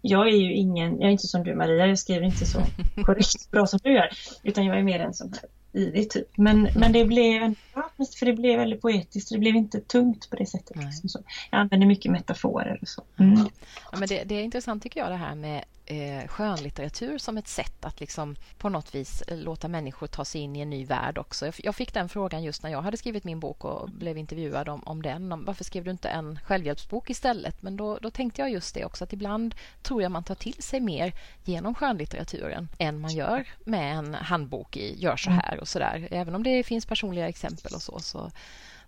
jag 0.02 0.28
är 0.28 0.36
ju 0.36 0.52
ingen, 0.52 1.00
jag 1.00 1.08
är 1.08 1.12
inte 1.12 1.26
som 1.26 1.44
du 1.44 1.54
Maria, 1.54 1.86
jag 1.86 1.98
skriver 1.98 2.26
inte 2.26 2.46
så 2.46 2.58
korrekt 3.06 3.50
bra 3.50 3.66
som 3.66 3.78
du 3.82 3.92
gör, 3.92 4.08
utan 4.42 4.64
jag 4.64 4.78
är 4.78 4.82
mer 4.82 5.00
en 5.00 5.14
sån 5.14 5.32
här 5.32 5.80
yvig 5.80 6.10
typ. 6.10 6.28
Men, 6.36 6.68
men 6.76 6.92
det 6.92 7.04
blev 7.04 7.42
en 7.42 7.54
bra, 7.74 7.90
för 8.18 8.26
det 8.26 8.32
blev 8.32 8.58
väldigt 8.58 8.80
poetiskt, 8.82 9.32
det 9.32 9.38
blev 9.38 9.56
inte 9.56 9.80
tungt 9.80 10.30
på 10.30 10.36
det 10.36 10.46
sättet. 10.46 10.76
Liksom 10.76 11.08
så. 11.08 11.18
Jag 11.50 11.60
använder 11.60 11.86
mycket 11.86 12.12
metaforer 12.12 12.78
och 12.82 12.88
så. 12.88 13.02
Mm. 13.16 13.48
Ja, 13.92 13.98
men 13.98 14.08
det, 14.08 14.24
det, 14.24 14.34
är 14.34 14.42
intressant 14.42 14.82
tycker 14.82 15.00
jag 15.00 15.10
det 15.10 15.16
här 15.16 15.34
med 15.34 15.64
eh, 15.86 16.28
skönlitteratur 16.28 17.18
som 17.18 17.38
ett 17.38 17.48
sätt 17.48 17.84
att 17.84 18.00
liksom 18.00 18.36
på 18.58 18.68
något 18.68 18.94
vis 18.94 19.22
låta 19.28 19.68
människor 19.68 20.06
ta 20.06 20.24
sig 20.24 20.40
in 20.40 20.56
i 20.56 20.60
en 20.60 20.70
ny 20.70 20.84
värld 20.84 21.18
också. 21.18 21.46
Jag, 21.46 21.54
jag 21.58 21.74
fick 21.74 21.94
den 21.94 22.08
frågan 22.08 22.42
just 22.42 22.62
när 22.62 22.70
jag 22.70 22.82
hade 22.82 22.96
skrivit 22.96 23.24
min 23.24 23.40
bok 23.40 23.64
och 23.64 23.90
blev 23.90 24.18
intervjuad 24.18 24.68
om, 24.68 24.82
om 24.86 25.02
den. 25.02 25.32
Om, 25.32 25.44
varför 25.44 25.64
skrev 25.64 25.84
du 25.84 25.90
inte 25.90 26.08
en 26.08 26.38
självhjälpsbok 26.44 27.10
istället? 27.10 27.62
Men 27.62 27.76
då, 27.76 27.98
då 27.98 28.10
tänkte 28.10 28.42
jag 28.42 28.50
just 28.50 28.74
det 28.74 28.84
också 28.84 29.04
att 29.04 29.12
ibland 29.12 29.54
tror 29.82 30.02
jag 30.02 30.12
man 30.12 30.24
tar 30.24 30.34
till 30.34 30.62
sig 30.62 30.80
mer 30.80 31.12
genom 31.44 31.74
skönlitteraturen 31.74 32.68
än 32.78 33.00
man 33.00 33.10
gör 33.10 33.48
med 33.64 33.96
en 33.96 34.14
handbok 34.14 34.76
i 34.76 34.94
gör 34.98 35.16
så 35.16 35.30
här 35.30 35.60
och 35.60 35.68
så 35.68 35.78
där. 35.78 36.08
Även 36.10 36.34
om 36.34 36.42
det 36.42 36.62
finns 36.62 36.86
personliga 36.86 37.28
exempel 37.28 37.61
och 37.70 37.82
så, 37.82 37.98
så 37.98 38.30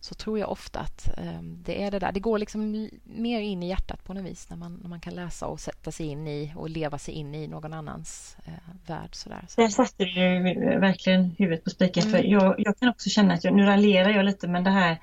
så 0.05 0.15
tror 0.15 0.39
jag 0.39 0.51
ofta 0.51 0.81
att 0.81 1.19
eh, 1.19 1.43
det 1.43 1.83
är 1.83 1.91
det 1.91 1.99
där. 1.99 2.13
Det 2.13 2.21
går 2.21 2.39
liksom 2.39 2.89
mer 3.05 3.41
in 3.41 3.63
i 3.63 3.69
hjärtat 3.69 4.05
på 4.05 4.15
något 4.15 4.25
vis 4.25 4.51
när 4.51 4.57
man, 4.57 4.79
när 4.83 4.89
man 4.89 5.01
kan 5.01 5.15
läsa 5.15 5.47
och 5.47 5.61
sätta 5.61 5.93
sig 5.93 6.07
in 6.07 6.29
i 6.29 6.53
och 6.57 6.71
leva 6.71 6.99
sig 6.99 7.15
in 7.15 7.35
i 7.35 7.47
någon 7.47 7.73
annans 7.73 8.37
eh, 8.47 8.53
värld. 8.87 9.15
Sådär. 9.15 9.45
Så. 9.49 9.61
Där 9.61 9.69
satte 9.69 10.05
du 10.05 10.43
verkligen 10.81 11.35
huvudet 11.39 11.65
på 11.65 11.71
spiken. 11.71 12.03
Mm. 12.03 12.13
För 12.13 12.29
jag, 12.29 12.55
jag, 12.59 12.79
kan 12.79 12.89
också 12.89 13.11
känna 13.11 13.35
att 13.35 13.45
jag, 13.45 13.55
nu 13.55 13.63
raljerar 13.63 14.11
jag 14.11 14.25
lite 14.25 14.49
men 14.49 14.65
det 14.65 14.71
här 14.71 14.99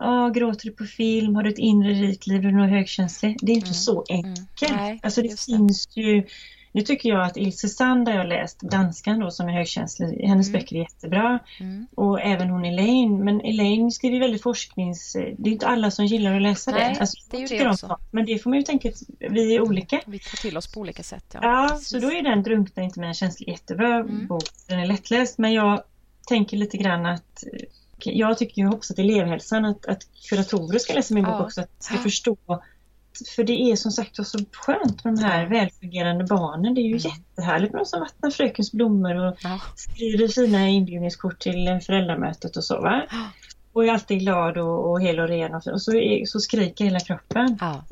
Oh, 0.00 0.30
gråter 0.30 0.64
du 0.64 0.72
på 0.72 0.84
film? 0.84 1.34
Har 1.34 1.42
du 1.42 1.50
ett 1.50 1.58
inre 1.58 1.92
rikt 1.92 2.26
liv? 2.26 2.46
Är 2.46 2.52
du 2.52 2.66
högkänslig? 2.66 3.36
Det 3.42 3.52
är 3.52 3.56
inte 3.56 3.66
mm. 3.66 3.74
så 3.74 4.04
enkelt. 4.08 4.70
Mm. 4.70 4.76
Nej, 4.76 5.00
alltså 5.02 5.22
det 5.22 5.40
finns 5.40 5.86
det. 5.86 6.00
ju 6.00 6.26
nu 6.72 6.82
tycker 6.82 7.08
jag 7.08 7.24
att 7.24 7.36
Ilse 7.36 7.68
Sand 7.68 8.08
har 8.08 8.14
jag 8.14 8.26
läst, 8.26 8.60
danskan 8.60 9.20
då 9.20 9.30
som 9.30 9.48
är 9.48 9.52
högkänslig, 9.52 10.26
hennes 10.28 10.48
mm. 10.48 10.60
böcker 10.60 10.76
är 10.76 10.80
jättebra. 10.80 11.38
Mm. 11.60 11.86
Och 11.94 12.20
även 12.20 12.50
hon 12.50 12.64
Elaine, 12.64 13.24
men 13.24 13.40
Elaine 13.40 13.90
skriver 13.90 14.20
väldigt 14.20 14.42
forsknings... 14.42 15.12
Det 15.12 15.50
är 15.50 15.52
inte 15.52 15.66
alla 15.66 15.90
som 15.90 16.06
gillar 16.06 16.36
att 16.36 16.42
läsa 16.42 16.70
Nej, 16.70 16.94
det. 16.94 17.00
Alltså, 17.00 17.16
det 17.30 17.36
är 17.36 17.40
ju 17.40 17.58
det 17.58 17.70
också. 17.70 17.98
men 18.10 18.26
det 18.26 18.38
får 18.38 18.50
man 18.50 18.58
ju 18.58 18.62
tänka 18.62 18.88
att 18.88 19.02
vi 19.18 19.54
är 19.56 19.60
olika. 19.60 20.00
Vi 20.06 20.18
tar 20.18 20.36
till 20.36 20.56
oss 20.56 20.72
på 20.72 20.80
olika 20.80 21.02
sätt. 21.02 21.24
Ja, 21.32 21.40
ja 21.42 21.78
så 21.78 21.98
då 21.98 22.12
är 22.12 22.22
den 22.22 22.42
Drunkna 22.42 22.82
inte 22.82 23.00
mina 23.00 23.14
känslor 23.14 23.48
jättebra 23.50 23.94
mm. 23.94 24.26
bok. 24.26 24.44
Den 24.68 24.78
är 24.78 24.86
lättläst 24.86 25.38
men 25.38 25.52
jag 25.52 25.82
tänker 26.26 26.56
lite 26.56 26.76
grann 26.76 27.06
att 27.06 27.44
jag 28.04 28.38
tycker, 28.38 28.62
jag 28.62 28.68
hoppas 28.68 28.90
att 28.90 28.98
elevhälsan, 28.98 29.64
att, 29.64 29.86
att 29.86 30.06
kuratorer 30.28 30.78
ska 30.78 30.92
läsa 30.92 31.14
min 31.14 31.24
bok 31.24 31.34
ja. 31.34 31.44
också, 31.44 31.60
att 31.60 31.82
ska 31.82 31.98
förstå 31.98 32.36
för 33.36 33.44
det 33.44 33.52
är 33.52 33.76
som 33.76 33.90
sagt 33.90 34.16
så 34.16 34.38
skönt 34.52 35.04
med 35.04 35.14
de 35.14 35.24
här 35.24 35.46
välfungerande 35.46 36.24
barnen. 36.24 36.74
Det 36.74 36.80
är 36.80 36.82
ju 36.82 36.98
mm. 36.98 36.98
jättehärligt 36.98 37.72
med 37.72 37.80
de 37.80 37.86
som 37.86 38.00
vattnar 38.00 38.30
frökens 38.30 38.72
blommor 38.72 39.14
och 39.16 39.36
ja. 39.42 39.60
skriver 39.76 40.28
fina 40.28 40.68
inbjudningskort 40.68 41.38
till 41.38 41.80
föräldramötet 41.86 42.56
och 42.56 42.64
så. 42.64 42.80
Va? 42.80 43.02
Och 43.72 43.84
är 43.84 43.92
alltid 43.92 44.20
glad 44.20 44.58
och, 44.58 44.90
och 44.90 45.02
hel 45.02 45.20
och 45.20 45.28
ren 45.28 45.54
och, 45.54 45.66
och 45.66 45.82
så, 45.82 45.94
är, 45.94 46.26
så 46.26 46.40
skriker 46.40 46.84
hela 46.84 47.00
kroppen. 47.00 47.58
Ja, 47.60 47.84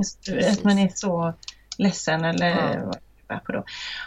att 0.51 0.65
man 0.65 0.79
är 0.79 0.91
så 0.95 1.35
ledsen 1.79 2.25
eller 2.25 2.91
ja. 3.29 3.41
på 3.47 3.53
då. 3.53 3.65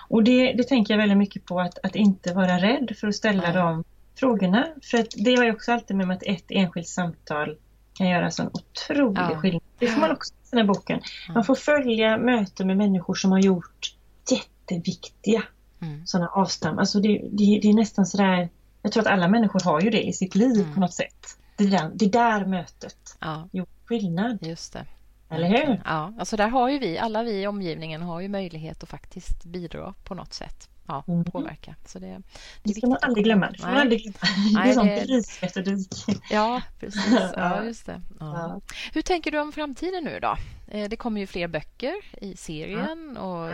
Och 0.09 0.23
det, 0.23 0.53
det 0.53 0.63
tänker 0.63 0.93
jag 0.93 0.99
väldigt 0.99 1.17
mycket 1.17 1.45
på 1.45 1.59
att, 1.59 1.85
att 1.85 1.95
inte 1.95 2.33
vara 2.33 2.57
rädd 2.57 2.95
för 2.99 3.07
att 3.07 3.15
ställa 3.15 3.43
ja. 3.43 3.53
de 3.53 3.83
frågorna. 4.19 4.67
För 4.83 5.23
det 5.23 5.35
har 5.35 5.43
jag 5.43 5.55
också 5.55 5.71
alltid 5.71 5.97
med 5.97 6.07
mig 6.07 6.17
att 6.17 6.23
ett 6.23 6.45
enskilt 6.49 6.87
samtal 6.87 7.57
kan 7.93 8.09
göra 8.09 8.31
sån 8.31 8.47
otrolig 8.53 9.21
ja. 9.21 9.39
skillnad. 9.39 9.61
Det 9.79 9.87
får 9.87 10.01
man 10.01 10.11
också 10.11 10.33
den 10.53 10.67
här 10.67 10.73
boken. 10.73 11.01
Man 11.33 11.43
får 11.43 11.55
följa 11.55 12.17
möten 12.17 12.67
med 12.67 12.77
människor 12.77 13.15
som 13.15 13.31
har 13.31 13.39
gjort 13.39 13.95
jätteviktiga 14.31 15.43
mm. 15.81 16.05
sådana 16.05 16.27
avstamp. 16.27 16.79
Alltså 16.79 16.99
det, 16.99 17.21
det, 17.31 17.59
det, 17.61 17.69
är 17.69 17.73
nästan 17.73 18.05
sådär, 18.05 18.49
jag 18.81 18.91
tror 18.91 19.01
att 19.01 19.13
alla 19.13 19.27
människor 19.27 19.59
har 19.59 19.81
ju 19.81 19.89
det 19.89 20.03
i 20.03 20.13
sitt 20.13 20.35
liv 20.35 20.61
mm. 20.61 20.73
på 20.73 20.79
något 20.79 20.93
sätt. 20.93 21.37
Det 21.57 21.67
där, 21.67 21.91
det 21.93 22.07
där 22.07 22.45
mötet 22.45 23.17
ja. 23.19 23.49
gjort 23.51 23.69
skillnad. 23.85 24.37
Just 24.41 24.73
det. 24.73 24.85
Eller 25.29 25.47
hur? 25.47 25.81
Ja, 25.85 26.13
alltså 26.19 26.37
där 26.37 26.47
har 26.47 26.69
ju 26.69 26.79
vi, 26.79 26.97
alla 26.97 27.23
vi 27.23 27.41
i 27.41 27.47
omgivningen 27.47 28.01
har 28.01 28.21
ju 28.21 28.27
möjlighet 28.27 28.83
att 28.83 28.89
faktiskt 28.89 29.45
bidra 29.45 29.93
på 30.03 30.15
något 30.15 30.33
sätt 30.33 30.69
ja, 30.87 31.03
mm. 31.07 31.23
påverka. 31.23 31.75
Så 31.85 31.99
det, 31.99 32.07
det, 32.07 32.21
det 32.63 32.73
ska 32.73 32.87
man 32.87 32.97
aldrig 33.01 33.25
glömma. 33.25 33.51
Det, 33.51 33.61
man 33.61 33.77
aldrig 33.77 34.01
glömma. 34.01 34.63
det 34.63 34.69
är 34.69 34.73
som 34.73 34.87
bevismetodik. 34.87 36.05
Ja, 36.29 36.61
precis. 36.79 37.03
Ja, 37.35 37.63
just 37.63 37.85
det. 37.85 38.01
Ja. 38.19 38.25
Ja. 38.37 38.61
Hur 38.93 39.01
tänker 39.01 39.31
du 39.31 39.39
om 39.39 39.51
framtiden 39.51 40.03
nu 40.03 40.19
då? 40.19 40.37
Eh, 40.67 40.89
det 40.89 40.95
kommer 40.95 41.21
ju 41.21 41.27
fler 41.27 41.47
böcker 41.47 41.93
i 42.21 42.37
serien 42.37 43.17
och 43.17 43.51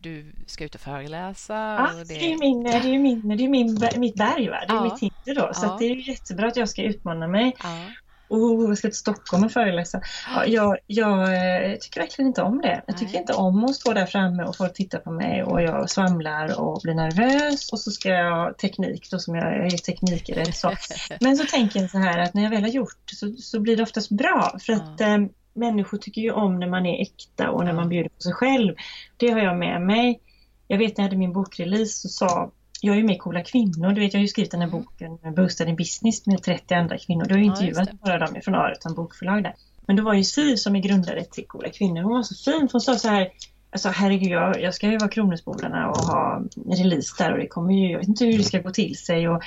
du 0.00 0.32
ska 0.46 0.64
ut 0.64 0.74
och 0.74 0.80
föreläsa. 0.80 1.54
Ja, 1.54 2.00
och 2.00 2.06
det... 2.06 2.14
det 2.14 2.32
är, 2.32 2.38
min, 2.38 2.62
det 2.62 2.70
är, 2.70 2.98
min, 2.98 3.36
det 3.36 3.44
är 3.44 3.48
min, 3.48 3.78
mitt 3.96 4.14
berg, 4.14 4.48
va? 4.48 4.56
det 4.68 4.74
är 4.74 4.82
mitt 4.82 5.00
hinder 5.00 5.42
då. 5.42 5.54
Så 5.54 5.76
det 5.78 5.84
är 5.84 6.08
jättebra 6.08 6.48
att 6.48 6.56
jag 6.56 6.68
ska 6.68 6.82
utmana 6.82 7.28
mig 7.28 7.56
oh, 8.32 8.68
jag 8.68 8.78
ska 8.78 8.88
till 8.88 8.96
Stockholm 8.96 9.44
och 9.44 9.52
föreläsa. 9.52 10.00
Ja, 10.34 10.46
jag, 10.46 10.76
jag, 10.86 11.22
eh, 11.22 11.76
tycker 11.76 12.00
verkligen 12.00 12.26
inte 12.26 12.42
om 12.42 12.60
det. 12.60 12.82
Jag 12.86 12.98
tycker 12.98 13.12
Nej. 13.12 13.20
inte 13.20 13.32
om 13.32 13.64
att 13.64 13.74
stå 13.74 13.92
där 13.92 14.06
framme 14.06 14.44
och 14.44 14.56
folk 14.56 14.74
tittar 14.74 14.98
på 14.98 15.10
mig 15.10 15.42
och 15.42 15.62
jag 15.62 15.90
svamlar 15.90 16.60
och 16.60 16.80
blir 16.82 16.94
nervös 16.94 17.72
och 17.72 17.80
så 17.80 17.90
ska 17.90 18.08
jag 18.08 18.36
ha 18.36 18.52
teknik 18.52 19.10
då 19.10 19.18
som 19.18 19.34
jag, 19.34 19.56
jag 19.58 19.66
är 19.66 19.78
teknikare. 19.78 20.52
Så. 20.52 20.72
Men 21.20 21.36
så 21.36 21.44
tänker 21.44 21.80
jag 21.80 21.90
så 21.90 21.98
här 21.98 22.18
att 22.18 22.34
när 22.34 22.42
jag 22.42 22.50
väl 22.50 22.62
har 22.62 22.68
gjort 22.68 23.02
så, 23.06 23.32
så 23.32 23.60
blir 23.60 23.76
det 23.76 23.82
oftast 23.82 24.10
bra 24.10 24.56
för 24.66 24.72
att 24.72 24.94
ja. 24.98 25.06
eh, 25.06 25.18
människor 25.54 25.98
tycker 25.98 26.20
ju 26.20 26.32
om 26.32 26.60
när 26.60 26.68
man 26.68 26.86
är 26.86 27.02
äkta 27.02 27.50
och 27.50 27.64
när 27.64 27.72
man 27.72 27.88
bjuder 27.88 28.08
på 28.08 28.20
sig 28.20 28.32
själv. 28.32 28.74
Det 29.16 29.30
har 29.30 29.40
jag 29.40 29.58
med 29.58 29.82
mig. 29.82 30.20
Jag 30.68 30.78
vet 30.78 30.96
när 30.96 31.04
jag 31.04 31.08
hade 31.08 31.16
min 31.16 31.32
bokrelease 31.32 31.92
så 31.92 32.08
sa 32.08 32.52
jag 32.84 32.94
är 32.94 33.00
ju 33.00 33.06
med 33.06 33.18
Coola 33.18 33.42
kvinnor, 33.42 33.92
du 33.92 34.00
vet 34.00 34.12
jag 34.12 34.20
har 34.20 34.22
ju 34.22 34.28
skrivit 34.28 34.50
den 34.50 34.60
här 34.60 34.68
mm. 34.68 34.82
boken 34.82 35.34
Boostad 35.34 35.68
in 35.68 35.76
business 35.76 36.26
med 36.26 36.42
30 36.42 36.74
andra 36.74 36.98
kvinnor. 36.98 37.24
Du 37.24 37.34
har 37.34 37.38
ju 37.38 37.44
intervjuat 37.44 37.88
ja, 37.92 37.98
några 38.00 38.14
av 38.26 38.32
dem 38.32 38.42
från 38.42 38.54
Areton 38.54 38.94
bokförlag 38.94 39.42
där. 39.42 39.54
Men 39.86 39.96
då 39.96 40.02
var 40.02 40.14
ju 40.14 40.24
Siv 40.24 40.56
som 40.56 40.76
är 40.76 40.80
grundare 40.80 41.24
till 41.24 41.46
Coola 41.46 41.68
kvinnor, 41.68 42.02
hon 42.02 42.12
var 42.12 42.22
så 42.22 42.50
fin 42.50 42.68
hon 42.72 42.80
sa 42.80 42.94
så 42.94 43.08
här 43.08 43.28
Alltså 43.74 43.88
herregud, 43.88 44.30
jag, 44.30 44.60
jag 44.60 44.74
ska 44.74 44.86
ju 44.86 44.98
vara 44.98 45.10
Kronhusbodarna 45.10 45.88
och 45.88 45.96
ha 45.96 46.42
release 46.66 47.14
där 47.18 47.32
och 47.32 47.38
det 47.38 47.46
kommer 47.46 47.74
ju, 47.74 47.90
jag 47.90 47.98
vet 47.98 48.08
inte 48.08 48.24
hur 48.24 48.38
det 48.38 48.44
ska 48.44 48.58
gå 48.58 48.70
till 48.70 48.98
sig 48.98 49.28
och 49.28 49.42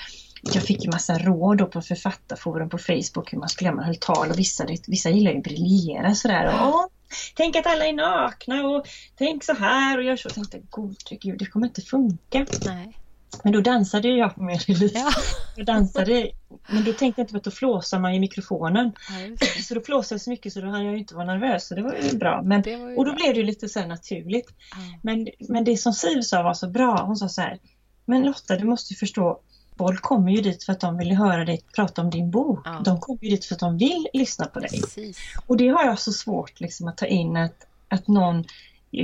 jag 0.54 0.64
fick 0.64 0.84
ju 0.84 0.92
massa 0.92 1.18
råd 1.18 1.58
då 1.58 1.66
på 1.66 1.82
författarforum 1.82 2.70
på 2.70 2.78
Facebook 2.78 3.34
hur 3.34 3.38
man 3.38 3.50
skulle 3.50 3.68
göra, 3.68 3.76
man 3.76 3.86
höll 3.86 3.96
tal 3.96 4.30
och 4.30 4.40
vissa, 4.40 4.66
vissa 4.88 5.10
gillar 5.10 5.32
ju 5.32 5.38
att 5.38 5.44
briljera 5.44 6.16
sådär. 6.16 6.68
Och, 6.68 6.90
tänk 7.36 7.56
att 7.56 7.66
alla 7.66 7.86
är 7.86 7.94
nakna 7.94 8.68
och 8.68 8.88
tänk 9.18 9.44
så 9.44 9.54
här 9.54 9.98
och 9.98 10.04
gör 10.04 10.16
så. 10.16 10.28
Jag 10.28 10.34
tänkte, 10.34 10.60
gode 10.70 10.96
gud, 11.22 11.40
det 11.40 11.46
kommer 11.46 11.68
inte 11.68 11.82
funka. 11.82 12.46
Nej. 12.66 12.98
Men 13.44 13.54
då 13.54 13.62
dansade 13.62 14.08
jag 14.08 14.36
på 14.36 14.44
min 14.44 14.58
release. 14.58 14.98
Ja. 14.98 15.12
Jag 15.56 15.66
dansade, 15.66 16.32
men 16.68 16.84
då 16.84 16.94
tänkte 16.94 17.22
jag 17.22 17.24
inte 17.24 17.32
på 17.32 17.38
att 17.38 17.44
då 17.44 17.52
flåsar 17.52 18.00
man 18.00 18.14
i 18.14 18.20
mikrofonen. 18.20 18.92
Ja, 19.40 19.48
så 19.64 19.74
då 19.74 19.82
flåsade 19.82 20.16
jag 20.16 20.22
så 20.22 20.30
mycket 20.30 20.54
så 20.54 20.62
då 20.62 20.68
hann 20.68 20.86
jag 20.86 20.98
inte 20.98 21.16
vara 21.16 21.26
nervös. 21.26 21.68
Så 21.68 21.76
det 21.76 21.82
var 21.82 21.96
ju 22.12 22.18
bra. 22.18 22.42
Men, 22.42 22.64
ju 22.66 22.96
och 22.96 23.06
då 23.06 23.12
bra. 23.12 23.14
blev 23.14 23.34
det 23.34 23.44
lite 23.44 23.70
så 23.70 23.86
naturligt. 23.86 24.48
Ja. 24.72 24.78
Men, 25.02 25.28
men 25.40 25.64
det 25.64 25.78
som 25.78 25.94
Siv 25.94 26.22
sa 26.22 26.44
var 26.44 26.54
så 26.54 26.68
bra. 26.68 27.04
Hon 27.06 27.18
sa 27.18 27.30
så 27.30 27.42
här. 27.42 27.60
Men 28.06 28.24
Lotta, 28.24 28.56
du 28.56 28.66
måste 28.66 28.96
förstå. 28.96 29.40
Folk 29.78 30.02
kommer 30.02 30.32
ju 30.32 30.42
dit 30.42 30.64
för 30.64 30.72
att 30.72 30.80
de 30.80 30.98
vill 30.98 31.12
höra 31.12 31.46
dig 31.46 31.62
prata 31.76 32.02
om 32.02 32.10
din 32.10 32.32
bok. 32.32 32.62
Ja. 32.66 32.82
De 32.86 33.00
kommer 33.00 33.24
ju 33.24 33.30
dit 33.30 33.46
för 33.46 33.56
att 33.56 33.60
de 33.60 33.78
vill 33.78 34.08
lyssna 34.14 34.46
på 34.46 34.60
dig. 34.60 34.70
Precis. 34.70 35.18
Och 35.48 35.58
det 35.58 35.68
har 35.68 35.86
jag 35.86 36.00
så 36.00 36.12
svårt 36.12 36.60
liksom, 36.60 36.88
att 36.88 36.98
ta 36.98 37.06
in 37.06 37.38
att, 37.38 37.66
att 37.88 38.08
någon 38.08 38.44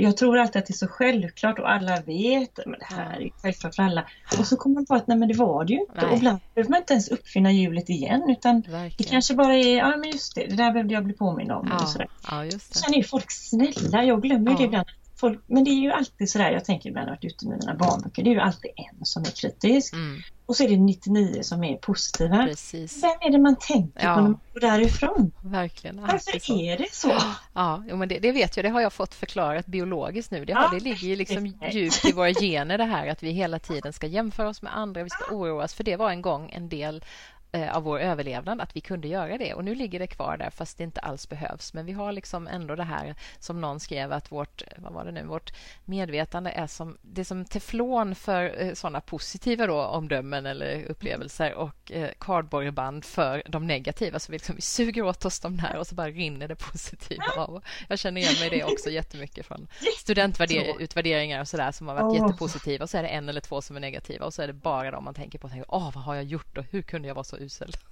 jag 0.00 0.16
tror 0.16 0.38
alltid 0.38 0.60
att 0.60 0.66
det 0.66 0.72
är 0.72 0.76
så 0.76 0.88
självklart 0.88 1.58
och 1.58 1.70
alla 1.70 2.00
vet 2.00 2.58
men 2.66 2.78
det 2.78 2.94
här 2.94 3.20
är 3.20 3.30
självklart 3.42 3.74
för 3.74 3.82
alla. 3.82 4.06
Och 4.38 4.46
så 4.46 4.56
kommer 4.56 4.74
man 4.74 4.86
på 4.86 4.94
att 4.94 5.06
nej 5.06 5.18
men 5.18 5.28
det 5.28 5.34
var 5.34 5.64
det 5.64 5.72
ju 5.72 5.80
inte. 5.80 6.06
Och 6.06 6.16
ibland 6.16 6.38
behöver 6.54 6.70
man 6.70 6.78
inte 6.78 6.92
ens 6.92 7.08
uppfinna 7.08 7.52
hjulet 7.52 7.88
igen 7.90 8.22
utan 8.30 8.60
Verkligen. 8.60 8.92
det 8.98 9.04
kanske 9.04 9.34
bara 9.34 9.54
är, 9.54 9.76
ja 9.76 9.96
men 9.96 10.10
just 10.10 10.34
det, 10.34 10.46
det 10.46 10.56
där 10.56 10.72
behövde 10.72 10.94
jag 10.94 11.04
bli 11.04 11.14
påmind 11.14 11.52
om. 11.52 11.68
Ja, 11.70 11.82
och 11.82 11.88
sådär. 11.88 12.08
Ja, 12.30 12.44
just 12.44 12.72
det. 12.72 12.78
Sen 12.78 12.94
är 12.94 13.02
folk 13.02 13.30
snälla, 13.30 14.04
jag 14.04 14.22
glömmer 14.22 14.50
ja. 14.50 14.56
det 14.58 14.64
ibland. 14.64 14.86
Folk, 15.22 15.40
men 15.46 15.64
det 15.64 15.70
är 15.70 15.80
ju 15.80 15.90
alltid 15.90 16.30
sådär, 16.30 16.50
jag 16.50 16.64
tänker 16.64 16.90
när 16.90 17.00
jag 17.00 17.06
varit 17.06 17.24
ute 17.24 17.48
med 17.48 17.58
mina 17.58 17.74
barnböcker, 17.74 18.22
det 18.22 18.30
är 18.30 18.34
ju 18.34 18.40
alltid 18.40 18.70
en 18.76 19.04
som 19.04 19.22
är 19.22 19.30
kritisk. 19.30 19.94
Mm. 19.94 20.20
Och 20.46 20.56
så 20.56 20.64
är 20.64 20.68
det 20.68 20.76
99 20.76 21.42
som 21.42 21.64
är 21.64 21.76
positiva. 21.76 22.46
Precis. 22.46 23.02
Vem 23.02 23.10
är 23.20 23.30
det 23.30 23.38
man 23.38 23.56
tänker 23.56 24.04
ja. 24.04 24.14
på 24.14 24.20
när 24.20 24.28
man 24.28 24.40
går 24.52 24.60
därifrån? 24.60 25.32
Verkligen. 25.42 26.00
Varför 26.00 26.52
är 26.52 26.78
det 26.78 26.92
så? 26.92 27.12
Ja, 27.52 27.82
men 27.86 28.08
det, 28.08 28.18
det, 28.18 28.32
vet 28.32 28.56
jag. 28.56 28.64
Det 28.64 28.68
har 28.68 28.80
jag 28.80 28.92
fått 28.92 29.14
förklarat 29.14 29.66
biologiskt 29.66 30.30
nu. 30.30 30.44
Det, 30.44 30.52
har, 30.52 30.62
ja. 30.62 30.70
det 30.72 30.80
ligger 30.80 31.08
ju 31.08 31.16
liksom 31.16 31.46
djupt 31.46 32.04
i 32.04 32.12
våra 32.12 32.32
gener 32.32 32.78
det 32.78 32.84
här 32.84 33.06
att 33.06 33.22
vi 33.22 33.30
hela 33.30 33.58
tiden 33.58 33.92
ska 33.92 34.06
jämföra 34.06 34.48
oss 34.48 34.62
med 34.62 34.76
andra. 34.76 35.02
Vi 35.02 35.10
ska 35.10 35.34
oroa 35.34 35.64
oss. 35.64 35.74
För 35.74 35.84
det 35.84 35.96
var 35.96 36.10
en 36.10 36.22
gång 36.22 36.50
en 36.50 36.68
del 36.68 37.04
eh, 37.52 37.76
av 37.76 37.82
vår 37.82 37.98
överlevnad 37.98 38.60
att 38.60 38.76
vi 38.76 38.80
kunde 38.80 39.08
göra 39.08 39.38
det. 39.38 39.54
Och 39.54 39.64
nu 39.64 39.74
ligger 39.74 39.98
det 39.98 40.06
kvar 40.06 40.36
där 40.36 40.50
fast 40.50 40.78
det 40.78 40.84
inte 40.84 41.00
alls 41.00 41.28
behövs. 41.28 41.74
Men 41.74 41.86
vi 41.86 41.92
har 41.92 42.12
liksom 42.12 42.46
ändå 42.46 42.74
det 42.76 42.84
här 42.84 43.14
som 43.38 43.60
någon 43.60 43.80
skrev 43.80 44.12
att 44.12 44.32
vårt, 44.32 44.62
vad 44.76 44.92
var 44.92 45.04
det 45.04 45.12
nu, 45.12 45.24
vårt 45.24 45.52
medvetande 45.84 46.50
är 46.50 46.66
som, 46.66 46.98
det 47.02 47.20
är 47.20 47.24
som 47.24 47.44
teflon 47.44 48.14
för 48.14 48.62
eh, 48.62 48.74
sådana 48.74 49.00
positiva 49.00 49.66
då, 49.66 49.82
omdömen 49.84 50.46
eller 50.46 50.84
upplevelser 50.84 51.54
och 51.54 51.92
eh, 51.92 52.10
cardboardband 52.20 53.04
för 53.04 53.42
de 53.46 53.66
negativa. 53.66 54.18
Så 54.18 54.32
vi, 54.32 54.38
liksom, 54.38 54.56
vi 54.56 54.62
suger 54.62 55.02
åt 55.02 55.24
oss 55.24 55.40
de 55.40 55.56
där 55.56 55.76
och 55.76 55.86
så 55.86 55.94
bara 55.94 56.08
rinner 56.08 56.48
det 56.48 56.56
positiva 56.56 57.24
av. 57.36 57.64
Jag 57.88 57.98
känner 57.98 58.20
igen 58.20 58.34
mig 58.40 58.46
i 58.46 58.58
det 58.58 58.64
också 58.64 58.90
jättemycket 58.90 59.46
från 59.46 59.68
studentutvärderingar 59.98 61.40
och 61.40 61.48
sådär 61.48 61.72
som 61.72 61.88
har 61.88 61.94
varit 61.94 62.20
oh. 62.20 62.26
jättepositiva. 62.26 62.82
Och 62.82 62.90
så 62.90 62.98
är 62.98 63.02
det 63.02 63.08
en 63.08 63.28
eller 63.28 63.40
två 63.40 63.62
som 63.62 63.76
är 63.76 63.80
negativa 63.80 64.26
och 64.26 64.34
så 64.34 64.42
är 64.42 64.46
det 64.46 64.52
bara 64.52 64.90
de 64.90 65.04
man 65.04 65.14
tänker 65.14 65.38
på. 65.38 65.48
Tänker, 65.48 65.66
Åh, 65.68 65.90
vad 65.94 66.04
har 66.04 66.14
jag 66.14 66.24
gjort 66.24 66.58
och 66.58 66.64
hur 66.70 66.82
kunde 66.82 67.08
jag 67.08 67.14
vara 67.14 67.24
så 67.24 67.41
usel? 67.42 67.72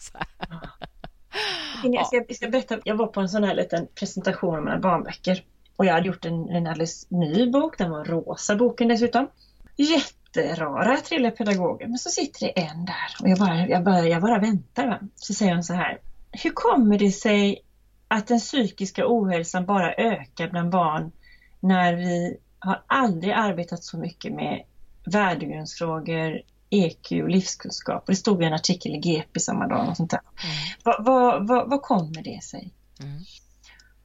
Jag, 1.84 2.06
ska, 2.06 2.16
jag 2.16 2.36
ska 2.36 2.48
berätta, 2.48 2.78
jag 2.84 2.96
var 2.96 3.06
på 3.06 3.20
en 3.20 3.28
sån 3.28 3.44
här 3.44 3.54
liten 3.54 3.86
presentation 3.94 4.58
om 4.58 4.64
mina 4.64 4.78
barnböcker. 4.78 5.44
Och 5.76 5.84
jag 5.84 5.92
hade 5.92 6.06
gjort 6.06 6.24
en, 6.24 6.48
en 6.48 6.66
alldeles 6.66 7.10
ny 7.10 7.50
bok, 7.50 7.78
den 7.78 7.90
var 7.90 8.04
rosa 8.04 8.56
boken 8.56 8.88
dessutom. 8.88 9.28
Jätterara 9.76 10.96
trillepedagoger, 10.96 11.86
men 11.86 11.98
så 11.98 12.10
sitter 12.10 12.46
det 12.46 12.60
en 12.60 12.84
där 12.84 13.22
och 13.22 13.28
jag 13.28 13.38
bara, 13.38 13.68
jag 13.68 13.84
bara, 13.84 14.08
jag 14.08 14.22
bara 14.22 14.38
väntar. 14.38 14.86
Va? 14.86 14.98
Så 15.16 15.34
säger 15.34 15.54
hon 15.54 15.64
så 15.64 15.74
här. 15.74 15.98
Hur 16.32 16.50
kommer 16.50 16.98
det 16.98 17.10
sig 17.10 17.62
att 18.08 18.26
den 18.26 18.38
psykiska 18.38 19.04
ohälsan 19.06 19.66
bara 19.66 19.94
ökar 19.94 20.48
bland 20.48 20.70
barn 20.70 21.12
när 21.60 21.94
vi 21.94 22.36
har 22.58 22.82
aldrig 22.86 23.32
arbetat 23.32 23.84
så 23.84 23.98
mycket 23.98 24.32
med 24.32 24.64
värdegrundsfrågor, 25.12 26.42
EQ, 26.70 27.10
livskunskap. 27.10 28.06
Det 28.06 28.16
stod 28.16 28.42
i 28.42 28.46
en 28.46 28.52
artikel 28.52 28.94
i 28.94 28.98
GP 28.98 29.40
samma 29.40 29.66
dag. 29.66 29.88
Och 29.88 29.96
sånt 29.96 30.10
där. 30.10 30.20
Mm. 30.20 30.54
Vad, 30.84 31.04
vad, 31.04 31.48
vad, 31.48 31.70
vad 31.70 31.82
kommer 31.82 32.22
det 32.22 32.42
sig? 32.42 32.72
Mm. 33.00 33.22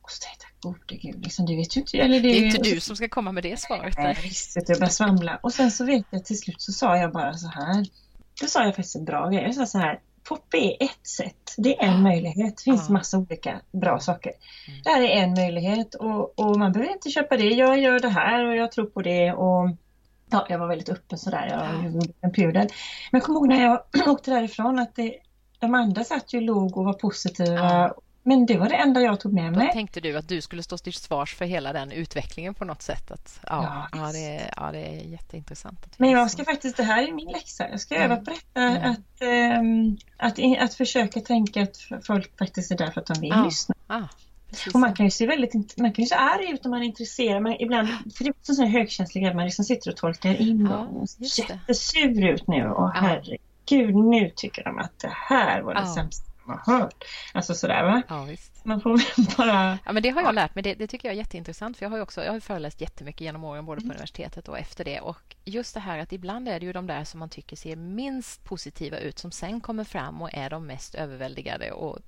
Och 0.02 0.12
så 0.12 0.26
tänkte 0.26 0.46
jag, 0.62 0.74
gode 0.74 0.96
gud, 0.96 1.24
liksom, 1.24 1.46
det 1.46 1.56
vet 1.56 1.78
ju 1.78 1.82
inte 1.82 1.98
eller 1.98 2.20
det, 2.20 2.28
det 2.28 2.38
är 2.38 2.46
inte 2.46 2.58
du 2.58 2.80
som 2.80 2.96
ska 2.96 3.10
komma 3.10 3.32
med 3.32 3.44
det 3.44 3.60
svaret. 3.60 3.98
Nej, 3.98 4.18
visst, 4.24 4.56
jag 4.56 4.66
började 4.66 4.90
svamla. 4.90 5.40
Och 5.44 5.54
sen 5.54 5.72
så 5.72 5.86
vet 5.86 6.06
jag 6.10 6.26
till 6.26 6.40
slut 6.40 6.62
så 6.62 6.72
sa 6.72 6.98
jag 6.98 7.12
bara 7.12 7.34
så 7.34 7.48
här. 7.48 7.86
Då 8.42 8.48
sa 8.48 8.64
jag 8.64 8.76
faktiskt 8.76 8.96
en 8.96 9.06
bra 9.06 9.30
grej. 9.30 9.44
Jag 9.44 9.56
sa 9.56 9.66
så 9.66 9.78
här, 9.78 10.00
pop 10.24 10.54
är 10.54 10.84
ett 10.84 11.08
sätt. 11.08 11.56
Det 11.58 11.80
är 11.80 11.88
en 11.88 12.04
möjlighet. 12.04 12.58
Det 12.58 12.64
finns 12.64 12.90
massa 12.90 13.18
olika 13.18 13.62
bra 13.72 14.00
saker. 14.00 14.32
Mm. 14.68 14.82
Det 14.84 14.90
här 14.90 15.02
är 15.02 15.24
en 15.24 15.34
möjlighet 15.34 15.96
och, 15.96 16.40
och, 16.40 16.60
man 16.60 16.72
behöver 16.72 16.94
inte 16.94 17.10
köpa 17.10 17.38
det. 17.38 17.50
Jag 17.50 17.80
gör 17.80 18.00
det 18.00 18.10
här 18.10 18.46
och 18.46 18.56
jag 18.56 18.72
tror 18.72 18.86
på 18.86 19.02
det. 19.02 19.34
Och 19.34 19.70
ja, 20.30 20.46
jag 20.50 20.60
var 20.60 20.68
väldigt 20.68 20.90
öppen 20.90 21.18
sådär. 21.18 21.48
Jag 21.48 21.94
gjorde 21.94 22.14
en 22.22 22.32
pudel. 22.32 22.68
Men 23.12 23.20
jag 23.20 23.24
kommer 23.24 23.40
ihåg 23.40 23.48
när 23.48 23.64
jag 23.64 23.82
åkte 24.08 24.32
därifrån 24.32 24.80
att 24.80 24.96
det, 24.96 25.16
de 25.60 25.74
andra 25.74 26.04
satt 26.04 26.34
ju 26.34 26.42
låg 26.42 26.78
och 26.78 26.86
var 26.86 26.94
positiva. 26.94 27.56
Ja. 27.56 27.96
Men 28.28 28.46
det 28.46 28.58
var 28.58 28.70
det 28.70 28.76
enda 28.76 29.02
jag 29.02 29.20
tog 29.20 29.34
med 29.34 29.52
mig. 29.52 29.68
Då 29.68 29.74
tänkte 29.74 30.00
du 30.00 30.18
att 30.18 30.28
du 30.28 30.42
skulle 30.42 30.64
stå 30.64 30.78
till 30.78 30.94
svars 30.94 31.36
för 31.36 31.46
hela 31.46 31.74
den 31.74 31.92
utvecklingen 31.92 32.54
på 32.54 32.66
något 32.66 32.82
sätt? 32.82 33.12
Att, 33.12 33.40
ja, 33.48 33.88
ja, 33.92 34.12
det, 34.12 34.52
ja 34.58 34.72
det 34.72 34.80
är 34.80 35.08
jätteintressant. 35.12 36.00
Men 36.00 36.10
jag 36.10 36.32
ska 36.32 36.46
faktiskt, 36.46 36.78
det 36.78 36.84
här 36.84 37.08
är 37.08 37.12
min 37.12 37.28
läxa, 37.28 37.70
jag 37.70 37.80
ska 37.80 37.96
mm. 37.96 38.12
öva 38.12 38.22
på 38.22 38.32
detta. 38.32 38.62
Mm. 38.62 38.92
Att, 38.92 39.22
um, 39.60 39.98
att, 40.18 40.64
att 40.64 40.74
försöka 40.74 41.20
tänka 41.20 41.64
att 41.64 41.78
folk 42.08 42.38
faktiskt 42.38 42.72
är 42.72 42.78
där 42.78 42.92
för 42.92 43.02
att 43.02 43.08
de 43.08 43.22
vill 43.22 43.30
ja. 43.30 43.46
lyssna. 43.46 43.76
Ja. 43.88 44.08
Och 44.74 44.80
man 44.80 44.94
kan 44.94 45.06
ju 45.06 45.10
se 45.10 45.28
väldigt 45.28 45.78
man 45.78 45.94
kan 45.94 46.04
ju 46.04 46.08
se 46.08 46.16
arg 46.16 46.52
ut 46.52 46.66
om 46.66 46.72
man 46.72 46.82
är 46.82 46.86
intresserad. 46.86 47.44
Man, 47.44 47.54
ibland, 47.60 47.88
för 47.88 48.24
det 48.24 48.30
är 48.30 48.32
också 48.32 48.54
så 48.54 48.66
högkänslig 48.66 49.36
man 49.36 49.46
liksom 49.46 49.66
sitter 49.66 49.92
och 49.92 49.98
tolkar 49.98 50.42
in 50.42 50.68
ja, 50.72 50.78
och 50.78 51.08
jättesur 51.20 52.30
ut 52.30 52.48
nu 52.48 52.68
och 52.68 52.92
ja. 52.94 52.94
herregud 52.96 53.96
nu 53.96 54.32
tycker 54.36 54.64
de 54.64 54.80
att 54.80 55.00
det 55.00 55.14
här 55.14 55.62
var 55.62 55.74
det 55.74 55.80
ja. 55.80 55.96
sämsta 55.96 56.35
har 56.46 56.80
hört. 56.80 57.04
Alltså 57.34 57.56
sådär 57.56 57.84
va? 57.84 58.02
Ja, 58.08 58.24
visst. 58.24 58.66
Man 58.66 58.82
får 58.82 59.02
bara... 59.38 59.78
Ja, 59.86 59.92
men 59.92 60.04
det 60.04 60.10
har 60.10 60.22
jag 60.22 60.36
lärt 60.36 60.56
mig. 60.56 60.64
Det, 60.64 60.74
det, 60.74 60.88
tycker 60.88 61.08
jag 61.08 61.14
är 61.14 61.18
jätteintressant. 61.18 61.78
För 61.78 61.86
jag 61.86 61.90
har 61.90 61.98
ju 61.98 62.04
också 62.04 62.24
jag 62.24 62.32
har 62.32 62.40
föreläst 62.40 62.82
jättemycket 62.82 63.22
genom 63.22 63.44
åren 63.44 63.66
både 63.66 63.82
på 63.82 63.86
mm. 63.86 63.96
universitetet 63.96 64.48
och 64.48 64.60
efter 64.60 64.86
det. 64.86 65.00
Och 65.00 65.36
just 65.46 65.74
det 65.74 65.80
här 65.80 66.00
att 66.00 66.14
ibland 66.14 66.50
är 66.50 66.60
det 66.60 66.66
ju 66.66 66.74
de 66.74 66.88
där 66.88 67.04
som 67.04 67.20
man 67.20 67.30
tycker 67.30 67.56
ser 67.56 67.76
minst 67.76 68.44
positiva 68.44 68.98
ut 68.98 69.20
som 69.20 69.32
sen 69.32 69.62
kommer 69.62 69.84
fram 69.84 70.22
och 70.22 70.30
är 70.34 70.50
de 70.50 70.68
mest 70.68 70.96
överväldigade 70.96 71.72
och 71.72 72.00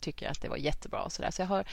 tycker 0.00 0.30
att 0.30 0.42
det 0.42 0.48
var 0.48 0.56
jättebra 0.56 1.02
och 1.02 1.12
sådär. 1.12 1.30
Så 1.30 1.42
jag 1.42 1.46
har... 1.46 1.64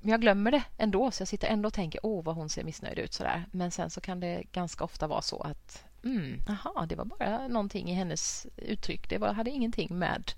Men 0.00 0.10
jag 0.10 0.20
glömmer 0.20 0.50
det 0.50 0.62
ändå. 0.78 1.10
Så 1.10 1.20
jag 1.20 1.28
sitter 1.28 1.48
ändå 1.48 1.66
och 1.66 1.74
tänker 1.74 2.00
åh 2.02 2.24
vad 2.24 2.34
hon 2.34 2.48
ser 2.48 2.64
missnöjd 2.64 2.98
ut 2.98 3.12
sådär. 3.12 3.44
Men 3.50 3.70
sen 3.70 3.90
så 3.90 4.00
kan 4.00 4.20
det 4.20 4.42
ganska 4.52 4.84
ofta 4.84 5.06
vara 5.06 5.22
så 5.22 5.40
att 5.40 5.84
Mm, 6.04 6.40
aha, 6.48 6.86
det 6.88 6.94
var 6.94 7.04
bara 7.04 7.48
någonting 7.48 7.90
i 7.90 7.94
hennes 7.94 8.46
uttryck. 8.56 9.08
Det 9.08 9.18
var, 9.18 9.32
hade 9.32 9.50
ingenting 9.50 9.98
med 9.98 10.32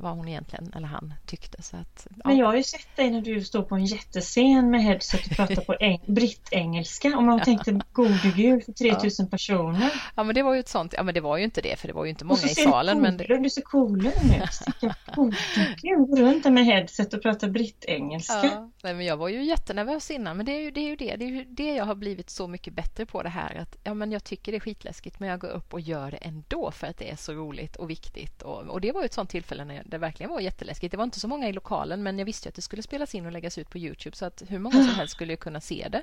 vad 0.00 0.16
hon 0.16 0.28
egentligen, 0.28 0.72
eller 0.76 0.86
han, 0.86 1.14
tyckte. 1.26 1.62
Så 1.62 1.76
att, 1.76 2.06
ja. 2.10 2.22
Men 2.24 2.36
jag 2.36 2.46
har 2.46 2.56
ju 2.56 2.62
sett 2.62 2.96
dig 2.96 3.10
när 3.10 3.20
du 3.20 3.44
står 3.44 3.62
på 3.62 3.74
en 3.74 3.84
jättescen 3.84 4.70
med 4.70 4.82
headset 4.82 5.26
och 5.26 5.36
pratar 5.36 5.62
på 5.62 5.76
eng 5.80 6.00
brittengelska 6.06 7.16
och 7.16 7.22
man 7.22 7.40
tänkte 7.40 7.80
gode 7.92 8.32
gud 8.36 8.64
för 8.64 8.72
3000 8.72 9.26
ja. 9.26 9.30
personer. 9.30 9.92
Ja 10.16 10.22
men 10.22 10.34
det 10.34 10.42
var 10.42 10.54
ju 10.54 10.60
ett 10.60 10.68
sånt, 10.68 10.94
ja 10.96 11.02
men 11.02 11.14
det 11.14 11.20
var 11.20 11.36
ju 11.36 11.44
inte 11.44 11.60
det 11.60 11.78
för 11.78 11.88
det 11.88 11.94
var 11.94 12.04
ju 12.04 12.10
inte 12.10 12.24
många 12.24 12.42
i 12.42 12.48
salen. 12.48 13.00
Men 13.00 13.16
det... 13.16 13.38
Du 13.38 13.50
ser 13.50 13.62
coolare 13.62 14.14
nu. 14.24 14.90
Gode 15.14 15.36
gud, 15.82 16.18
runt 16.18 16.44
med 16.44 16.64
headset 16.64 17.14
och 17.14 17.22
pratar 17.22 17.48
brittengelska. 17.48 18.40
Ja, 18.44 18.70
nej, 18.82 18.94
men 18.94 19.06
jag 19.06 19.16
var 19.16 19.28
ju 19.28 19.44
jättenervös 19.44 20.10
innan 20.10 20.36
men 20.36 20.46
det 20.46 20.52
är 20.52 20.60
ju 20.60 20.70
det, 20.70 20.80
är 20.80 20.88
ju 20.88 20.96
det. 20.96 21.16
det, 21.16 21.24
är 21.24 21.28
ju 21.28 21.44
det 21.44 21.74
jag 21.74 21.84
har 21.84 21.94
blivit 21.94 22.30
så 22.30 22.48
mycket 22.48 22.74
bättre 22.74 23.06
på 23.06 23.22
det 23.22 23.28
här 23.28 23.54
att 23.54 23.76
ja 23.84 23.94
men 23.94 24.12
jag 24.12 24.24
tycker 24.24 24.52
det 24.52 24.58
är 24.58 24.60
skitläskigt 24.60 25.20
men 25.20 25.28
jag 25.28 25.40
går 25.40 25.48
upp 25.48 25.74
och 25.74 25.80
gör 25.80 26.10
det 26.10 26.16
ändå 26.16 26.70
för 26.70 26.86
att 26.86 26.98
det 26.98 27.10
är 27.10 27.16
så 27.16 27.32
roligt 27.32 27.76
och 27.76 27.90
viktigt 27.90 28.42
och, 28.42 28.62
och 28.62 28.80
det 28.80 28.92
var 28.92 29.02
ju 29.02 29.06
ett 29.06 29.12
sånt 29.12 29.30
tillfälle 29.30 29.64
när 29.66 29.82
det 29.86 29.98
verkligen 29.98 30.30
var 30.30 30.40
jätteläskigt. 30.40 30.90
Det 30.90 30.96
var 30.96 31.04
inte 31.04 31.20
så 31.20 31.28
många 31.28 31.48
i 31.48 31.52
lokalen 31.52 32.02
men 32.02 32.18
jag 32.18 32.26
visste 32.26 32.48
att 32.48 32.54
det 32.54 32.62
skulle 32.62 32.82
spelas 32.82 33.14
in 33.14 33.26
och 33.26 33.32
läggas 33.32 33.58
ut 33.58 33.70
på 33.70 33.78
Youtube 33.78 34.16
så 34.16 34.24
att 34.24 34.42
hur 34.48 34.58
många 34.58 34.74
som 34.74 34.94
helst 34.94 35.14
skulle 35.14 35.36
kunna 35.36 35.60
se 35.60 35.88
det. 35.90 36.02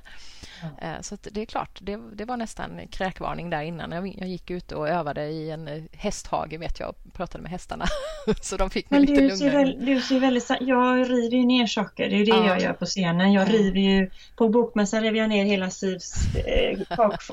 Mm. 0.81 1.03
Så 1.03 1.17
det 1.21 1.41
är 1.41 1.45
klart, 1.45 1.79
det, 1.81 1.99
det, 2.13 2.25
var 2.25 2.37
nästan 2.37 2.81
kräkvarning 2.91 3.49
där 3.49 3.61
innan. 3.61 3.91
Jag, 3.91 4.15
jag 4.19 4.27
gick 4.27 4.49
ut 4.49 4.71
och 4.71 4.89
övade 4.89 5.25
i 5.25 5.51
en 5.51 5.67
eh, 5.67 5.83
hästhage 5.91 6.59
vet 6.59 6.79
jag 6.79 6.89
och 6.89 7.13
pratade 7.13 7.41
med 7.41 7.51
hästarna. 7.51 7.85
så 8.41 8.57
de 8.57 8.69
fick 8.69 8.89
mig 8.89 8.99
men 8.99 9.09
lite 9.09 9.21
lugnare. 9.21 9.65
Väl, 9.65 9.85
du 9.85 10.01
ser 10.01 10.19
väldigt, 10.19 10.49
jag 10.59 11.09
river 11.09 11.37
ju 11.37 11.45
ner 11.45 11.67
saker, 11.67 12.09
det 12.09 12.15
är 12.15 12.25
det 12.25 12.31
ja. 12.31 12.47
jag 12.47 12.61
gör 12.61 12.73
på 12.73 12.85
scenen. 12.85 13.33
Jag 13.33 13.53
river 13.53 13.79
ju, 13.79 14.09
på 14.35 14.49
bokmässan 14.49 15.01
rev 15.01 15.15
jag 15.15 15.29
ner 15.29 15.45
hela 15.45 15.69
Sivs 15.69 16.13
eh, 16.35 16.79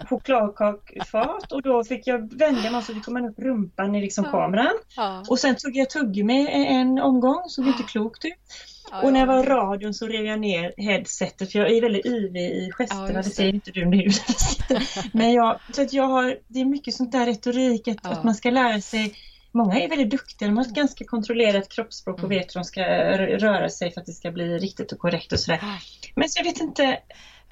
chokladkakfat 0.09 1.53
och 1.53 1.63
då 1.63 1.85
fick 1.85 2.07
jag 2.07 2.35
vända 2.35 2.71
mig 2.71 2.83
så 2.83 2.93
det 2.93 3.01
kom 3.01 3.17
upp 3.25 3.39
rumpan 3.39 3.95
i 3.95 4.01
liksom 4.01 4.25
ja. 4.25 4.31
kameran. 4.31 4.75
Ja. 4.97 5.25
Och 5.29 5.39
sen 5.39 5.57
tog 5.57 5.77
jag 5.77 5.91
tuggummi 6.21 6.47
en 6.67 6.99
omgång, 6.99 7.43
såg 7.49 7.67
inte 7.67 7.83
klokt 7.83 8.25
ut. 8.25 8.33
Ja, 8.91 9.03
och 9.03 9.13
när 9.13 9.21
jag 9.21 9.27
var 9.27 9.45
radion 9.45 9.95
så 9.95 10.07
rev 10.07 10.27
jag 10.27 10.41
ner 10.41 10.75
headsetet 10.77 11.53
för 11.53 11.59
jag 11.59 11.71
är 11.71 11.81
väldigt 11.81 12.07
yvig 12.07 12.43
i 12.43 12.71
gesterna, 12.73 13.13
ja, 13.13 13.17
det. 13.17 13.23
säger 13.23 13.55
inte 13.55 13.71
du 13.71 13.85
nu. 13.85 14.09
Men 15.13 15.33
jag, 15.33 15.61
så 15.73 15.83
att 15.83 15.93
jag 15.93 16.09
har, 16.09 16.39
det 16.49 16.61
är 16.61 16.65
mycket 16.65 16.95
sånt 16.95 17.13
där 17.13 17.27
retorik, 17.27 17.89
att, 17.89 17.99
ja. 18.03 18.11
att 18.11 18.25
man 18.25 18.35
ska 18.35 18.51
lära 18.51 18.81
sig 18.81 19.15
Många 19.53 19.81
är 19.81 19.89
väldigt 19.89 20.11
duktiga, 20.11 20.49
de 20.49 20.57
har 20.57 20.65
ett 20.65 20.75
ganska 20.75 21.05
kontrollerat 21.05 21.69
kroppsspråk 21.69 22.15
och 22.15 22.25
mm. 22.25 22.39
vet 22.39 22.55
hur 22.55 22.61
de 22.61 22.65
ska 22.65 22.83
röra 23.19 23.69
sig 23.69 23.93
för 23.93 24.01
att 24.01 24.07
det 24.07 24.13
ska 24.13 24.31
bli 24.31 24.59
riktigt 24.59 24.93
och 24.93 24.99
korrekt 24.99 25.33
och 25.33 25.41
sådär. 25.41 25.61
Men 26.15 26.29
så 26.29 26.39
jag 26.39 26.45
vet 26.45 26.61
inte, 26.61 26.99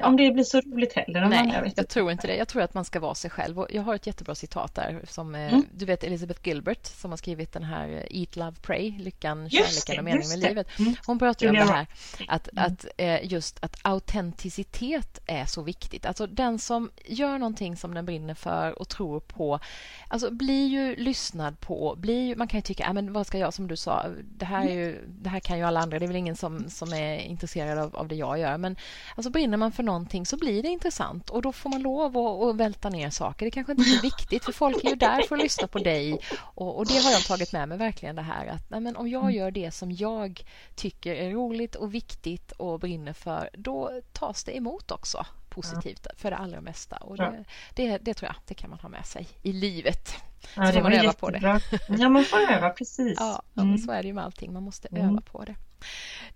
om 0.03 0.17
det 0.17 0.31
blir 0.31 0.45
så 0.45 0.61
roligt 0.61 0.93
heller. 0.93 1.29
Nej, 1.29 1.53
jag, 1.55 1.73
jag 1.77 1.89
tror 1.89 2.13
inte 2.13 2.27
det. 2.27 2.37
Jag 2.37 2.49
tror 2.49 2.63
att 2.63 2.75
man 2.75 2.85
ska 2.85 3.01
vara 3.01 3.15
sig 3.15 3.31
själv. 3.31 3.59
Och 3.59 3.67
jag 3.71 3.83
har 3.83 3.95
ett 3.95 4.07
jättebra 4.07 4.35
citat 4.35 4.75
där. 4.75 5.01
Som, 5.09 5.35
eh, 5.35 5.53
mm. 5.53 5.67
Du 5.73 5.85
vet 5.85 6.05
Elizabeth 6.05 6.49
Gilbert 6.49 6.87
som 6.87 7.11
har 7.11 7.17
skrivit 7.17 7.53
den 7.53 7.65
här 7.65 7.89
eh, 7.89 8.21
Eat, 8.21 8.37
Love, 8.37 8.57
Pray, 8.63 8.99
lyckan, 8.99 9.51
kärleken 9.51 9.99
och 9.99 10.05
meningen 10.05 10.29
med 10.29 10.39
livet. 10.39 10.79
Mm. 10.79 10.95
Hon 11.07 11.19
pratar 11.19 11.47
ju 11.47 11.51
om 11.51 11.57
det 11.57 11.73
här 11.73 11.87
att, 12.29 12.49
mm. 12.53 12.65
att 12.65 12.87
eh, 12.97 13.33
just 13.33 13.65
att 13.65 13.77
autenticitet 13.83 15.21
är 15.27 15.45
så 15.45 15.63
viktigt. 15.63 16.07
Alltså 16.07 16.27
den 16.27 16.59
som 16.59 16.91
gör 17.05 17.39
någonting 17.39 17.77
som 17.77 17.95
den 17.95 18.07
brinner 18.07 18.35
för 18.35 18.79
och 18.79 18.89
tror 18.89 19.21
på 19.21 19.61
alltså 20.09 20.31
blir 20.31 20.67
ju 20.67 20.97
lyssnad 20.97 21.61
på. 21.61 21.97
Blir, 21.99 22.37
man 22.37 22.49
kan 22.49 22.59
ju 22.59 22.63
tycka, 22.63 22.89
ah, 22.89 22.93
men 22.93 23.13
vad 23.13 23.27
ska 23.27 23.39
jag, 23.39 23.55
som 23.55 23.69
du 23.69 23.77
sa, 23.77 24.07
det 24.23 24.45
här, 24.45 24.67
är 24.67 24.73
ju, 24.73 25.05
det 25.09 25.29
här 25.29 25.41
kan 25.41 25.59
ju 25.59 25.65
alla 25.65 25.81
andra. 25.81 25.99
Det 25.99 26.05
är 26.05 26.07
väl 26.07 26.17
ingen 26.17 26.37
som, 26.37 26.71
som 26.71 26.93
är 26.93 27.19
intresserad 27.19 27.79
av, 27.79 27.97
av 27.97 28.09
det 28.09 28.15
jag 28.15 28.39
gör. 28.39 28.59
Men 28.59 28.77
alltså 29.15 29.31
brinner 29.31 29.57
man 29.57 29.73
för 29.73 29.83
någonting 29.89 30.27
så 30.27 30.37
blir 30.37 30.63
det 30.63 30.69
intressant 30.69 31.31
och 31.31 31.43
då 31.43 31.53
får 31.53 31.71
man 31.71 31.83
lov 31.83 32.19
att, 32.19 32.49
att 32.49 32.57
välta 32.57 32.89
ner 32.89 33.11
saker. 33.11 33.47
Det 33.47 33.51
kanske 33.51 33.73
inte 33.73 33.83
är 33.91 33.97
så 33.97 34.03
viktigt 34.03 34.45
för 34.45 34.53
folk 34.53 34.85
är 34.85 34.89
ju 34.89 34.97
där 34.97 35.23
för 35.23 35.37
att 35.37 35.43
lyssna 35.43 35.67
på 35.69 35.79
dig 35.79 36.21
och, 36.39 36.79
och 36.79 36.87
det 36.87 36.99
har 36.99 37.11
jag 37.11 37.25
tagit 37.25 37.53
med 37.53 37.69
mig 37.69 37.79
verkligen 37.79 38.17
det 38.17 38.23
här 38.23 38.47
att 38.47 38.71
nej, 38.71 38.81
men 38.81 38.97
om 38.97 39.09
jag 39.09 39.33
gör 39.33 39.51
det 39.51 39.71
som 39.71 39.93
jag 39.93 40.45
tycker 40.75 41.15
är 41.15 41.31
roligt 41.31 41.75
och 41.75 41.95
viktigt 41.95 42.53
och 42.53 42.81
brinner 42.81 43.13
för 43.13 43.51
då 43.53 44.01
tas 44.13 44.45
det 44.45 44.57
emot 44.57 44.91
också 44.91 45.27
positivt 45.49 46.07
ja. 46.11 46.11
för 46.17 46.31
det 46.31 46.37
allra 46.37 46.61
mesta. 46.61 46.97
Och 46.97 47.17
det, 47.17 47.45
det, 47.75 47.99
det, 47.99 48.15
tror 48.15 48.27
jag 48.27 48.37
det 48.47 48.55
kan 48.55 48.71
man 48.71 48.79
ha 48.79 48.89
med 48.89 49.07
sig 49.07 49.29
i 49.43 49.53
livet. 49.53 50.15
Ja, 50.57 50.67
så 50.67 50.73
får 50.73 50.83
man 50.83 50.93
öva 50.93 51.05
jättebra. 51.05 51.13
på 51.13 51.31
det. 51.31 51.61
Ja, 52.03 52.09
man 52.09 52.25
får 52.25 52.39
öva, 52.39 52.71
precis. 52.71 53.19
Ja, 53.21 53.43
mm. 53.57 53.79
så 53.79 53.93
är 53.93 54.03
det 54.03 54.09
ju 54.09 54.15
med 54.15 54.25
allting. 54.25 54.53
Man 54.53 54.63
måste 54.63 54.89
mm. 54.89 55.09
öva 55.09 55.21
på 55.21 55.45
det. 55.45 55.55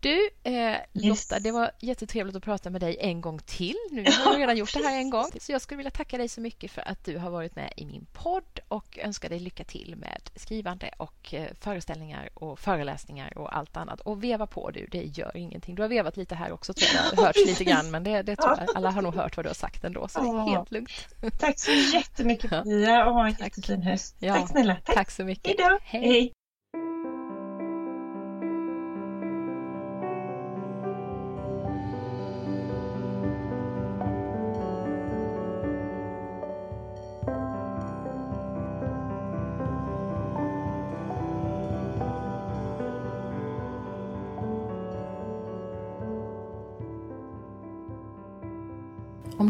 Du, 0.00 0.30
eh, 0.42 0.76
Lotta, 0.92 1.38
det 1.38 1.50
var 1.50 1.70
jättetrevligt 1.80 2.36
att 2.36 2.42
prata 2.42 2.70
med 2.70 2.80
dig 2.80 2.96
en 3.00 3.20
gång 3.20 3.38
till. 3.38 3.76
Nu 3.90 4.04
har 4.04 4.32
jag 4.32 4.40
redan 4.40 4.56
gjort 4.56 4.72
det 4.74 4.84
här 4.84 4.96
en 4.96 5.10
gång. 5.10 5.30
Så 5.40 5.52
jag 5.52 5.60
skulle 5.60 5.76
vilja 5.76 5.90
tacka 5.90 6.18
dig 6.18 6.28
så 6.28 6.40
mycket 6.40 6.70
för 6.70 6.88
att 6.88 7.04
du 7.04 7.18
har 7.18 7.30
varit 7.30 7.56
med 7.56 7.72
i 7.76 7.84
min 7.84 8.06
podd 8.12 8.60
och 8.68 8.98
önska 8.98 9.28
dig 9.28 9.38
lycka 9.38 9.64
till 9.64 9.96
med 9.96 10.30
skrivande 10.36 10.90
och 10.96 11.34
eh, 11.34 11.46
föreställningar 11.60 12.30
och 12.34 12.58
föreläsningar 12.58 13.38
och 13.38 13.56
allt 13.56 13.76
annat. 13.76 14.00
Och 14.00 14.24
veva 14.24 14.46
på 14.46 14.70
du, 14.70 14.86
det 14.86 15.02
gör 15.02 15.36
ingenting. 15.36 15.74
Du 15.74 15.82
har 15.82 15.88
vevat 15.88 16.16
lite 16.16 16.34
här 16.34 16.52
också 16.52 16.74
tror 16.74 16.90
jag. 16.94 17.02
Det 17.16 17.22
hörts 17.22 17.46
lite 17.46 17.64
grann, 17.64 17.90
men 17.90 18.04
det, 18.04 18.22
det 18.22 18.36
tror 18.36 18.56
jag. 18.58 18.76
alla 18.76 18.90
har 18.90 19.02
nog 19.02 19.14
hört 19.14 19.36
vad 19.36 19.44
du 19.44 19.48
har 19.48 19.54
sagt 19.54 19.84
ändå, 19.84 20.08
så 20.08 20.20
det 20.20 20.28
är 20.28 20.56
helt 20.56 20.70
lugnt. 20.70 20.90
Tack 21.38 21.58
så 21.58 21.70
jättemycket 21.94 22.50
Pia 22.50 23.06
och 23.06 23.14
ha 23.14 23.26
en 23.26 23.34
jättefin 23.40 23.82
höst. 23.82 24.16
Ja, 24.18 24.34
tack 24.34 24.48
snälla. 24.48 24.76
Tack, 24.84 24.94
tack 24.94 25.10
så 25.10 25.24
mycket. 25.24 25.46
Hejdå. 25.46 25.78
Hej. 25.82 26.02
Hej. 26.02 26.32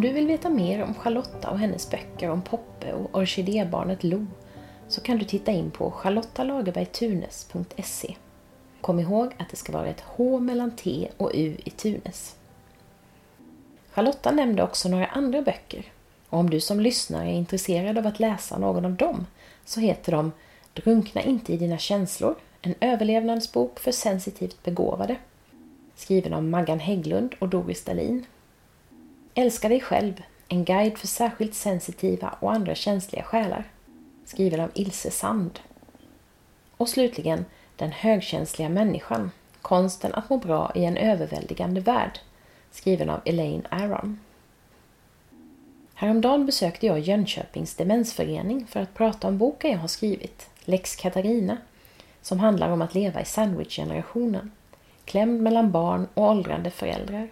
Du 0.03 0.13
vill 0.13 0.27
veta 0.27 0.51
mer 0.51 0.83
om 0.83 0.95
Charlotta 0.95 1.51
och 1.51 1.59
hennes 1.59 1.91
böcker 1.91 2.31
om 2.31 2.43
Poppe 2.43 2.93
och 2.93 3.19
orkidébarnet 3.19 4.05
Lo 4.05 4.27
så 4.89 5.01
kan 5.01 5.19
du 5.19 5.25
titta 5.25 5.53
in 5.53 5.71
på 5.71 5.91
charlottalagerbergtunes.se. 5.91 8.17
Kom 8.81 9.01
ihåg 9.01 9.33
att 9.39 9.51
det 9.51 9.57
ska 9.57 9.73
vara 9.73 9.87
ett 9.87 10.05
H 10.07 10.41
mellan 10.41 10.71
T 10.71 11.09
och 11.17 11.31
U 11.35 11.57
i 11.65 11.71
Tunes. 11.71 12.37
Charlotta 13.91 14.31
nämnde 14.31 14.63
också 14.63 14.89
några 14.89 15.07
andra 15.07 15.43
böcker 15.43 15.85
och 16.29 16.39
om 16.39 16.51
du 16.51 16.61
som 16.61 16.81
lyssnare 16.81 17.29
är 17.29 17.35
intresserad 17.35 17.99
av 17.99 18.07
att 18.07 18.21
läsa 18.21 18.59
någon 18.59 18.85
av 18.85 18.93
dem 18.93 19.27
så 19.65 19.81
heter 19.81 20.13
de 20.13 20.33
Drunkna 20.75 21.23
inte 21.23 21.53
i 21.53 21.57
dina 21.57 21.79
känslor, 21.79 22.35
en 22.63 22.75
överlevnadsbok 22.81 23.81
för 23.81 23.93
sensitivt 23.93 24.63
begåvade. 24.63 25.17
Skriven 25.97 26.33
av 26.33 26.45
Maggan 26.45 26.81
Hägglund 26.81 27.35
och 27.39 27.49
Doris 27.49 27.85
Dahlin 27.85 28.27
Älska 29.35 29.69
dig 29.69 29.81
själv, 29.81 30.23
en 30.49 30.65
guide 30.65 30.99
för 30.99 31.07
särskilt 31.07 31.55
sensitiva 31.55 32.37
och 32.41 32.53
andra 32.53 32.75
känsliga 32.75 33.23
själar. 33.23 33.65
Skriven 34.25 34.61
av 34.61 34.71
Ilse 34.75 35.11
Sand. 35.11 35.61
Och 36.77 36.89
slutligen 36.89 37.45
Den 37.77 37.93
högkänsliga 37.93 38.69
människan, 38.69 39.31
konsten 39.63 40.15
att 40.15 40.31
må 40.31 40.37
bra 40.37 40.73
i 40.75 40.85
en 40.85 40.97
överväldigande 40.97 41.81
värld. 41.81 42.19
Skriven 42.71 43.11
av 43.11 43.21
Elaine 43.25 43.67
Aron. 43.69 44.21
Häromdagen 45.95 46.47
besökte 46.47 46.87
jag 46.87 46.99
Jönköpings 46.99 47.75
demensförening 47.75 48.67
för 48.67 48.81
att 48.81 48.95
prata 48.95 49.29
om 49.29 49.39
boken 49.39 49.71
jag 49.71 49.79
har 49.79 49.89
skrivit, 49.89 50.51
Lex 50.65 50.97
Katarina, 50.97 51.57
som 52.23 52.41
handlar 52.41 52.71
om 52.71 52.83
att 52.83 52.95
leva 52.95 53.21
i 53.21 53.25
sandwichgenerationen, 53.25 54.51
klämd 55.05 55.43
mellan 55.43 55.71
barn 55.71 56.09
och 56.15 56.25
åldrande 56.25 56.71
föräldrar. 56.71 57.29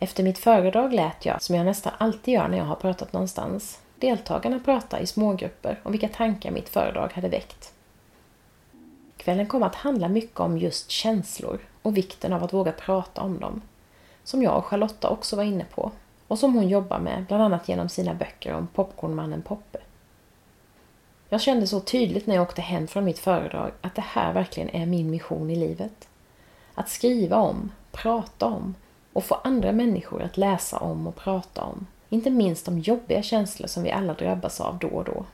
Efter 0.00 0.22
mitt 0.22 0.38
föredrag 0.38 0.92
lät 0.92 1.24
jag, 1.24 1.42
som 1.42 1.56
jag 1.56 1.66
nästan 1.66 1.92
alltid 1.98 2.34
gör 2.34 2.48
när 2.48 2.58
jag 2.58 2.64
har 2.64 2.76
pratat 2.76 3.12
någonstans, 3.12 3.80
deltagarna 3.96 4.60
prata 4.64 5.00
i 5.00 5.06
smågrupper 5.06 5.80
om 5.82 5.92
vilka 5.92 6.08
tankar 6.08 6.50
mitt 6.50 6.68
föredrag 6.68 7.12
hade 7.12 7.28
väckt. 7.28 7.72
Kvällen 9.16 9.46
kom 9.46 9.62
att 9.62 9.74
handla 9.74 10.08
mycket 10.08 10.40
om 10.40 10.58
just 10.58 10.90
känslor 10.90 11.58
och 11.82 11.96
vikten 11.96 12.32
av 12.32 12.44
att 12.44 12.52
våga 12.52 12.72
prata 12.72 13.20
om 13.20 13.40
dem, 13.40 13.62
som 14.24 14.42
jag 14.42 14.58
och 14.58 14.64
Charlotta 14.64 15.08
också 15.08 15.36
var 15.36 15.42
inne 15.42 15.64
på 15.64 15.92
och 16.28 16.38
som 16.38 16.54
hon 16.54 16.68
jobbar 16.68 16.98
med 16.98 17.24
bland 17.28 17.42
annat 17.42 17.68
genom 17.68 17.88
sina 17.88 18.14
böcker 18.14 18.54
om 18.54 18.66
popcornmannen 18.66 19.42
Poppe. 19.42 19.78
Jag 21.28 21.40
kände 21.40 21.66
så 21.66 21.80
tydligt 21.80 22.26
när 22.26 22.34
jag 22.34 22.42
åkte 22.42 22.62
hem 22.62 22.86
från 22.86 23.04
mitt 23.04 23.18
föredrag 23.18 23.70
att 23.80 23.94
det 23.94 24.04
här 24.06 24.32
verkligen 24.32 24.70
är 24.70 24.86
min 24.86 25.10
mission 25.10 25.50
i 25.50 25.56
livet. 25.56 26.08
Att 26.74 26.88
skriva 26.88 27.36
om, 27.36 27.72
prata 27.92 28.46
om 28.46 28.74
och 29.16 29.24
få 29.24 29.34
andra 29.34 29.72
människor 29.72 30.22
att 30.22 30.36
läsa 30.36 30.78
om 30.78 31.06
och 31.06 31.16
prata 31.16 31.62
om. 31.62 31.86
Inte 32.08 32.30
minst 32.30 32.66
de 32.66 32.78
jobbiga 32.78 33.22
känslor 33.22 33.66
som 33.66 33.82
vi 33.82 33.90
alla 33.90 34.14
drabbas 34.14 34.60
av 34.60 34.78
då 34.78 34.88
och 34.88 35.04
då. 35.04 35.24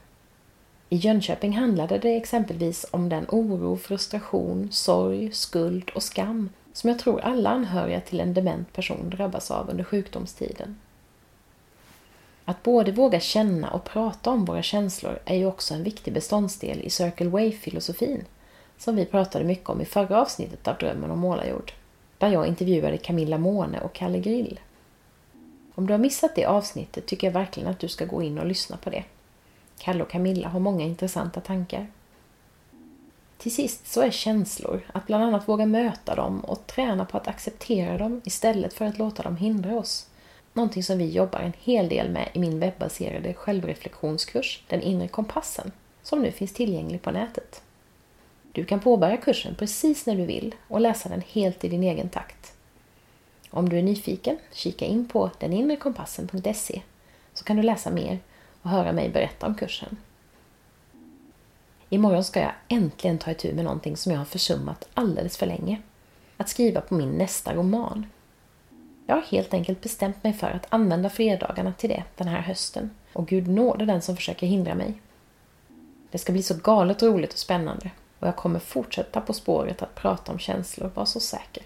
I 0.88 0.96
Jönköping 0.96 1.52
handlade 1.52 1.98
det 1.98 2.16
exempelvis 2.16 2.86
om 2.90 3.08
den 3.08 3.26
oro, 3.28 3.76
frustration, 3.76 4.68
sorg, 4.72 5.32
skuld 5.32 5.90
och 5.94 6.02
skam 6.02 6.48
som 6.72 6.90
jag 6.90 6.98
tror 6.98 7.20
alla 7.20 7.50
anhöriga 7.50 8.00
till 8.00 8.20
en 8.20 8.34
dement 8.34 8.72
person 8.72 9.10
drabbas 9.10 9.50
av 9.50 9.70
under 9.70 9.84
sjukdomstiden. 9.84 10.80
Att 12.44 12.62
både 12.62 12.92
våga 12.92 13.20
känna 13.20 13.70
och 13.70 13.84
prata 13.84 14.30
om 14.30 14.44
våra 14.44 14.62
känslor 14.62 15.18
är 15.24 15.36
ju 15.36 15.46
också 15.46 15.74
en 15.74 15.82
viktig 15.82 16.14
beståndsdel 16.14 16.80
i 16.80 16.90
Circle 16.90 17.28
Way-filosofin 17.28 18.24
som 18.78 18.96
vi 18.96 19.04
pratade 19.04 19.44
mycket 19.44 19.68
om 19.68 19.80
i 19.80 19.84
förra 19.84 20.20
avsnittet 20.20 20.68
av 20.68 20.76
Drömmen 20.78 21.10
om 21.10 21.18
målarjord 21.18 21.72
där 22.22 22.28
jag 22.28 22.46
intervjuade 22.46 22.98
Camilla 22.98 23.38
Måne 23.38 23.80
och 23.80 23.92
Kalle 23.92 24.18
Grill. 24.18 24.60
Om 25.74 25.86
du 25.86 25.92
har 25.92 25.98
missat 25.98 26.34
det 26.34 26.44
avsnittet 26.44 27.06
tycker 27.06 27.26
jag 27.26 27.34
verkligen 27.34 27.68
att 27.68 27.78
du 27.78 27.88
ska 27.88 28.04
gå 28.04 28.22
in 28.22 28.38
och 28.38 28.46
lyssna 28.46 28.76
på 28.76 28.90
det. 28.90 29.04
Kalle 29.78 30.02
och 30.02 30.10
Camilla 30.10 30.48
har 30.48 30.60
många 30.60 30.84
intressanta 30.84 31.40
tankar. 31.40 31.86
Till 33.38 33.54
sist 33.54 33.86
så 33.92 34.00
är 34.00 34.10
känslor, 34.10 34.80
att 34.94 35.06
bland 35.06 35.24
annat 35.24 35.48
våga 35.48 35.66
möta 35.66 36.14
dem 36.14 36.40
och 36.40 36.66
träna 36.66 37.04
på 37.04 37.16
att 37.16 37.28
acceptera 37.28 37.98
dem 37.98 38.20
istället 38.24 38.74
för 38.74 38.84
att 38.84 38.98
låta 38.98 39.22
dem 39.22 39.36
hindra 39.36 39.76
oss. 39.76 40.06
Någonting 40.52 40.82
som 40.82 40.98
vi 40.98 41.10
jobbar 41.10 41.40
en 41.40 41.52
hel 41.58 41.88
del 41.88 42.10
med 42.10 42.28
i 42.32 42.38
min 42.38 42.60
webbaserade 42.60 43.34
självreflektionskurs, 43.34 44.62
Den 44.68 44.82
inre 44.82 45.08
kompassen, 45.08 45.72
som 46.02 46.22
nu 46.22 46.32
finns 46.32 46.52
tillgänglig 46.52 47.02
på 47.02 47.10
nätet. 47.10 47.62
Du 48.53 48.64
kan 48.64 48.80
påbörja 48.80 49.16
kursen 49.16 49.55
precis 49.55 50.07
när 50.07 50.16
du 50.16 50.26
vill 50.26 50.55
och 50.68 50.80
läsa 50.80 51.09
den 51.09 51.22
helt 51.28 51.64
i 51.64 51.68
din 51.68 51.82
egen 51.82 52.09
takt. 52.09 52.53
Om 53.50 53.68
du 53.68 53.78
är 53.78 53.82
nyfiken, 53.82 54.38
kika 54.53 54.84
in 54.84 55.09
på 55.09 55.30
deninrekompassen.se 55.38 56.82
så 57.34 57.44
kan 57.44 57.57
du 57.57 57.62
läsa 57.62 57.90
mer 57.90 58.18
och 58.62 58.70
höra 58.70 58.92
mig 58.92 59.09
berätta 59.09 59.46
om 59.46 59.55
kursen. 59.55 59.96
Imorgon 61.88 62.24
ska 62.24 62.40
jag 62.40 62.53
äntligen 62.68 63.18
ta 63.18 63.30
itu 63.30 63.55
med 63.55 63.64
någonting 63.64 63.96
som 63.96 64.12
jag 64.12 64.18
har 64.18 64.24
försummat 64.24 64.88
alldeles 64.94 65.36
för 65.36 65.46
länge. 65.46 65.82
Att 66.36 66.48
skriva 66.48 66.80
på 66.80 66.94
min 66.94 67.18
nästa 67.18 67.55
roman. 67.55 68.07
Jag 69.07 69.14
har 69.14 69.22
helt 69.22 69.55
enkelt 69.55 69.80
bestämt 69.80 70.24
mig 70.24 70.32
för 70.32 70.50
att 70.50 70.66
använda 70.68 71.11
fredagarna 71.11 71.72
till 71.72 71.90
det 71.90 72.05
den 72.16 72.28
här 72.28 72.40
hösten 72.40 72.90
och 73.12 73.26
Gud 73.26 73.48
nåde 73.48 73.86
den 73.86 74.03
som 74.03 74.16
försöker 74.16 74.46
hindra 74.46 74.74
mig. 74.74 74.94
Det 76.11 76.18
ska 76.18 76.32
bli 76.32 76.42
så 76.42 76.55
galet 76.55 77.03
roligt 77.03 77.32
och 77.32 77.38
spännande 77.38 77.90
och 78.22 78.28
jag 78.28 78.36
kommer 78.36 78.58
fortsätta 78.58 79.20
på 79.20 79.32
spåret 79.32 79.82
att 79.82 79.94
prata 79.94 80.32
om 80.32 80.38
känslor, 80.38 80.90
var 80.94 81.04
så 81.04 81.20
säker. 81.20 81.62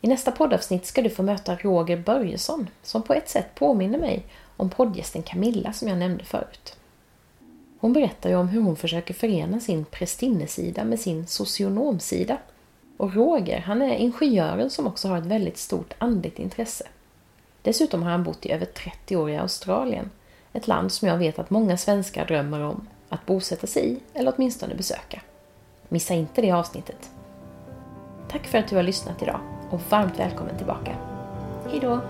I 0.00 0.08
nästa 0.08 0.32
poddavsnitt 0.32 0.86
ska 0.86 1.02
du 1.02 1.10
få 1.10 1.22
möta 1.22 1.56
Roger 1.56 1.96
Börjesson 1.96 2.68
som 2.82 3.02
på 3.02 3.14
ett 3.14 3.28
sätt 3.28 3.54
påminner 3.54 3.98
mig 3.98 4.26
om 4.56 4.70
poddgästen 4.70 5.22
Camilla 5.22 5.72
som 5.72 5.88
jag 5.88 5.98
nämnde 5.98 6.24
förut. 6.24 6.76
Hon 7.78 7.92
berättar 7.92 8.30
ju 8.30 8.36
om 8.36 8.48
hur 8.48 8.60
hon 8.60 8.76
försöker 8.76 9.14
förena 9.14 9.60
sin 9.60 9.84
prästinnesida 9.84 10.84
med 10.84 11.00
sin 11.00 11.26
socionomsida. 11.26 12.38
Och 12.96 13.14
Roger, 13.14 13.60
han 13.60 13.82
är 13.82 13.94
ingenjören 13.94 14.70
som 14.70 14.86
också 14.86 15.08
har 15.08 15.18
ett 15.18 15.26
väldigt 15.26 15.58
stort 15.58 15.94
andligt 15.98 16.38
intresse. 16.38 16.86
Dessutom 17.62 18.02
har 18.02 18.10
han 18.10 18.24
bott 18.24 18.46
i 18.46 18.52
över 18.52 18.66
30 18.66 19.16
år 19.16 19.30
i 19.30 19.36
Australien, 19.36 20.10
ett 20.52 20.68
land 20.68 20.92
som 20.92 21.08
jag 21.08 21.18
vet 21.18 21.38
att 21.38 21.50
många 21.50 21.76
svenskar 21.76 22.26
drömmer 22.26 22.60
om 22.60 22.86
att 23.16 23.26
bosätta 23.26 23.66
sig 23.66 23.92
i 23.92 23.98
eller 24.14 24.34
åtminstone 24.36 24.74
besöka. 24.74 25.20
Missa 25.88 26.14
inte 26.14 26.42
det 26.42 26.52
avsnittet. 26.52 27.10
Tack 28.28 28.46
för 28.46 28.58
att 28.58 28.68
du 28.68 28.76
har 28.76 28.82
lyssnat 28.82 29.22
idag 29.22 29.40
och 29.70 29.80
varmt 29.90 30.18
välkommen 30.18 30.56
tillbaka. 30.56 30.96
Hejdå! 31.70 32.00